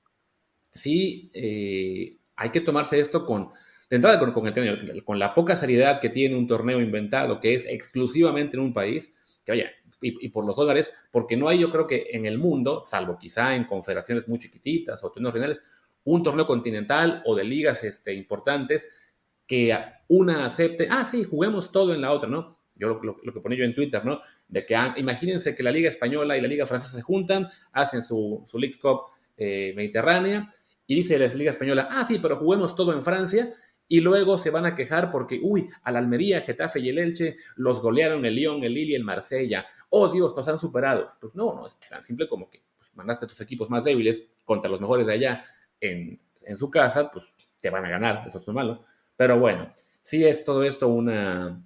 sí, 0.72 1.32
eh, 1.34 2.18
hay 2.36 2.50
que 2.50 2.62
tomarse 2.62 3.00
esto 3.00 3.26
con, 3.26 3.50
de 3.90 3.96
entrada 3.96 4.20
con, 4.20 4.34
con, 4.34 5.20
la 5.20 5.34
poca 5.34 5.56
seriedad 5.56 6.02
que 6.02 6.10
tiene 6.10 6.36
un 6.36 6.48
torneo 6.48 6.82
inventado 6.82 7.40
que 7.40 7.54
es 7.54 7.66
exclusivamente 7.66 8.58
en 8.58 8.64
un 8.64 8.74
país, 8.74 9.14
que 9.46 9.54
vaya, 9.54 9.72
y, 10.02 10.26
y, 10.26 10.30
por 10.30 10.46
los 10.46 10.56
dólares, 10.56 10.92
porque 11.12 11.38
no 11.38 11.48
hay, 11.48 11.60
yo 11.60 11.70
creo 11.70 11.88
que 11.88 12.08
en 12.12 12.26
el 12.26 12.38
mundo, 12.38 12.84
salvo 12.86 13.18
quizá 13.18 13.56
en 13.56 13.64
confederaciones 13.64 14.28
muy 14.28 14.40
chiquititas 14.40 15.02
o 15.04 15.12
torneos 15.12 15.34
finales, 15.34 15.64
un 16.06 16.24
torneo 16.24 16.46
continental 16.46 17.22
o 17.26 17.36
de 17.36 17.44
ligas 17.44 17.84
este, 17.84 18.14
importantes 18.14 18.88
que 19.46 19.78
una 20.08 20.46
acepte, 20.46 20.88
ah, 20.90 21.06
sí, 21.06 21.24
juguemos 21.24 21.72
todo 21.72 21.94
en 21.94 22.02
la 22.02 22.12
otra, 22.12 22.30
¿no? 22.30 22.60
Yo 22.76 23.00
lo, 23.02 23.34
que 23.34 23.40
ponía 23.40 23.60
yo 23.60 23.66
en 23.66 23.76
Twitter, 23.76 24.04
¿no? 24.04 24.20
De 24.48 24.66
que 24.66 24.76
ah, 24.76 24.94
imagínense 24.98 25.56
que 25.56 25.64
la 25.64 25.72
Liga 25.72 25.90
Española 25.90 26.38
y 26.38 26.42
la 26.42 26.48
Liga 26.48 26.66
Francesa 26.66 26.98
se 26.98 27.04
juntan, 27.04 27.48
hacen 27.72 28.04
su, 28.04 28.44
su 28.46 28.58
League 28.58 28.78
Cup 28.82 29.02
eh, 29.38 29.74
Mediterránea, 29.76 30.50
y 30.88 30.96
dice 30.96 31.18
la 31.20 31.28
Liga 31.28 31.52
Española, 31.52 31.88
ah, 31.92 32.06
sí, 32.06 32.20
pero 32.20 32.38
juguemos 32.38 32.76
todo 32.76 32.94
en 32.94 33.04
Francia, 33.04 33.54
y 33.88 34.00
luego 34.00 34.38
se 34.38 34.50
van 34.50 34.66
a 34.66 34.76
quejar 34.76 35.12
porque, 35.12 35.40
uy, 35.42 35.68
al 35.84 35.98
Almería, 35.98 36.42
Getafe 36.42 36.80
y 36.80 36.90
el 36.90 36.98
Elche 36.98 37.36
los 37.58 37.82
golearon 37.82 38.26
el 38.26 38.36
Lyon, 38.36 38.64
el 38.64 38.74
Lille 38.74 38.96
el 38.96 39.04
Marsella. 39.04 39.66
Oh, 39.90 40.08
Dios, 40.08 40.36
nos 40.36 40.48
han 40.48 40.58
superado. 40.58 41.12
Pues 41.20 41.36
no, 41.36 41.54
no 41.54 41.68
es 41.68 41.78
tan 41.90 42.04
simple 42.04 42.28
como 42.28 42.50
que 42.50 42.64
pues, 42.78 42.96
mandaste 42.96 43.26
a 43.26 43.28
tus 43.28 43.42
equipos 43.42 43.70
más 43.70 43.84
débiles 43.84 44.24
contra 44.46 44.72
los 44.72 44.82
mejores 44.82 45.06
de 45.06 45.14
allá 45.14 45.46
en, 45.84 46.58
su 46.58 46.70
casa, 46.70 47.10
pues 47.12 47.26
te 47.60 47.70
van 47.70 47.86
a 47.86 47.90
ganar, 47.90 48.24
eso 48.28 48.40
es 48.40 48.48
muy 48.48 48.56
malo. 48.56 48.84
Pero 49.16 49.40
bueno, 49.40 49.74
sí 50.02 50.26
es 50.26 50.44
todo 50.44 50.64
esto 50.64 50.88
una, 50.88 51.64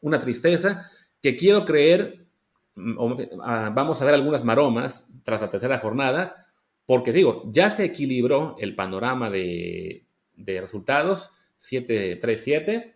una 0.00 0.18
tristeza 0.18 0.90
que 1.20 1.36
quiero 1.36 1.64
creer, 1.64 2.26
mm, 2.74 3.40
ah, 3.42 3.70
vamos 3.74 4.00
a 4.00 4.04
ver 4.04 4.14
algunas 4.14 4.44
maromas 4.44 5.06
tras 5.22 5.40
la 5.40 5.48
tercera 5.50 5.78
jornada, 5.78 6.46
porque 6.86 7.12
digo, 7.12 7.44
ya 7.46 7.70
se 7.70 7.84
equilibró 7.84 8.56
el 8.58 8.74
panorama 8.74 9.30
de, 9.30 10.06
de 10.34 10.60
resultados, 10.60 11.30
7-3-7, 11.60 12.94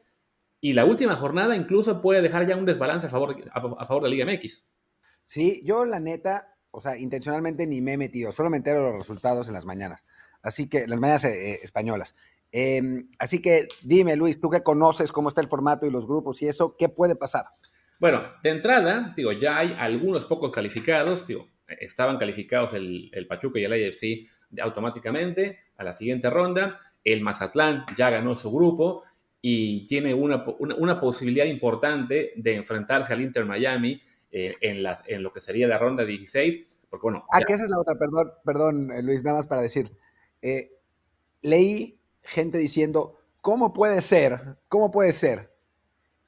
y 0.60 0.72
la 0.72 0.84
última 0.84 1.16
jornada 1.16 1.54
incluso 1.54 2.02
puede 2.02 2.22
dejar 2.22 2.46
ya 2.46 2.56
un 2.56 2.64
desbalance 2.64 3.06
a 3.06 3.10
favor, 3.10 3.36
a 3.52 3.86
favor 3.86 4.02
de 4.02 4.10
Liga 4.10 4.26
MX. 4.26 4.66
Sí, 5.24 5.60
yo 5.64 5.84
la 5.84 6.00
neta, 6.00 6.56
o 6.70 6.80
sea, 6.80 6.96
intencionalmente 6.96 7.66
ni 7.66 7.80
me 7.80 7.94
he 7.94 7.96
metido, 7.98 8.32
solo 8.32 8.50
me 8.50 8.56
entero 8.56 8.82
los 8.82 8.94
resultados 8.94 9.48
en 9.48 9.54
las 9.54 9.66
mañanas. 9.66 10.04
Así 10.42 10.68
que, 10.68 10.86
las 10.86 10.98
mañanas 10.98 11.24
eh, 11.24 11.52
eh, 11.52 11.60
españolas. 11.62 12.14
Em, 12.52 13.08
así 13.18 13.42
que 13.42 13.68
dime, 13.82 14.16
Luis, 14.16 14.40
tú 14.40 14.48
que 14.48 14.62
conoces 14.62 15.12
cómo 15.12 15.28
está 15.28 15.40
el 15.40 15.48
formato 15.48 15.86
y 15.86 15.90
los 15.90 16.06
grupos 16.06 16.40
y 16.42 16.48
eso, 16.48 16.76
¿qué 16.76 16.88
puede 16.88 17.16
pasar? 17.16 17.46
Bueno, 17.98 18.22
de 18.42 18.50
entrada, 18.50 19.12
digo, 19.16 19.32
ya 19.32 19.58
hay 19.58 19.74
algunos 19.78 20.26
pocos 20.26 20.52
calificados, 20.52 21.26
digo, 21.26 21.48
estaban 21.66 22.18
calificados 22.18 22.74
el, 22.74 23.26
Pachuca 23.28 23.58
y 23.58 23.64
el 23.64 23.72
AFC 23.72 24.28
automáticamente 24.60 25.58
a 25.76 25.84
la 25.84 25.92
siguiente 25.92 26.30
ronda. 26.30 26.78
El 27.02 27.22
Mazatlán 27.22 27.84
ya 27.96 28.10
ganó 28.10 28.36
su 28.36 28.50
grupo 28.50 29.02
y 29.40 29.86
tiene 29.86 30.12
una, 30.14 30.44
una, 30.58 31.00
posibilidad 31.00 31.44
importante 31.44 32.32
de 32.36 32.54
enfrentarse 32.54 33.12
al 33.12 33.20
Inter 33.20 33.44
Miami 33.44 34.00
eh, 34.30 34.54
en, 34.60 34.82
las, 34.82 35.02
en 35.06 35.22
lo 35.22 35.32
que 35.32 35.40
sería 35.40 35.68
la 35.68 35.78
ronda 35.78 36.04
16. 36.04 36.80
Porque, 36.90 37.02
bueno, 37.02 37.24
ah, 37.32 37.40
esa 37.46 37.64
es 37.64 37.70
la 37.70 37.80
otra, 37.80 37.94
perdón, 37.96 38.32
perdón, 38.44 38.88
Luis, 39.02 39.22
nada 39.22 39.38
más 39.38 39.46
para 39.46 39.62
decir. 39.62 39.90
Eh, 40.42 40.72
leí 41.42 41.98
gente 42.22 42.58
diciendo, 42.58 43.16
¿cómo 43.40 43.72
puede 43.72 44.00
ser? 44.00 44.58
¿Cómo 44.68 44.90
puede 44.90 45.12
ser 45.12 45.52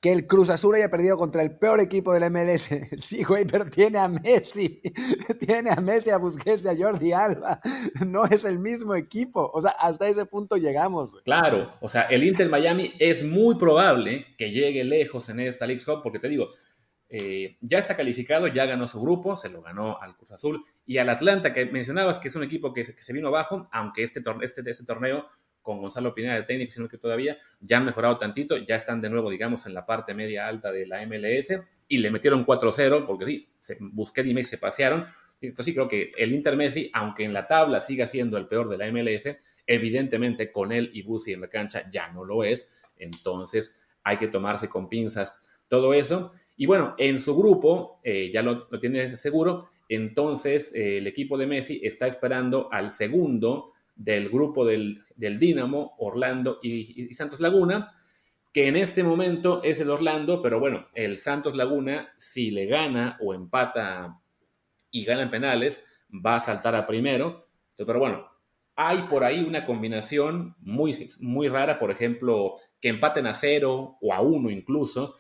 que 0.01 0.13
el 0.13 0.29
Cruz 0.29 0.51
Azul 0.51 0.77
haya 0.77 0.89
perdido 0.89 1.17
contra 1.17 1.43
el 1.43 1.59
peor 1.59 1.81
equipo 1.81 2.13
del 2.13 2.31
MLS? 2.31 2.69
Sí, 2.99 3.25
güey, 3.25 3.45
pero 3.45 3.67
tiene 3.67 3.99
a 3.99 4.09
Messi, 4.09 4.81
tiene 5.41 5.71
a 5.71 5.77
Messi, 5.77 6.11
a 6.11 6.19
Busquets, 6.19 6.67
a 6.67 6.77
Jordi 6.77 7.13
Alba. 7.13 7.61
No 8.07 8.25
es 8.25 8.45
el 8.45 8.59
mismo 8.59 8.95
equipo. 8.95 9.51
O 9.53 9.61
sea, 9.61 9.73
hasta 9.73 10.09
ese 10.09 10.27
punto 10.27 10.57
llegamos. 10.57 11.11
Claro, 11.25 11.71
o 11.81 11.89
sea, 11.89 12.03
el 12.03 12.25
Inter 12.25 12.49
Miami 12.49 12.93
es 12.99 13.25
muy 13.25 13.57
probable 13.57 14.27
que 14.37 14.51
llegue 14.51 14.85
lejos 14.85 15.29
en 15.29 15.41
esta 15.41 15.67
League 15.67 15.83
Cup, 15.85 16.01
porque 16.03 16.21
te 16.21 16.29
digo, 16.29 16.49
eh, 17.09 17.57
ya 17.61 17.79
está 17.79 17.97
calificado, 17.97 18.47
ya 18.47 18.67
ganó 18.67 18.87
su 18.87 19.01
grupo, 19.01 19.37
se 19.37 19.49
lo 19.49 19.63
ganó 19.63 20.01
al 20.01 20.17
Cruz 20.17 20.31
Azul 20.31 20.65
y 20.89 20.97
al 20.97 21.11
Atlanta, 21.11 21.53
que 21.53 21.67
mencionabas 21.67 22.19
que 22.19 22.29
es 22.29 22.35
un 22.35 22.43
equipo 22.43 22.73
que, 22.73 22.83
se 22.83 23.13
vino 23.13 23.29
abajo, 23.29 23.69
aunque 23.73 24.03
este, 24.03 24.23
este, 24.41 24.63
este 24.71 24.85
torneo 24.87 25.29
con 25.61 25.83
Gonzalo 25.83 26.15
Pineda 26.15 26.35
de 26.35 26.45
técnico, 26.45 26.73
sino 26.73 26.89
que 26.89 26.97
todavía 26.97 27.37
ya 27.61 27.77
han 27.77 27.85
mejorado 27.85 28.17
tantito, 28.17 28.57
ya 28.57 28.75
están 28.75 29.03
de 29.03 29.11
nuevo, 29.11 29.29
digamos, 29.29 29.67
en 29.67 29.75
la 29.75 29.85
parte 29.85 30.15
media 30.15 30.49
alta 30.49 30.73
de 30.73 30.87
la 30.87 31.07
MLS 31.07 31.61
y 31.89 31.99
le 31.99 32.11
metieron 32.11 32.47
4-0, 32.47 33.05
porque 33.07 33.27
sí, 33.27 33.49
se, 33.61 33.77
Busquets 33.79 34.31
y 34.31 34.33
Messi 34.33 34.49
se 34.49 34.57
pasearon. 34.57 35.05
Entonces 35.43 35.67
sí 35.67 35.75
creo 35.75 35.89
que 35.89 36.11
el 36.17 36.33
Inter 36.33 36.57
Messi, 36.57 36.91
aunque 36.95 37.25
en 37.25 37.35
la 37.35 37.47
tabla 37.47 37.81
siga 37.81 38.07
siendo 38.07 38.39
el 38.39 38.49
peor 38.49 38.71
de 38.71 38.79
la 38.79 38.91
MLS, 38.91 39.37
evidentemente 39.67 40.51
con 40.51 40.73
él 40.73 40.91
y 40.95 41.03
Busi 41.03 41.35
en 41.35 41.43
la 41.43 41.49
cancha 41.49 41.85
ya 41.91 42.09
no 42.13 42.25
lo 42.25 42.45
es. 42.45 42.67
Entonces 42.97 43.87
hay 44.05 44.17
que 44.17 44.29
tomarse 44.29 44.71
con 44.71 44.89
pinzas 44.89 45.35
todo 45.69 45.93
eso. 45.93 46.33
Y 46.57 46.65
bueno, 46.65 46.95
en 46.97 47.19
su 47.19 47.37
grupo, 47.37 48.01
eh, 48.03 48.31
ya 48.33 48.43
lo, 48.43 48.69
tiene 48.81 49.19
seguro, 49.19 49.69
entonces 49.89 50.75
eh, 50.75 50.99
el 50.99 51.07
equipo 51.07 51.39
de 51.39 51.47
Messi 51.47 51.81
está 51.83 52.07
esperando 52.07 52.69
al 52.73 52.91
segundo 52.91 53.73
del 53.95 54.29
grupo 54.29 54.65
del, 54.65 55.03
del 55.17 55.39
Dinamo, 55.39 55.95
Orlando 55.99 56.59
y, 56.63 57.13
Santos 57.15 57.41
Laguna, 57.41 57.93
que 58.53 58.69
en 58.69 58.77
este 58.77 59.03
momento 59.03 59.63
es 59.63 59.81
el 59.81 59.91
Orlando, 59.91 60.41
pero 60.41 60.61
bueno, 60.61 60.87
el 60.95 61.19
Santos 61.19 61.55
Laguna, 61.55 62.13
si 62.17 62.51
le 62.51 62.67
gana 62.67 63.19
o 63.21 63.35
empata 63.35 64.21
y 64.91 65.05
gana 65.05 65.23
en 65.23 65.31
penales, 65.31 65.85
va 66.15 66.37
a 66.37 66.41
saltar 66.41 66.75
a 66.75 66.87
primero. 66.87 67.49
pero 67.77 67.99
bueno, 67.99 68.29
hay 68.77 69.03
por 69.03 69.25
ahí 69.25 69.41
una 69.43 69.67
combinación 69.67 70.55
muy, 70.61 71.09
muy 71.21 71.49
rara, 71.49 71.79
por 71.79 71.91
ejemplo, 71.91 72.55
que 72.81 72.89
empaten 72.89 73.27
a 73.27 73.35
cero 73.35 73.99
o 74.01 74.15
a 74.15 74.21
uno 74.21 74.51
incluso, 74.51 75.17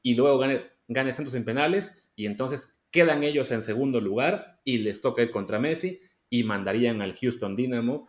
y 0.00 0.14
luego 0.14 0.38
gane 0.38 0.72
gane 0.88 1.12
Santos 1.12 1.34
en 1.34 1.44
penales 1.44 2.10
y 2.16 2.26
entonces 2.26 2.74
quedan 2.92 3.24
ellos 3.24 3.50
en 3.50 3.64
segundo 3.64 4.00
lugar 4.00 4.60
y 4.62 4.78
les 4.78 5.00
toca 5.00 5.22
ir 5.22 5.32
contra 5.32 5.58
Messi 5.58 6.00
y 6.30 6.44
mandarían 6.44 7.02
al 7.02 7.14
Houston 7.14 7.56
Dynamo 7.56 8.08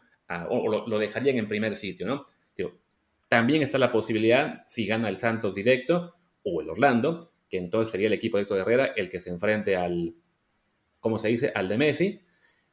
o 0.50 0.88
lo, 0.88 1.00
dejarían 1.00 1.38
en 1.38 1.48
primer 1.48 1.76
sitio, 1.76 2.06
¿no? 2.06 2.26
también 3.34 3.64
está 3.64 3.80
la 3.80 3.92
posibilidad, 3.92 4.64
si 4.68 4.86
gana 4.86 5.10
el 5.10 5.18
Santos 5.18 5.56
directo 5.56 6.14
o 6.44 6.62
el 6.62 6.70
Orlando, 6.70 7.32
que 7.50 7.58
entonces 7.58 7.92
sería 7.92 8.06
el 8.06 8.14
equipo 8.14 8.38
de 8.38 8.44
Héctor 8.44 8.60
Herrera 8.60 8.86
el 8.96 9.10
que 9.10 9.20
se 9.20 9.32
enfrente 9.32 9.76
al, 9.76 10.14
¿cómo 11.00 11.18
se 11.18 11.30
dice?, 11.30 11.52
al 11.56 11.68
de 11.68 11.78
Messi, 11.80 12.22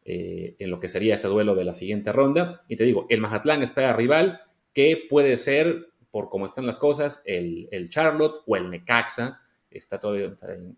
eh, 0.04 0.56
en 0.58 0.70
lo 0.70 0.78
que 0.78 0.88
sería 0.88 1.14
ese 1.14 1.28
duelo 1.28 1.54
de 1.54 1.64
la 1.64 1.72
siguiente 1.72 2.12
ronda. 2.12 2.62
Y 2.68 2.76
te 2.76 2.84
digo, 2.84 3.06
el 3.08 3.22
Mazatlán 3.22 3.62
espera 3.62 3.94
rival 3.94 4.42
que 4.74 5.02
puede 5.08 5.38
ser, 5.38 5.92
por 6.10 6.28
cómo 6.28 6.44
están 6.44 6.66
las 6.66 6.78
cosas, 6.78 7.22
el, 7.24 7.66
el 7.70 7.88
Charlotte 7.88 8.42
o 8.46 8.54
el 8.54 8.68
Necaxa, 8.68 9.40
está 9.70 9.98
todo, 9.98 10.14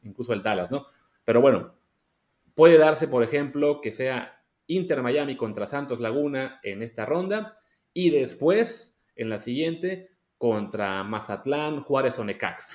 incluso 0.05 0.33
el 0.33 0.45
Dallas, 0.45 0.71
¿no? 0.71 0.87
Pero 1.25 1.41
bueno, 1.41 1.75
puede 2.55 2.79
darse, 2.79 3.09
por 3.09 3.23
ejemplo, 3.23 3.81
que 3.81 3.93
sea 3.93 4.43
Inter 4.67 5.03
Miami 5.03 5.37
contra 5.37 5.67
Santos 5.67 6.01
Laguna 6.01 6.61
en 6.63 6.83
esta 6.83 7.07
ronda 7.07 7.59
y 7.93 8.11
después, 8.11 8.97
en 9.17 9.29
la 9.29 9.39
siguiente, 9.39 10.11
contra 10.39 11.05
Mazatlán, 11.05 11.83
Juárez 11.83 12.19
o 12.19 12.25
Necaxa. 12.25 12.73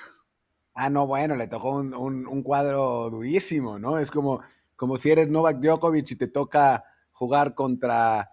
Ah, 0.74 0.90
no, 0.90 1.06
bueno, 1.06 1.34
le 1.34 1.48
tocó 1.48 1.72
un, 1.72 1.92
un, 1.94 2.42
cuadro 2.42 3.10
durísimo, 3.10 3.80
¿no? 3.80 3.98
Es 3.98 4.12
como, 4.12 4.40
como 4.76 4.96
si 4.96 5.10
eres 5.10 5.28
Novak 5.28 5.58
Djokovic 5.58 6.12
y 6.12 6.16
te 6.16 6.28
toca 6.28 6.84
jugar 7.10 7.56
contra 7.56 8.30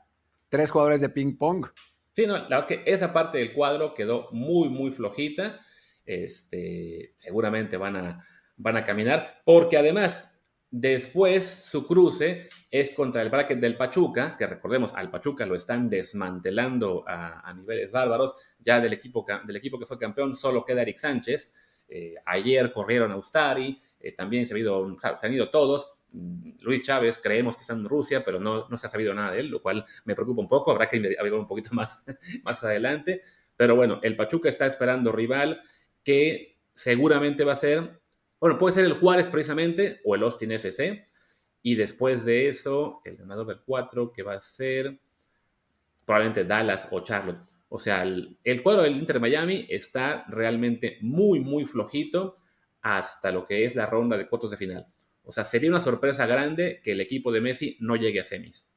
tres 0.47 0.69
jugadores 0.69 1.01
de 1.01 1.09
ping 1.09 1.37
pong. 1.37 1.65
Sí, 2.13 2.27
no, 2.27 2.37
la 2.37 2.43
verdad 2.43 2.71
es 2.71 2.77
que 2.77 2.91
esa 2.91 3.11
parte 3.11 3.39
del 3.39 3.51
cuadro 3.51 3.95
quedó 3.95 4.29
muy, 4.31 4.69
muy 4.69 4.91
flojita. 4.91 5.59
Este, 6.05 7.13
seguramente 7.17 7.77
van 7.77 7.95
a, 7.95 8.25
van 8.57 8.77
a 8.77 8.85
caminar, 8.85 9.41
porque 9.43 9.77
además, 9.77 10.31
después 10.71 11.45
su 11.45 11.85
cruce 11.85 12.49
es 12.71 12.91
contra 12.91 13.21
el 13.21 13.29
bracket 13.29 13.59
del 13.59 13.77
Pachuca, 13.77 14.35
que 14.37 14.47
recordemos, 14.47 14.93
al 14.93 15.09
Pachuca 15.09 15.45
lo 15.45 15.55
están 15.55 15.89
desmantelando 15.89 17.05
a, 17.07 17.53
niveles 17.53 17.91
bárbaros. 17.91 18.35
Ya 18.59 18.81
del 18.81 18.93
equipo, 18.93 19.25
del 19.45 19.55
equipo 19.55 19.79
que 19.79 19.85
fue 19.85 19.97
campeón 19.97 20.35
solo 20.35 20.65
queda 20.65 20.81
Eric 20.81 20.97
Sánchez. 20.97 21.53
Eh, 21.87 22.15
ayer 22.25 22.71
corrieron 22.73 23.11
a 23.11 23.17
Ustari, 23.17 23.79
eh, 23.99 24.11
también 24.13 24.45
se, 24.45 24.55
ha 24.55 24.57
ido, 24.57 24.97
se 24.99 25.25
han 25.25 25.33
ido 25.33 25.49
todos. 25.49 25.89
Luis 26.61 26.81
Chávez, 26.81 27.17
creemos 27.21 27.55
que 27.55 27.61
está 27.61 27.73
en 27.73 27.85
Rusia, 27.85 28.23
pero 28.23 28.39
no, 28.39 28.67
no 28.69 28.77
se 28.77 28.87
ha 28.87 28.89
sabido 28.89 29.13
nada 29.13 29.31
de 29.31 29.39
él, 29.41 29.49
lo 29.49 29.61
cual 29.61 29.85
me 30.05 30.15
preocupa 30.15 30.41
un 30.41 30.47
poco. 30.47 30.71
Habrá 30.71 30.89
que 30.89 30.97
averiguar 30.97 31.41
un 31.41 31.47
poquito 31.47 31.69
más, 31.73 32.03
más 32.43 32.63
adelante. 32.63 33.21
Pero 33.55 33.75
bueno, 33.75 33.99
el 34.03 34.15
Pachuca 34.15 34.49
está 34.49 34.65
esperando 34.65 35.11
rival 35.11 35.61
que 36.03 36.59
seguramente 36.73 37.43
va 37.43 37.53
a 37.53 37.57
ser, 37.57 38.01
bueno, 38.39 38.57
puede 38.57 38.75
ser 38.75 38.85
el 38.85 38.99
Juárez 38.99 39.27
precisamente 39.27 40.01
o 40.05 40.15
el 40.15 40.23
Austin 40.23 40.51
FC. 40.51 41.05
Y 41.61 41.75
después 41.75 42.25
de 42.25 42.47
eso, 42.47 43.01
el 43.05 43.17
ganador 43.17 43.47
del 43.47 43.61
4, 43.65 44.11
que 44.11 44.23
va 44.23 44.35
a 44.35 44.41
ser 44.41 44.99
probablemente 46.05 46.45
Dallas 46.45 46.87
o 46.91 46.99
Charlotte. 46.99 47.43
O 47.69 47.79
sea, 47.79 48.03
el, 48.03 48.37
el 48.43 48.61
cuadro 48.61 48.83
del 48.83 48.95
Inter 48.95 49.19
Miami 49.19 49.65
está 49.69 50.25
realmente 50.27 50.97
muy, 51.01 51.39
muy 51.39 51.65
flojito 51.65 52.35
hasta 52.81 53.31
lo 53.31 53.47
que 53.47 53.65
es 53.65 53.75
la 53.75 53.87
ronda 53.87 54.17
de 54.17 54.29
cuartos 54.29 54.51
de 54.51 54.57
final. 54.57 54.87
O 55.23 55.31
sea, 55.31 55.43
sería 55.43 55.71
una 55.71 55.79
sorpresa 55.79 56.27
grande 56.27 56.81
que 56.83 56.91
el 56.91 57.01
equipo 57.01 57.31
de 57.31 57.41
Messi 57.41 57.77
no 57.79 57.95
llegue 57.95 58.19
a 58.19 58.23
semis. 58.23 58.71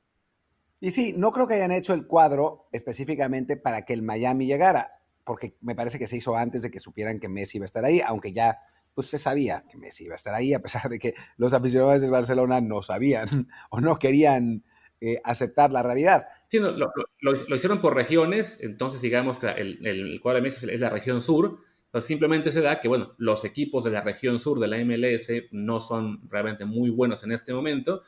Y 0.80 0.92
sí, 0.92 1.12
no 1.16 1.32
creo 1.32 1.46
que 1.46 1.54
hayan 1.54 1.72
hecho 1.72 1.92
el 1.92 2.06
cuadro 2.06 2.68
específicamente 2.72 3.56
para 3.56 3.84
que 3.84 3.92
el 3.92 4.02
Miami 4.02 4.46
llegara, 4.46 5.02
porque 5.24 5.56
me 5.60 5.74
parece 5.74 5.98
que 5.98 6.06
se 6.06 6.16
hizo 6.16 6.36
antes 6.36 6.62
de 6.62 6.70
que 6.70 6.80
supieran 6.80 7.20
que 7.20 7.28
Messi 7.28 7.58
iba 7.58 7.64
a 7.64 7.66
estar 7.66 7.84
ahí, 7.84 8.00
aunque 8.00 8.32
ya 8.32 8.58
se 9.02 9.18
sabía 9.18 9.64
que 9.70 9.78
Messi 9.78 10.04
iba 10.04 10.14
a 10.14 10.16
estar 10.16 10.34
ahí, 10.34 10.54
a 10.54 10.60
pesar 10.60 10.88
de 10.88 10.98
que 10.98 11.14
los 11.36 11.52
aficionados 11.52 12.00
del 12.00 12.10
Barcelona 12.10 12.60
no 12.60 12.82
sabían 12.82 13.28
o 13.70 13.80
no 13.80 13.98
querían 13.98 14.64
eh, 15.00 15.20
aceptar 15.24 15.70
la 15.70 15.82
realidad. 15.82 16.26
Sí, 16.48 16.58
no, 16.60 16.72
lo, 16.72 17.54
hicieron 17.54 17.80
por 17.80 17.94
regiones, 17.94 18.58
entonces 18.60 19.00
digamos 19.00 19.38
que 19.38 19.48
el, 19.48 19.86
el 19.86 20.20
cuadro 20.20 20.36
de 20.36 20.42
Messi 20.42 20.70
es 20.70 20.80
la 20.80 20.90
región 20.90 21.22
sur, 21.22 21.60
pues 21.90 22.04
simplemente 22.04 22.52
se 22.52 22.60
da 22.60 22.80
que, 22.80 22.88
bueno, 22.88 23.14
los 23.16 23.44
equipos 23.44 23.84
de 23.84 23.90
la 23.90 24.02
región 24.02 24.40
sur 24.40 24.60
de 24.60 24.68
la 24.68 24.78
MLS 24.84 25.30
no 25.52 25.80
son 25.80 26.28
realmente 26.28 26.64
muy 26.64 26.90
buenos 26.90 27.24
en 27.24 27.32
este 27.32 27.54
momento. 27.54 28.02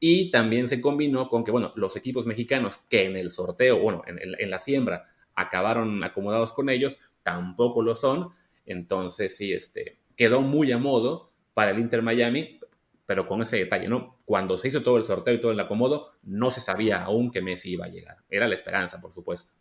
Y 0.00 0.30
también 0.30 0.68
se 0.68 0.80
combinó 0.80 1.28
con 1.28 1.44
que, 1.44 1.50
bueno, 1.50 1.72
los 1.76 1.96
equipos 1.96 2.24
mexicanos 2.24 2.78
que 2.88 3.04
en 3.04 3.16
el 3.16 3.30
sorteo, 3.30 3.80
bueno, 3.80 4.02
en, 4.06 4.50
la 4.50 4.58
siembra, 4.58 5.04
acabaron 5.34 6.02
acomodados 6.04 6.52
con 6.52 6.70
ellos, 6.70 6.98
tampoco 7.22 7.82
lo 7.82 7.96
son. 7.96 8.30
Entonces, 8.64 9.36
sí, 9.36 9.52
este, 9.52 9.97
quedó 10.18 10.42
muy 10.42 10.72
a 10.72 10.78
modo 10.78 11.32
para 11.54 11.70
el 11.70 11.78
Inter 11.78 12.02
Miami, 12.02 12.60
pero 13.06 13.24
con 13.24 13.40
ese 13.40 13.56
detalle, 13.56 13.88
¿no? 13.88 14.18
Cuando 14.26 14.58
se 14.58 14.68
hizo 14.68 14.82
todo 14.82 14.98
el 14.98 15.04
sorteo 15.04 15.32
y 15.32 15.40
todo 15.40 15.52
el 15.52 15.60
acomodo, 15.60 16.10
no 16.24 16.50
se 16.50 16.60
sabía 16.60 17.04
aún 17.04 17.30
que 17.30 17.40
Messi 17.40 17.70
iba 17.70 17.86
a 17.86 17.88
llegar. 17.88 18.18
Era 18.28 18.48
la 18.48 18.54
esperanza, 18.56 19.00
por 19.00 19.12
supuesto. 19.14 19.52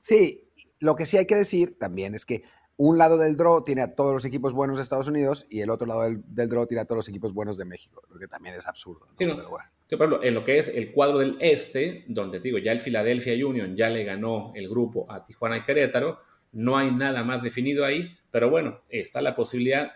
Sí, 0.00 0.50
lo 0.80 0.96
que 0.96 1.04
sí 1.06 1.18
hay 1.18 1.26
que 1.26 1.36
decir 1.36 1.78
también 1.78 2.14
es 2.14 2.24
que 2.24 2.42
un 2.78 2.96
lado 2.96 3.18
del 3.18 3.36
draw 3.36 3.64
tiene 3.64 3.82
a 3.82 3.94
todos 3.94 4.14
los 4.14 4.24
equipos 4.24 4.54
buenos 4.54 4.78
de 4.78 4.82
Estados 4.82 5.08
Unidos 5.08 5.46
y 5.50 5.60
el 5.60 5.70
otro 5.70 5.86
lado 5.86 6.02
del, 6.02 6.48
draw 6.48 6.66
tiene 6.66 6.80
a 6.80 6.84
todos 6.86 6.96
los 6.96 7.08
equipos 7.08 7.34
buenos 7.34 7.58
de 7.58 7.66
México, 7.66 8.02
lo 8.10 8.18
que 8.18 8.28
también 8.28 8.54
es 8.54 8.66
absurdo. 8.66 9.06
en 9.18 10.34
lo 10.34 10.44
que 10.44 10.58
es 10.58 10.68
el 10.68 10.92
cuadro 10.92 11.18
del 11.18 11.36
este, 11.40 12.04
donde 12.08 12.40
digo, 12.40 12.58
ya 12.58 12.72
el 12.72 12.80
Philadelphia 12.80 13.46
Union 13.46 13.76
ya 13.76 13.90
le 13.90 14.04
ganó 14.04 14.52
el 14.54 14.68
grupo 14.68 15.10
a 15.10 15.24
Tijuana 15.24 15.58
y 15.58 15.64
Querétaro, 15.64 16.18
no 16.56 16.78
hay 16.78 16.90
nada 16.90 17.22
más 17.22 17.42
definido 17.42 17.84
ahí, 17.84 18.16
pero 18.30 18.48
bueno, 18.48 18.80
está 18.88 19.20
la 19.20 19.34
posibilidad 19.34 19.92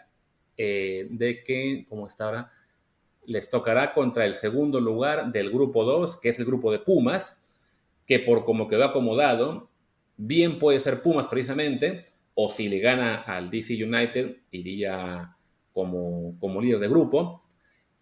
eh, 0.59 1.07
de 1.09 1.43
que, 1.43 1.87
como 1.89 2.07
está 2.07 2.27
ahora, 2.27 2.53
les 3.25 3.49
tocará 3.49 3.95
contra 3.95 4.27
el 4.27 4.35
segundo 4.35 4.79
lugar 4.79 5.33
del 5.33 5.51
grupo 5.51 5.85
2, 5.85 6.19
que 6.21 6.29
es 6.29 6.39
el 6.39 6.45
grupo 6.45 6.71
de 6.71 6.79
Pumas, 6.79 7.43
que 8.07 8.19
por 8.19 8.45
como 8.45 8.69
quedó 8.69 8.85
acomodado, 8.85 9.71
bien 10.19 10.59
puede 10.59 10.81
ser 10.81 11.01
Pumas 11.01 11.29
precisamente, 11.29 12.05
o 12.35 12.51
si 12.51 12.69
le 12.69 12.79
gana 12.81 13.23
al 13.23 13.51
DC 13.51 13.83
United, 13.83 14.37
iría 14.51 15.35
como, 15.73 16.39
como 16.41 16.61
líder 16.61 16.81
de 16.81 16.89
grupo. 16.89 17.43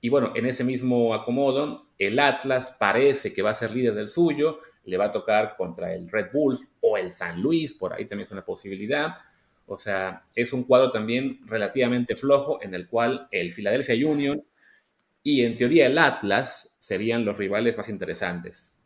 Y 0.00 0.08
bueno, 0.08 0.32
en 0.34 0.46
ese 0.46 0.64
mismo 0.64 1.14
acomodo, 1.14 1.86
el 1.96 2.18
Atlas 2.18 2.74
parece 2.76 3.32
que 3.32 3.42
va 3.42 3.50
a 3.50 3.54
ser 3.54 3.70
líder 3.70 3.94
del 3.94 4.08
suyo, 4.08 4.58
le 4.88 4.96
va 4.96 5.06
a 5.06 5.12
tocar 5.12 5.54
contra 5.56 5.92
el 5.92 6.08
Red 6.10 6.30
Bulls 6.32 6.66
o 6.80 6.96
el 6.96 7.12
San 7.12 7.42
Luis, 7.42 7.74
por 7.74 7.92
ahí 7.92 8.06
también 8.06 8.26
es 8.26 8.32
una 8.32 8.44
posibilidad. 8.44 9.14
O 9.66 9.76
sea, 9.78 10.24
es 10.34 10.52
un 10.54 10.64
cuadro 10.64 10.90
también 10.90 11.40
relativamente 11.46 12.16
flojo 12.16 12.56
en 12.62 12.74
el 12.74 12.88
cual 12.88 13.28
el 13.30 13.52
Philadelphia 13.52 14.08
Union 14.08 14.42
y 15.22 15.44
en 15.44 15.58
teoría 15.58 15.86
el 15.86 15.98
Atlas 15.98 16.74
serían 16.78 17.26
los 17.26 17.36
rivales 17.36 17.76
más 17.76 17.90
interesantes. 17.90 18.78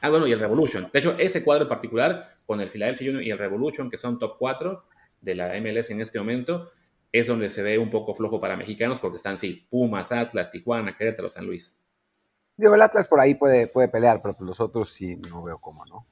Ah, 0.00 0.10
bueno, 0.10 0.26
y 0.26 0.32
el 0.32 0.40
Revolution. 0.40 0.90
De 0.92 0.98
hecho, 0.98 1.16
ese 1.16 1.44
cuadro 1.44 1.64
en 1.64 1.68
particular 1.68 2.38
con 2.44 2.60
el 2.60 2.68
Philadelphia 2.68 3.10
Union 3.10 3.24
y 3.24 3.30
el 3.30 3.38
Revolution, 3.38 3.88
que 3.88 3.96
son 3.96 4.18
top 4.18 4.36
4 4.38 4.84
de 5.20 5.34
la 5.36 5.60
MLS 5.60 5.90
en 5.90 6.00
este 6.00 6.18
momento, 6.18 6.72
es 7.12 7.28
donde 7.28 7.50
se 7.50 7.62
ve 7.62 7.78
un 7.78 7.90
poco 7.90 8.14
flojo 8.14 8.40
para 8.40 8.56
mexicanos 8.56 8.98
porque 8.98 9.18
están, 9.18 9.38
sí, 9.38 9.64
Pumas, 9.70 10.10
Atlas, 10.10 10.50
Tijuana, 10.50 10.96
Querétaro, 10.96 11.30
San 11.30 11.46
Luis. 11.46 11.78
Digo, 12.56 12.74
el 12.74 12.82
Atlas 12.82 13.08
por 13.08 13.20
ahí 13.20 13.34
puede, 13.34 13.66
puede 13.66 13.88
pelear, 13.88 14.20
pero 14.22 14.36
los 14.40 14.60
otros 14.60 14.90
sí 14.90 15.16
no 15.16 15.42
veo 15.42 15.58
cómo, 15.58 15.84
¿no? 15.86 16.06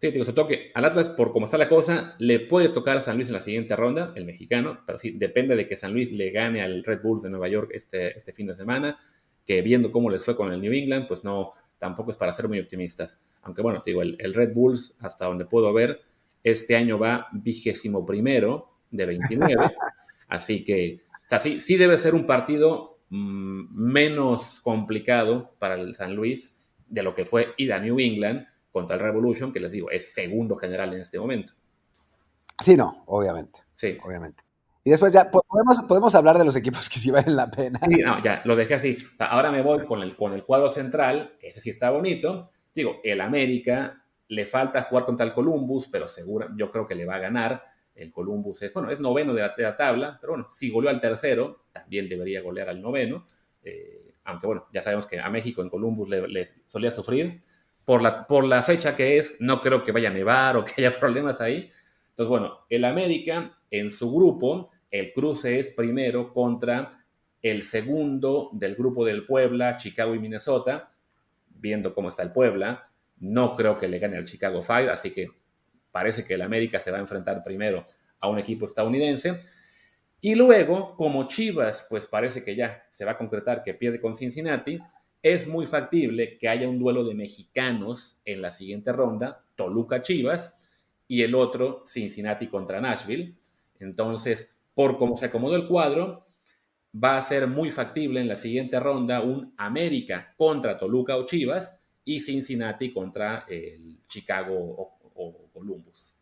Sí, 0.00 0.10
digo, 0.10 0.24
se 0.24 0.32
toque 0.32 0.72
al 0.74 0.84
Atlas, 0.84 1.10
por 1.10 1.30
cómo 1.30 1.44
está 1.44 1.58
la 1.58 1.68
cosa, 1.68 2.16
le 2.18 2.40
puede 2.40 2.70
tocar 2.70 2.96
a 2.96 3.00
San 3.00 3.16
Luis 3.16 3.28
en 3.28 3.34
la 3.34 3.40
siguiente 3.40 3.76
ronda, 3.76 4.12
el 4.16 4.24
mexicano, 4.24 4.80
pero 4.84 4.98
sí, 4.98 5.12
depende 5.12 5.54
de 5.54 5.68
que 5.68 5.76
San 5.76 5.92
Luis 5.92 6.10
le 6.10 6.30
gane 6.30 6.60
al 6.60 6.82
Red 6.82 7.02
Bulls 7.02 7.22
de 7.22 7.30
Nueva 7.30 7.48
York 7.48 7.70
este, 7.72 8.16
este 8.16 8.32
fin 8.32 8.48
de 8.48 8.56
semana, 8.56 8.98
que 9.46 9.62
viendo 9.62 9.92
cómo 9.92 10.10
les 10.10 10.24
fue 10.24 10.34
con 10.34 10.52
el 10.52 10.60
New 10.60 10.72
England, 10.72 11.06
pues 11.06 11.22
no, 11.22 11.52
tampoco 11.78 12.12
es 12.12 12.16
para 12.16 12.32
ser 12.32 12.48
muy 12.48 12.60
optimistas. 12.60 13.18
Aunque 13.42 13.60
bueno, 13.60 13.82
digo, 13.84 14.02
el, 14.02 14.34
Red 14.34 14.54
Bulls, 14.54 14.96
hasta 15.00 15.26
donde 15.26 15.46
puedo 15.46 15.72
ver, 15.72 16.00
este 16.44 16.76
año 16.76 16.98
va 16.98 17.26
vigésimo 17.32 18.06
primero 18.06 18.70
de 18.90 19.06
29. 19.06 19.56
así 20.28 20.64
que, 20.64 21.00
o 21.30 21.38
sí, 21.38 21.76
debe 21.76 21.98
ser 21.98 22.14
un 22.14 22.24
partido 22.24 22.91
menos 23.12 24.60
complicado 24.60 25.54
para 25.58 25.74
el 25.74 25.94
San 25.94 26.14
Luis 26.14 26.58
de 26.88 27.02
lo 27.02 27.14
que 27.14 27.26
fue 27.26 27.54
ir 27.58 27.72
a 27.72 27.78
New 27.78 28.00
England 28.00 28.46
contra 28.70 28.96
el 28.96 29.02
Revolution, 29.02 29.52
que 29.52 29.60
les 29.60 29.70
digo, 29.70 29.90
es 29.90 30.14
segundo 30.14 30.56
general 30.56 30.94
en 30.94 31.02
este 31.02 31.18
momento. 31.18 31.52
Sí, 32.58 32.74
no, 32.76 33.04
obviamente. 33.06 33.60
Sí. 33.74 33.98
Obviamente. 34.02 34.42
Y 34.84 34.90
después 34.90 35.12
ya 35.12 35.30
podemos, 35.30 35.82
podemos 35.86 36.14
hablar 36.14 36.38
de 36.38 36.44
los 36.44 36.56
equipos 36.56 36.88
que 36.88 36.98
sí 36.98 37.10
valen 37.10 37.36
la 37.36 37.50
pena. 37.50 37.78
Sí, 37.86 38.00
no, 38.02 38.20
ya, 38.22 38.42
lo 38.44 38.56
dejé 38.56 38.74
así. 38.74 38.98
ahora 39.18 39.52
me 39.52 39.62
voy 39.62 39.84
con 39.84 40.02
el, 40.02 40.16
con 40.16 40.32
el 40.32 40.44
cuadro 40.44 40.70
central, 40.70 41.36
que 41.38 41.48
ese 41.48 41.60
sí 41.60 41.70
está 41.70 41.90
bonito. 41.90 42.50
Digo, 42.74 43.00
el 43.04 43.20
América 43.20 44.02
le 44.28 44.46
falta 44.46 44.82
jugar 44.82 45.04
contra 45.04 45.26
el 45.26 45.32
Columbus, 45.32 45.88
pero 45.88 46.08
seguro, 46.08 46.48
yo 46.56 46.70
creo 46.72 46.86
que 46.86 46.94
le 46.94 47.04
va 47.04 47.16
a 47.16 47.20
ganar. 47.20 47.62
El 47.94 48.10
Columbus 48.10 48.62
es, 48.62 48.72
bueno, 48.72 48.90
es 48.90 49.00
noveno 49.00 49.34
de 49.34 49.42
la, 49.42 49.76
tabla, 49.76 50.18
pero 50.20 50.32
bueno, 50.32 50.48
si 50.50 50.70
goleó 50.70 50.90
al 50.90 51.00
tercero, 51.00 51.64
también 51.72 52.08
debería 52.08 52.40
golear 52.40 52.68
al 52.68 52.80
noveno. 52.80 53.26
Eh, 53.62 54.14
aunque 54.24 54.46
bueno, 54.46 54.66
ya 54.72 54.80
sabemos 54.80 55.06
que 55.06 55.20
a 55.20 55.28
México 55.28 55.62
en 55.62 55.68
Columbus 55.68 56.08
le, 56.08 56.48
solía 56.66 56.90
sufrir. 56.90 57.40
Por 57.84 58.00
la, 58.00 58.26
por 58.26 58.44
la 58.44 58.62
fecha 58.62 58.94
que 58.94 59.18
es, 59.18 59.36
no 59.40 59.60
creo 59.60 59.82
que 59.82 59.90
vaya 59.90 60.08
a 60.08 60.12
nevar 60.12 60.56
o 60.56 60.64
que 60.64 60.72
haya 60.78 60.96
problemas 61.00 61.40
ahí. 61.40 61.70
Entonces, 62.10 62.28
bueno, 62.28 62.58
el 62.68 62.84
América 62.84 63.58
en 63.70 63.90
su 63.90 64.12
grupo, 64.12 64.70
el 64.90 65.12
cruce 65.12 65.58
es 65.58 65.70
primero 65.70 66.32
contra 66.32 66.90
el 67.40 67.62
segundo 67.62 68.50
del 68.52 68.76
grupo 68.76 69.04
del 69.04 69.26
Puebla, 69.26 69.76
Chicago 69.76 70.14
y 70.14 70.20
Minnesota 70.20 70.92
viendo 71.62 71.94
cómo 71.94 72.10
está 72.10 72.22
el 72.22 72.32
Puebla. 72.32 72.90
No 73.18 73.56
creo 73.56 73.78
que 73.78 73.88
le 73.88 73.98
gane 73.98 74.16
al 74.16 74.26
Chicago 74.26 74.62
Fire, 74.62 74.90
así 74.90 75.12
que 75.12 75.28
parece 75.92 76.24
que 76.24 76.34
el 76.34 76.42
América 76.42 76.80
se 76.80 76.90
va 76.90 76.96
a 76.96 77.00
enfrentar 77.00 77.44
primero 77.44 77.84
a 78.18 78.28
un 78.28 78.38
equipo 78.38 78.66
estadounidense. 78.66 79.38
Y 80.20 80.34
luego, 80.34 80.96
como 80.96 81.28
Chivas, 81.28 81.86
pues 81.88 82.06
parece 82.06 82.42
que 82.42 82.56
ya 82.56 82.84
se 82.90 83.04
va 83.04 83.12
a 83.12 83.18
concretar 83.18 83.62
que 83.62 83.74
pierde 83.74 84.00
con 84.00 84.16
Cincinnati, 84.16 84.80
es 85.22 85.46
muy 85.46 85.66
factible 85.66 86.38
que 86.38 86.48
haya 86.48 86.68
un 86.68 86.78
duelo 86.78 87.04
de 87.04 87.14
mexicanos 87.14 88.18
en 88.24 88.42
la 88.42 88.50
siguiente 88.50 88.92
ronda, 88.92 89.44
Toluca 89.54 90.02
Chivas, 90.02 90.54
y 91.06 91.22
el 91.22 91.34
otro 91.34 91.82
Cincinnati 91.86 92.48
contra 92.48 92.80
Nashville. 92.80 93.36
Entonces, 93.78 94.56
por 94.74 94.98
cómo 94.98 95.16
se 95.16 95.26
acomodó 95.26 95.56
el 95.56 95.68
cuadro, 95.68 96.24
va 96.92 97.18
a 97.18 97.22
ser 97.22 97.46
muy 97.46 97.70
factible 97.70 98.20
en 98.20 98.28
la 98.28 98.36
siguiente 98.36 98.80
ronda 98.80 99.20
un 99.20 99.54
América 99.56 100.34
contra 100.36 100.78
Toluca 100.78 101.16
o 101.16 101.26
Chivas 101.26 101.78
y 102.04 102.20
Cincinnati 102.20 102.92
contra 102.92 103.44
el 103.48 104.00
Chicago 104.06 104.98
Columbus. 105.52 106.16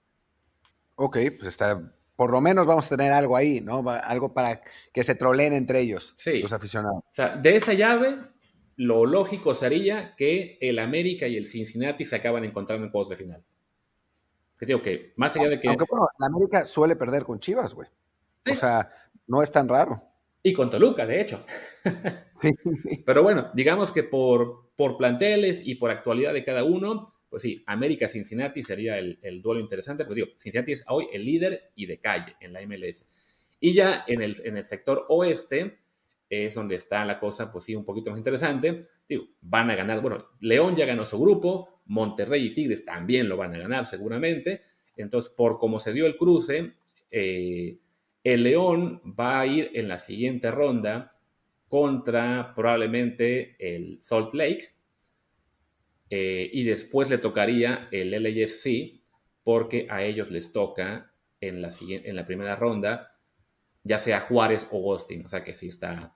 Ok, 0.97 1.19
pues 1.39 1.49
está 1.49 1.81
por 2.21 2.33
lo 2.33 2.43
menos 2.43 2.67
vamos 2.67 2.93
a 2.93 2.97
tener 2.99 3.15
algo 3.15 3.35
ahí, 3.35 3.63
¿no? 3.63 3.83
Algo 3.89 4.35
para 4.35 4.61
que 4.93 5.05
se 5.05 5.15
troleen 5.15 5.55
entre 5.55 5.81
ellos, 5.81 6.15
los 6.43 6.53
aficionados. 6.53 6.99
O 6.99 7.15
sea, 7.15 7.35
de 7.35 7.57
esa 7.57 7.73
llave, 7.73 8.15
lo 8.77 9.07
lógico 9.07 9.55
sería 9.55 10.15
que 10.17 10.59
el 10.61 10.81
América 10.81 11.27
y 11.29 11.39
el 11.39 11.47
Cincinnati 11.47 12.05
se 12.05 12.17
acaban 12.17 12.45
encontrando 12.45 12.85
en 12.85 12.93
juegos 12.93 13.09
de 13.09 13.17
final. 13.17 13.43
Que 14.59 14.67
digo 14.67 14.83
que, 14.83 15.15
más 15.17 15.35
allá 15.35 15.49
de 15.49 15.59
que. 15.59 15.69
Aunque 15.69 15.87
bueno, 15.91 16.09
el 16.19 16.27
América 16.27 16.67
suele 16.67 16.95
perder 16.95 17.25
con 17.25 17.41
Chivas, 17.41 17.73
güey. 17.73 17.89
O 18.53 18.55
sea, 18.55 18.91
no 19.27 19.43
es 19.43 19.51
tan 19.51 19.67
raro. 19.67 20.03
Y 20.43 20.53
con 20.53 20.69
Toluca, 20.69 21.07
de 21.07 21.23
hecho. 21.23 21.43
Pero 23.07 23.23
bueno, 23.23 23.51
digamos 23.55 23.93
que 23.93 24.03
por, 24.03 24.73
por 24.77 24.99
planteles 24.99 25.67
y 25.67 25.77
por 25.77 25.91
actualidad 25.91 26.35
de 26.35 26.45
cada 26.45 26.65
uno, 26.65 27.15
pues 27.31 27.43
sí, 27.43 27.63
América-Cincinnati 27.65 28.65
sería 28.65 28.99
el, 28.99 29.41
duelo 29.41 29.61
interesante, 29.61 30.05
pero 30.05 30.17
digo, 30.17 30.29
Cincinnati 30.37 30.73
es 30.73 30.85
hoy 30.89 31.07
el 31.13 31.25
líder 31.25 31.71
y 31.77 31.87
de 31.87 31.99
calle 31.99 32.35
en 32.41 32.53
la 32.53 32.61
MLS. 32.67 33.07
Y 33.61 33.73
ya 33.73 34.05
en 34.09 34.21
el, 34.21 34.43
en 34.45 34.57
el 34.57 34.65
sector 34.65 35.07
oeste 35.09 35.79
es 36.29 36.55
donde 36.55 36.75
está 36.75 37.05
la 37.05 37.21
cosa, 37.21 37.53
pues 37.53 37.65
sí, 37.65 37.75
un 37.75 37.85
poquito 37.85 38.11
más 38.11 38.19
interesante. 38.19 38.81
Digo, 39.09 39.25
van 39.41 39.71
a 39.71 39.77
ganar, 39.77 40.01
bueno, 40.01 40.27
León 40.41 40.77
ya 40.77 40.87
ganó 40.87 41.07
su 41.07 41.19
grupo, 41.21 41.81
Monterrey 41.87 42.47
y 42.47 42.55
Tigres 42.55 42.85
también 42.85 43.29
lo 43.29 43.37
van 43.37 43.55
a 43.55 43.59
ganar 43.59 43.87
seguramente. 43.87 44.63
Entonces, 44.97 45.33
por 45.33 45.59
cómo 45.59 45.81
se 45.81 45.93
dio 45.93 46.07
el 46.07 46.17
cruce, 46.17 46.75
eh, 47.11 47.79
el 48.23 48.43
León 48.43 49.01
va 49.19 49.41
a 49.41 49.47
ir 49.47 49.71
en 49.75 49.89
la 49.89 49.99
siguiente 49.99 50.51
ronda 50.51 51.13
contra 51.69 52.53
probablemente 52.55 53.57
el 53.59 54.03
Salt 54.03 54.35
Lake, 54.35 54.69
eh, 56.11 56.51
y 56.53 56.65
después 56.65 57.09
le 57.09 57.19
tocaría 57.19 57.89
el 57.93 58.11
LAFC 58.11 59.01
porque 59.43 59.87
a 59.89 60.03
ellos 60.03 60.31
les 60.31 60.53
toca 60.53 61.13
en 61.41 61.63
la, 61.63 61.73
en 61.81 62.17
la 62.17 62.25
primera 62.25 62.57
ronda, 62.57 63.17
ya 63.85 63.99
sea 63.99 64.21
Juárez 64.21 64.67
o 64.71 64.93
Austin, 64.93 65.25
o 65.25 65.29
sea 65.29 65.43
que 65.43 65.55
sí 65.55 65.69
está, 65.69 66.15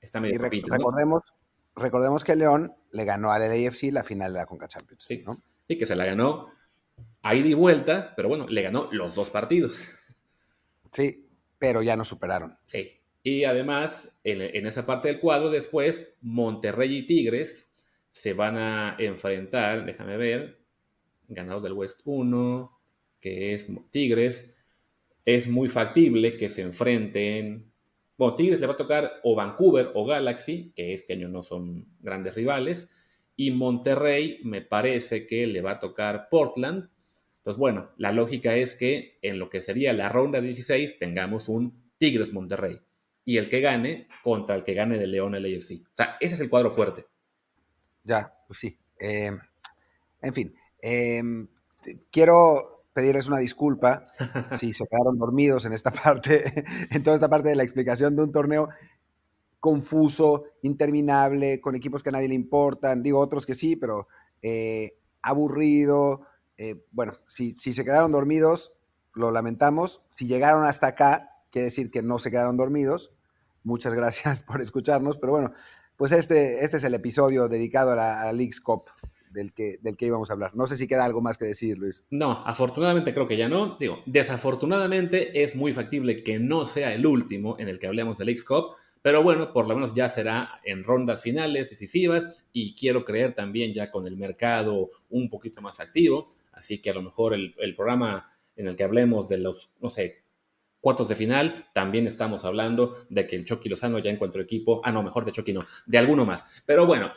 está 0.00 0.20
medio 0.20 0.36
y 0.36 0.60
recordemos, 0.62 1.34
recordemos 1.74 2.22
que 2.22 2.36
León 2.36 2.74
le 2.92 3.04
ganó 3.04 3.32
al 3.32 3.42
LAFC 3.42 3.90
la 3.90 4.04
final 4.04 4.32
de 4.32 4.38
la 4.38 4.46
Conca 4.46 4.68
Champions. 4.68 5.04
Sí, 5.04 5.22
¿no? 5.26 5.42
y 5.72 5.78
que 5.78 5.86
se 5.86 5.96
la 5.96 6.04
ganó 6.04 6.48
a 7.22 7.34
ida 7.34 7.48
y 7.48 7.54
vuelta, 7.54 8.14
pero 8.16 8.28
bueno, 8.28 8.46
le 8.48 8.62
ganó 8.62 8.88
los 8.92 9.14
dos 9.14 9.30
partidos. 9.30 9.78
Sí, 10.90 11.30
pero 11.58 11.82
ya 11.82 11.96
no 11.96 12.04
superaron. 12.04 12.58
Sí. 12.66 13.00
Y 13.22 13.44
además, 13.44 14.18
en, 14.24 14.42
en 14.42 14.66
esa 14.66 14.84
parte 14.84 15.08
del 15.08 15.20
cuadro, 15.20 15.48
después, 15.48 16.16
Monterrey 16.20 16.98
y 16.98 17.06
Tigres 17.06 17.71
se 18.12 18.34
van 18.34 18.56
a 18.58 18.96
enfrentar, 18.98 19.84
déjame 19.86 20.16
ver, 20.16 20.62
ganador 21.28 21.62
del 21.62 21.72
West 21.72 22.00
1, 22.04 22.78
que 23.20 23.54
es 23.54 23.68
Tigres. 23.90 24.54
Es 25.24 25.48
muy 25.48 25.68
factible 25.68 26.36
que 26.36 26.50
se 26.50 26.62
enfrenten. 26.62 27.72
Bueno, 28.18 28.34
Tigres 28.34 28.60
le 28.60 28.66
va 28.66 28.74
a 28.74 28.76
tocar 28.76 29.20
o 29.22 29.34
Vancouver 29.34 29.90
o 29.94 30.04
Galaxy, 30.04 30.72
que 30.76 30.92
este 30.92 31.14
año 31.14 31.28
no 31.28 31.42
son 31.42 31.88
grandes 32.00 32.34
rivales. 32.34 32.90
Y 33.34 33.50
Monterrey 33.50 34.40
me 34.44 34.60
parece 34.60 35.26
que 35.26 35.46
le 35.46 35.62
va 35.62 35.72
a 35.72 35.80
tocar 35.80 36.28
Portland. 36.30 36.90
Entonces, 37.38 37.58
bueno, 37.58 37.92
la 37.96 38.12
lógica 38.12 38.54
es 38.56 38.74
que 38.74 39.18
en 39.22 39.38
lo 39.38 39.48
que 39.48 39.60
sería 39.60 39.92
la 39.92 40.10
ronda 40.10 40.40
16 40.40 40.98
tengamos 40.98 41.48
un 41.48 41.90
Tigres 41.96 42.32
Monterrey. 42.32 42.78
Y 43.24 43.38
el 43.38 43.48
que 43.48 43.60
gane 43.60 44.08
contra 44.22 44.54
el 44.54 44.64
que 44.64 44.74
gane 44.74 44.98
de 44.98 45.06
León 45.06 45.34
el 45.34 45.46
AFC. 45.46 45.82
O 45.86 45.94
sea, 45.94 46.16
ese 46.20 46.34
es 46.34 46.40
el 46.40 46.50
cuadro 46.50 46.70
fuerte. 46.70 47.06
Ya, 48.04 48.34
pues 48.46 48.58
sí. 48.58 48.78
Em, 48.98 49.38
en 50.20 50.34
fin, 50.34 50.54
em, 50.80 51.48
quiero 52.10 52.86
pedirles 52.92 53.28
una 53.28 53.38
disculpa 53.38 54.04
si 54.60 54.72
se 54.72 54.86
quedaron 54.86 55.18
dormidos 55.18 55.64
en 55.64 55.72
esta 55.72 55.90
parte, 55.90 56.64
en 56.90 57.02
toda 57.02 57.16
esta 57.16 57.28
parte 57.28 57.48
de 57.48 57.56
la 57.56 57.62
explicación 57.62 58.16
de 58.16 58.24
un 58.24 58.32
torneo 58.32 58.68
confuso, 59.60 60.44
interminable, 60.62 61.60
con 61.60 61.76
equipos 61.76 62.02
que 62.02 62.08
a 62.08 62.12
nadie 62.12 62.28
le 62.28 62.34
importan, 62.34 63.02
digo 63.02 63.20
otros 63.20 63.46
que 63.46 63.54
sí, 63.54 63.76
pero 63.76 64.08
eh, 64.42 64.98
aburrido. 65.22 66.22
Eh, 66.56 66.84
bueno, 66.90 67.14
si, 67.28 67.52
si 67.52 67.72
se 67.72 67.84
quedaron 67.84 68.10
dormidos, 68.10 68.72
lo 69.14 69.30
lamentamos. 69.30 70.02
Si 70.10 70.26
llegaron 70.26 70.64
hasta 70.64 70.88
acá, 70.88 71.30
quiere 71.50 71.66
decir 71.66 71.90
que 71.92 72.02
no 72.02 72.18
se 72.18 72.30
quedaron 72.32 72.56
dormidos. 72.56 73.12
Muchas 73.62 73.94
gracias 73.94 74.42
por 74.42 74.60
escucharnos, 74.60 75.18
pero 75.18 75.32
bueno, 75.32 75.52
pues 75.96 76.12
este, 76.12 76.64
este 76.64 76.76
es 76.78 76.84
el 76.84 76.94
episodio 76.94 77.48
dedicado 77.48 77.92
a 77.92 77.96
la, 77.96 78.22
a 78.22 78.32
Leagues 78.32 78.60
Cup 78.60 78.84
del 79.32 79.52
que, 79.52 79.78
del 79.82 79.96
que 79.96 80.06
íbamos 80.06 80.30
a 80.30 80.34
hablar. 80.34 80.54
No 80.54 80.66
sé 80.66 80.76
si 80.76 80.86
queda 80.86 81.04
algo 81.04 81.20
más 81.20 81.38
que 81.38 81.46
decir, 81.46 81.78
Luis. 81.78 82.04
No, 82.10 82.32
afortunadamente 82.32 83.14
creo 83.14 83.26
que 83.26 83.36
ya 83.36 83.48
no. 83.48 83.76
Digo, 83.78 84.02
desafortunadamente 84.06 85.42
es 85.42 85.56
muy 85.56 85.72
factible 85.72 86.22
que 86.22 86.38
no 86.38 86.66
sea 86.66 86.92
el 86.94 87.06
último 87.06 87.56
en 87.58 87.68
el 87.68 87.78
que 87.78 87.86
hablemos 87.86 88.18
de 88.18 88.26
Leagues 88.26 88.44
Cup, 88.44 88.74
pero 89.00 89.22
bueno, 89.22 89.52
por 89.52 89.66
lo 89.66 89.74
menos 89.74 89.94
ya 89.94 90.08
será 90.08 90.60
en 90.64 90.84
rondas 90.84 91.22
finales 91.22 91.70
decisivas 91.70 92.44
y 92.52 92.76
quiero 92.76 93.04
creer 93.04 93.34
también 93.34 93.74
ya 93.74 93.90
con 93.90 94.06
el 94.06 94.16
mercado 94.16 94.90
un 95.10 95.28
poquito 95.28 95.60
más 95.60 95.80
activo, 95.80 96.26
así 96.52 96.80
que 96.80 96.90
a 96.90 96.94
lo 96.94 97.02
mejor 97.02 97.34
el, 97.34 97.54
el 97.58 97.74
programa 97.74 98.28
en 98.54 98.68
el 98.68 98.76
que 98.76 98.84
hablemos 98.84 99.28
de 99.28 99.38
los, 99.38 99.70
no 99.80 99.90
sé, 99.90 100.21
cuartos 100.82 101.08
de 101.08 101.14
final, 101.14 101.68
también 101.72 102.06
estamos 102.06 102.44
hablando 102.44 103.06
de 103.08 103.26
que 103.26 103.36
el 103.36 103.44
Chucky 103.44 103.68
Lozano 103.68 104.00
ya 104.00 104.10
encontró 104.10 104.42
equipo. 104.42 104.82
Ah, 104.84 104.90
no, 104.90 105.02
mejor 105.02 105.24
de 105.24 105.30
Chucky 105.30 105.52
no, 105.52 105.64
de 105.86 105.96
alguno 105.96 106.26
más. 106.26 106.62
Pero 106.66 106.86
bueno, 106.86 107.12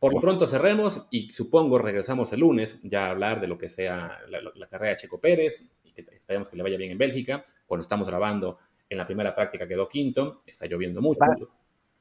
por 0.00 0.14
lo 0.14 0.20
pronto 0.20 0.46
cerremos 0.46 1.06
y 1.10 1.30
supongo 1.30 1.78
regresamos 1.78 2.32
el 2.32 2.40
lunes 2.40 2.80
ya 2.82 3.06
a 3.06 3.10
hablar 3.10 3.40
de 3.40 3.46
lo 3.46 3.58
que 3.58 3.68
sea 3.68 4.18
la, 4.28 4.66
carrera 4.68 4.92
de 4.92 4.96
Checo 4.96 5.20
Pérez 5.20 5.68
y 5.84 5.92
que 5.92 6.00
esperemos 6.16 6.48
que 6.48 6.56
le 6.56 6.62
vaya 6.62 6.78
bien 6.78 6.92
en 6.92 6.98
Bélgica. 6.98 7.44
Cuando 7.66 7.82
estamos 7.82 8.08
grabando 8.08 8.56
en 8.88 8.96
la 8.96 9.04
primera 9.04 9.34
práctica 9.34 9.68
quedó 9.68 9.86
quinto, 9.86 10.42
está 10.46 10.66
lloviendo 10.66 11.02
mucho. 11.02 11.20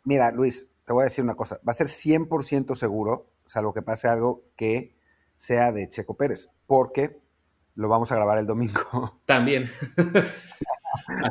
mira, 0.05 0.31
Luis, 0.31 0.71
te 0.85 0.93
voy 0.93 1.01
a 1.01 1.03
decir 1.03 1.23
una 1.23 1.35
cosa. 1.35 1.59
Va 1.67 1.71
a 1.71 1.73
ser 1.73 1.87
100% 1.87 2.75
seguro, 2.75 3.27
salvo 3.43 3.73
que 3.73 3.81
pase 3.81 4.07
algo 4.07 4.45
que 4.55 4.95
sea 5.35 5.73
de 5.73 5.89
Checo 5.89 6.15
Pérez, 6.15 6.49
porque 6.65 7.19
lo 7.75 7.89
vamos 7.89 8.09
a 8.13 8.15
grabar 8.15 8.37
el 8.37 8.45
domingo. 8.45 9.21
También. 9.25 9.65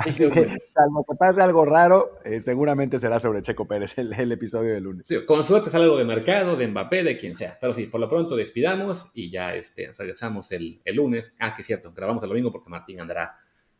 Así 0.00 0.28
que, 0.30 0.48
salvo 0.48 1.04
que 1.08 1.14
pase 1.16 1.42
algo 1.42 1.64
raro, 1.64 2.18
eh, 2.24 2.40
seguramente 2.40 2.98
será 2.98 3.18
sobre 3.18 3.42
Checo 3.42 3.66
Pérez 3.66 3.96
el, 3.98 4.32
episodio 4.32 4.74
de 4.74 4.80
lunes. 4.80 5.08
con 5.26 5.44
suerte 5.44 5.70
sale 5.70 5.84
algo 5.84 5.96
de 5.96 6.04
mercado, 6.04 6.56
de 6.56 6.68
Mbappé, 6.68 7.04
de 7.04 7.16
quien 7.16 7.34
sea. 7.34 7.56
Pero 7.60 7.74
sí, 7.74 7.86
por 7.86 8.00
lo 8.00 8.08
pronto 8.08 8.36
despidamos 8.36 9.10
y 9.14 9.30
ya 9.30 9.54
este, 9.54 9.92
regresamos 9.92 10.50
el, 10.52 10.80
lunes. 10.94 11.34
Ah, 11.38 11.54
que 11.54 11.62
es 11.62 11.66
cierto, 11.66 11.92
grabamos 11.92 12.22
el 12.22 12.28
domingo 12.28 12.50
porque 12.50 12.70
Martín 12.70 13.00
andará 13.00 13.36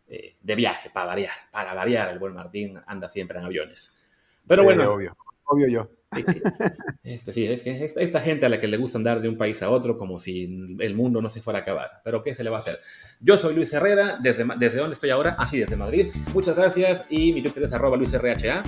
eh, 0.07 0.37
de 0.41 0.55
viaje, 0.55 0.91
para 0.91 1.07
variar. 1.07 1.35
Para 1.51 1.75
variar, 1.75 2.11
el 2.11 2.19
buen 2.19 2.35
Martín 2.35 2.81
anda 2.87 3.09
siempre 3.09 3.39
en 3.39 3.45
aviones. 3.45 3.95
Pero 4.47 4.63
bueno. 4.63 4.93
Obvio, 4.93 5.17
obvio 5.45 5.69
yo. 5.69 5.98
Este, 7.03 7.33
sí, 7.33 7.47
es 7.47 7.63
que 7.63 7.85
esta, 7.85 8.21
gente 8.21 8.47
a 8.47 8.49
la 8.49 8.61
que 8.61 8.67
le 8.67 8.77
gusta 8.77 8.99
andar 8.99 9.21
de 9.21 9.29
un 9.29 9.39
país 9.39 9.63
a 9.63 9.71
otro 9.71 9.97
como 9.97 10.19
si 10.21 10.77
el 10.79 10.95
mundo 10.95 11.23
no 11.23 11.31
se 11.31 11.41
fuera 11.41 11.61
a 11.61 11.63
acabar. 11.63 12.03
Pero 12.05 12.23
¿qué 12.23 12.35
se 12.35 12.45
le 12.45 12.51
va 12.51 12.59
a 12.59 12.61
hacer? 12.61 12.81
Yo 13.21 13.37
soy 13.37 13.55
Luis 13.55 13.73
Herrera, 13.73 14.19
¿desde, 14.23 14.47
desde 14.59 14.79
dónde 14.79 14.95
estoy 14.95 15.11
ahora? 15.11 15.35
Así, 15.39 15.59
ah, 15.59 15.65
desde 15.65 15.77
Madrid. 15.77 16.11
Muchas 16.35 16.57
gracias 16.57 17.03
y 17.09 17.33
mi 17.33 17.43
Twitter 17.43 17.63
es 17.63 17.73
arroba 17.73 17.97
luisrha. 17.97 18.63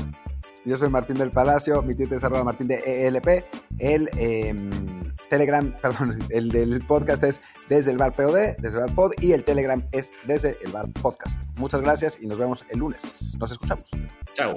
Yo 0.64 0.76
soy 0.76 0.90
Martín 0.90 1.16
del 1.16 1.30
Palacio, 1.30 1.82
mi 1.82 1.94
Twitter 1.94 2.18
es 2.18 2.24
arroba 2.24 2.44
martín 2.44 2.68
de 2.68 3.06
ELP. 3.06 3.44
El 3.78 4.08
em, 4.18 4.70
Telegram, 5.30 5.74
perdón, 5.82 6.18
el 6.28 6.50
del 6.50 6.84
podcast 6.86 7.22
es 7.24 7.40
desde 7.68 7.92
el 7.92 7.98
bar 7.98 8.14
POD, 8.14 8.56
desde 8.58 8.78
el 8.78 8.84
bar 8.84 8.94
pod, 8.94 9.12
y 9.20 9.32
el 9.32 9.44
Telegram 9.44 9.82
es 9.92 10.10
desde 10.26 10.58
el 10.62 10.72
bar 10.72 10.90
podcast. 11.00 11.42
Muchas 11.56 11.80
gracias 11.80 12.18
y 12.20 12.26
nos 12.26 12.38
vemos 12.38 12.64
el 12.70 12.80
lunes. 12.80 13.34
Nos 13.38 13.52
escuchamos. 13.52 13.90
Chao. 14.34 14.56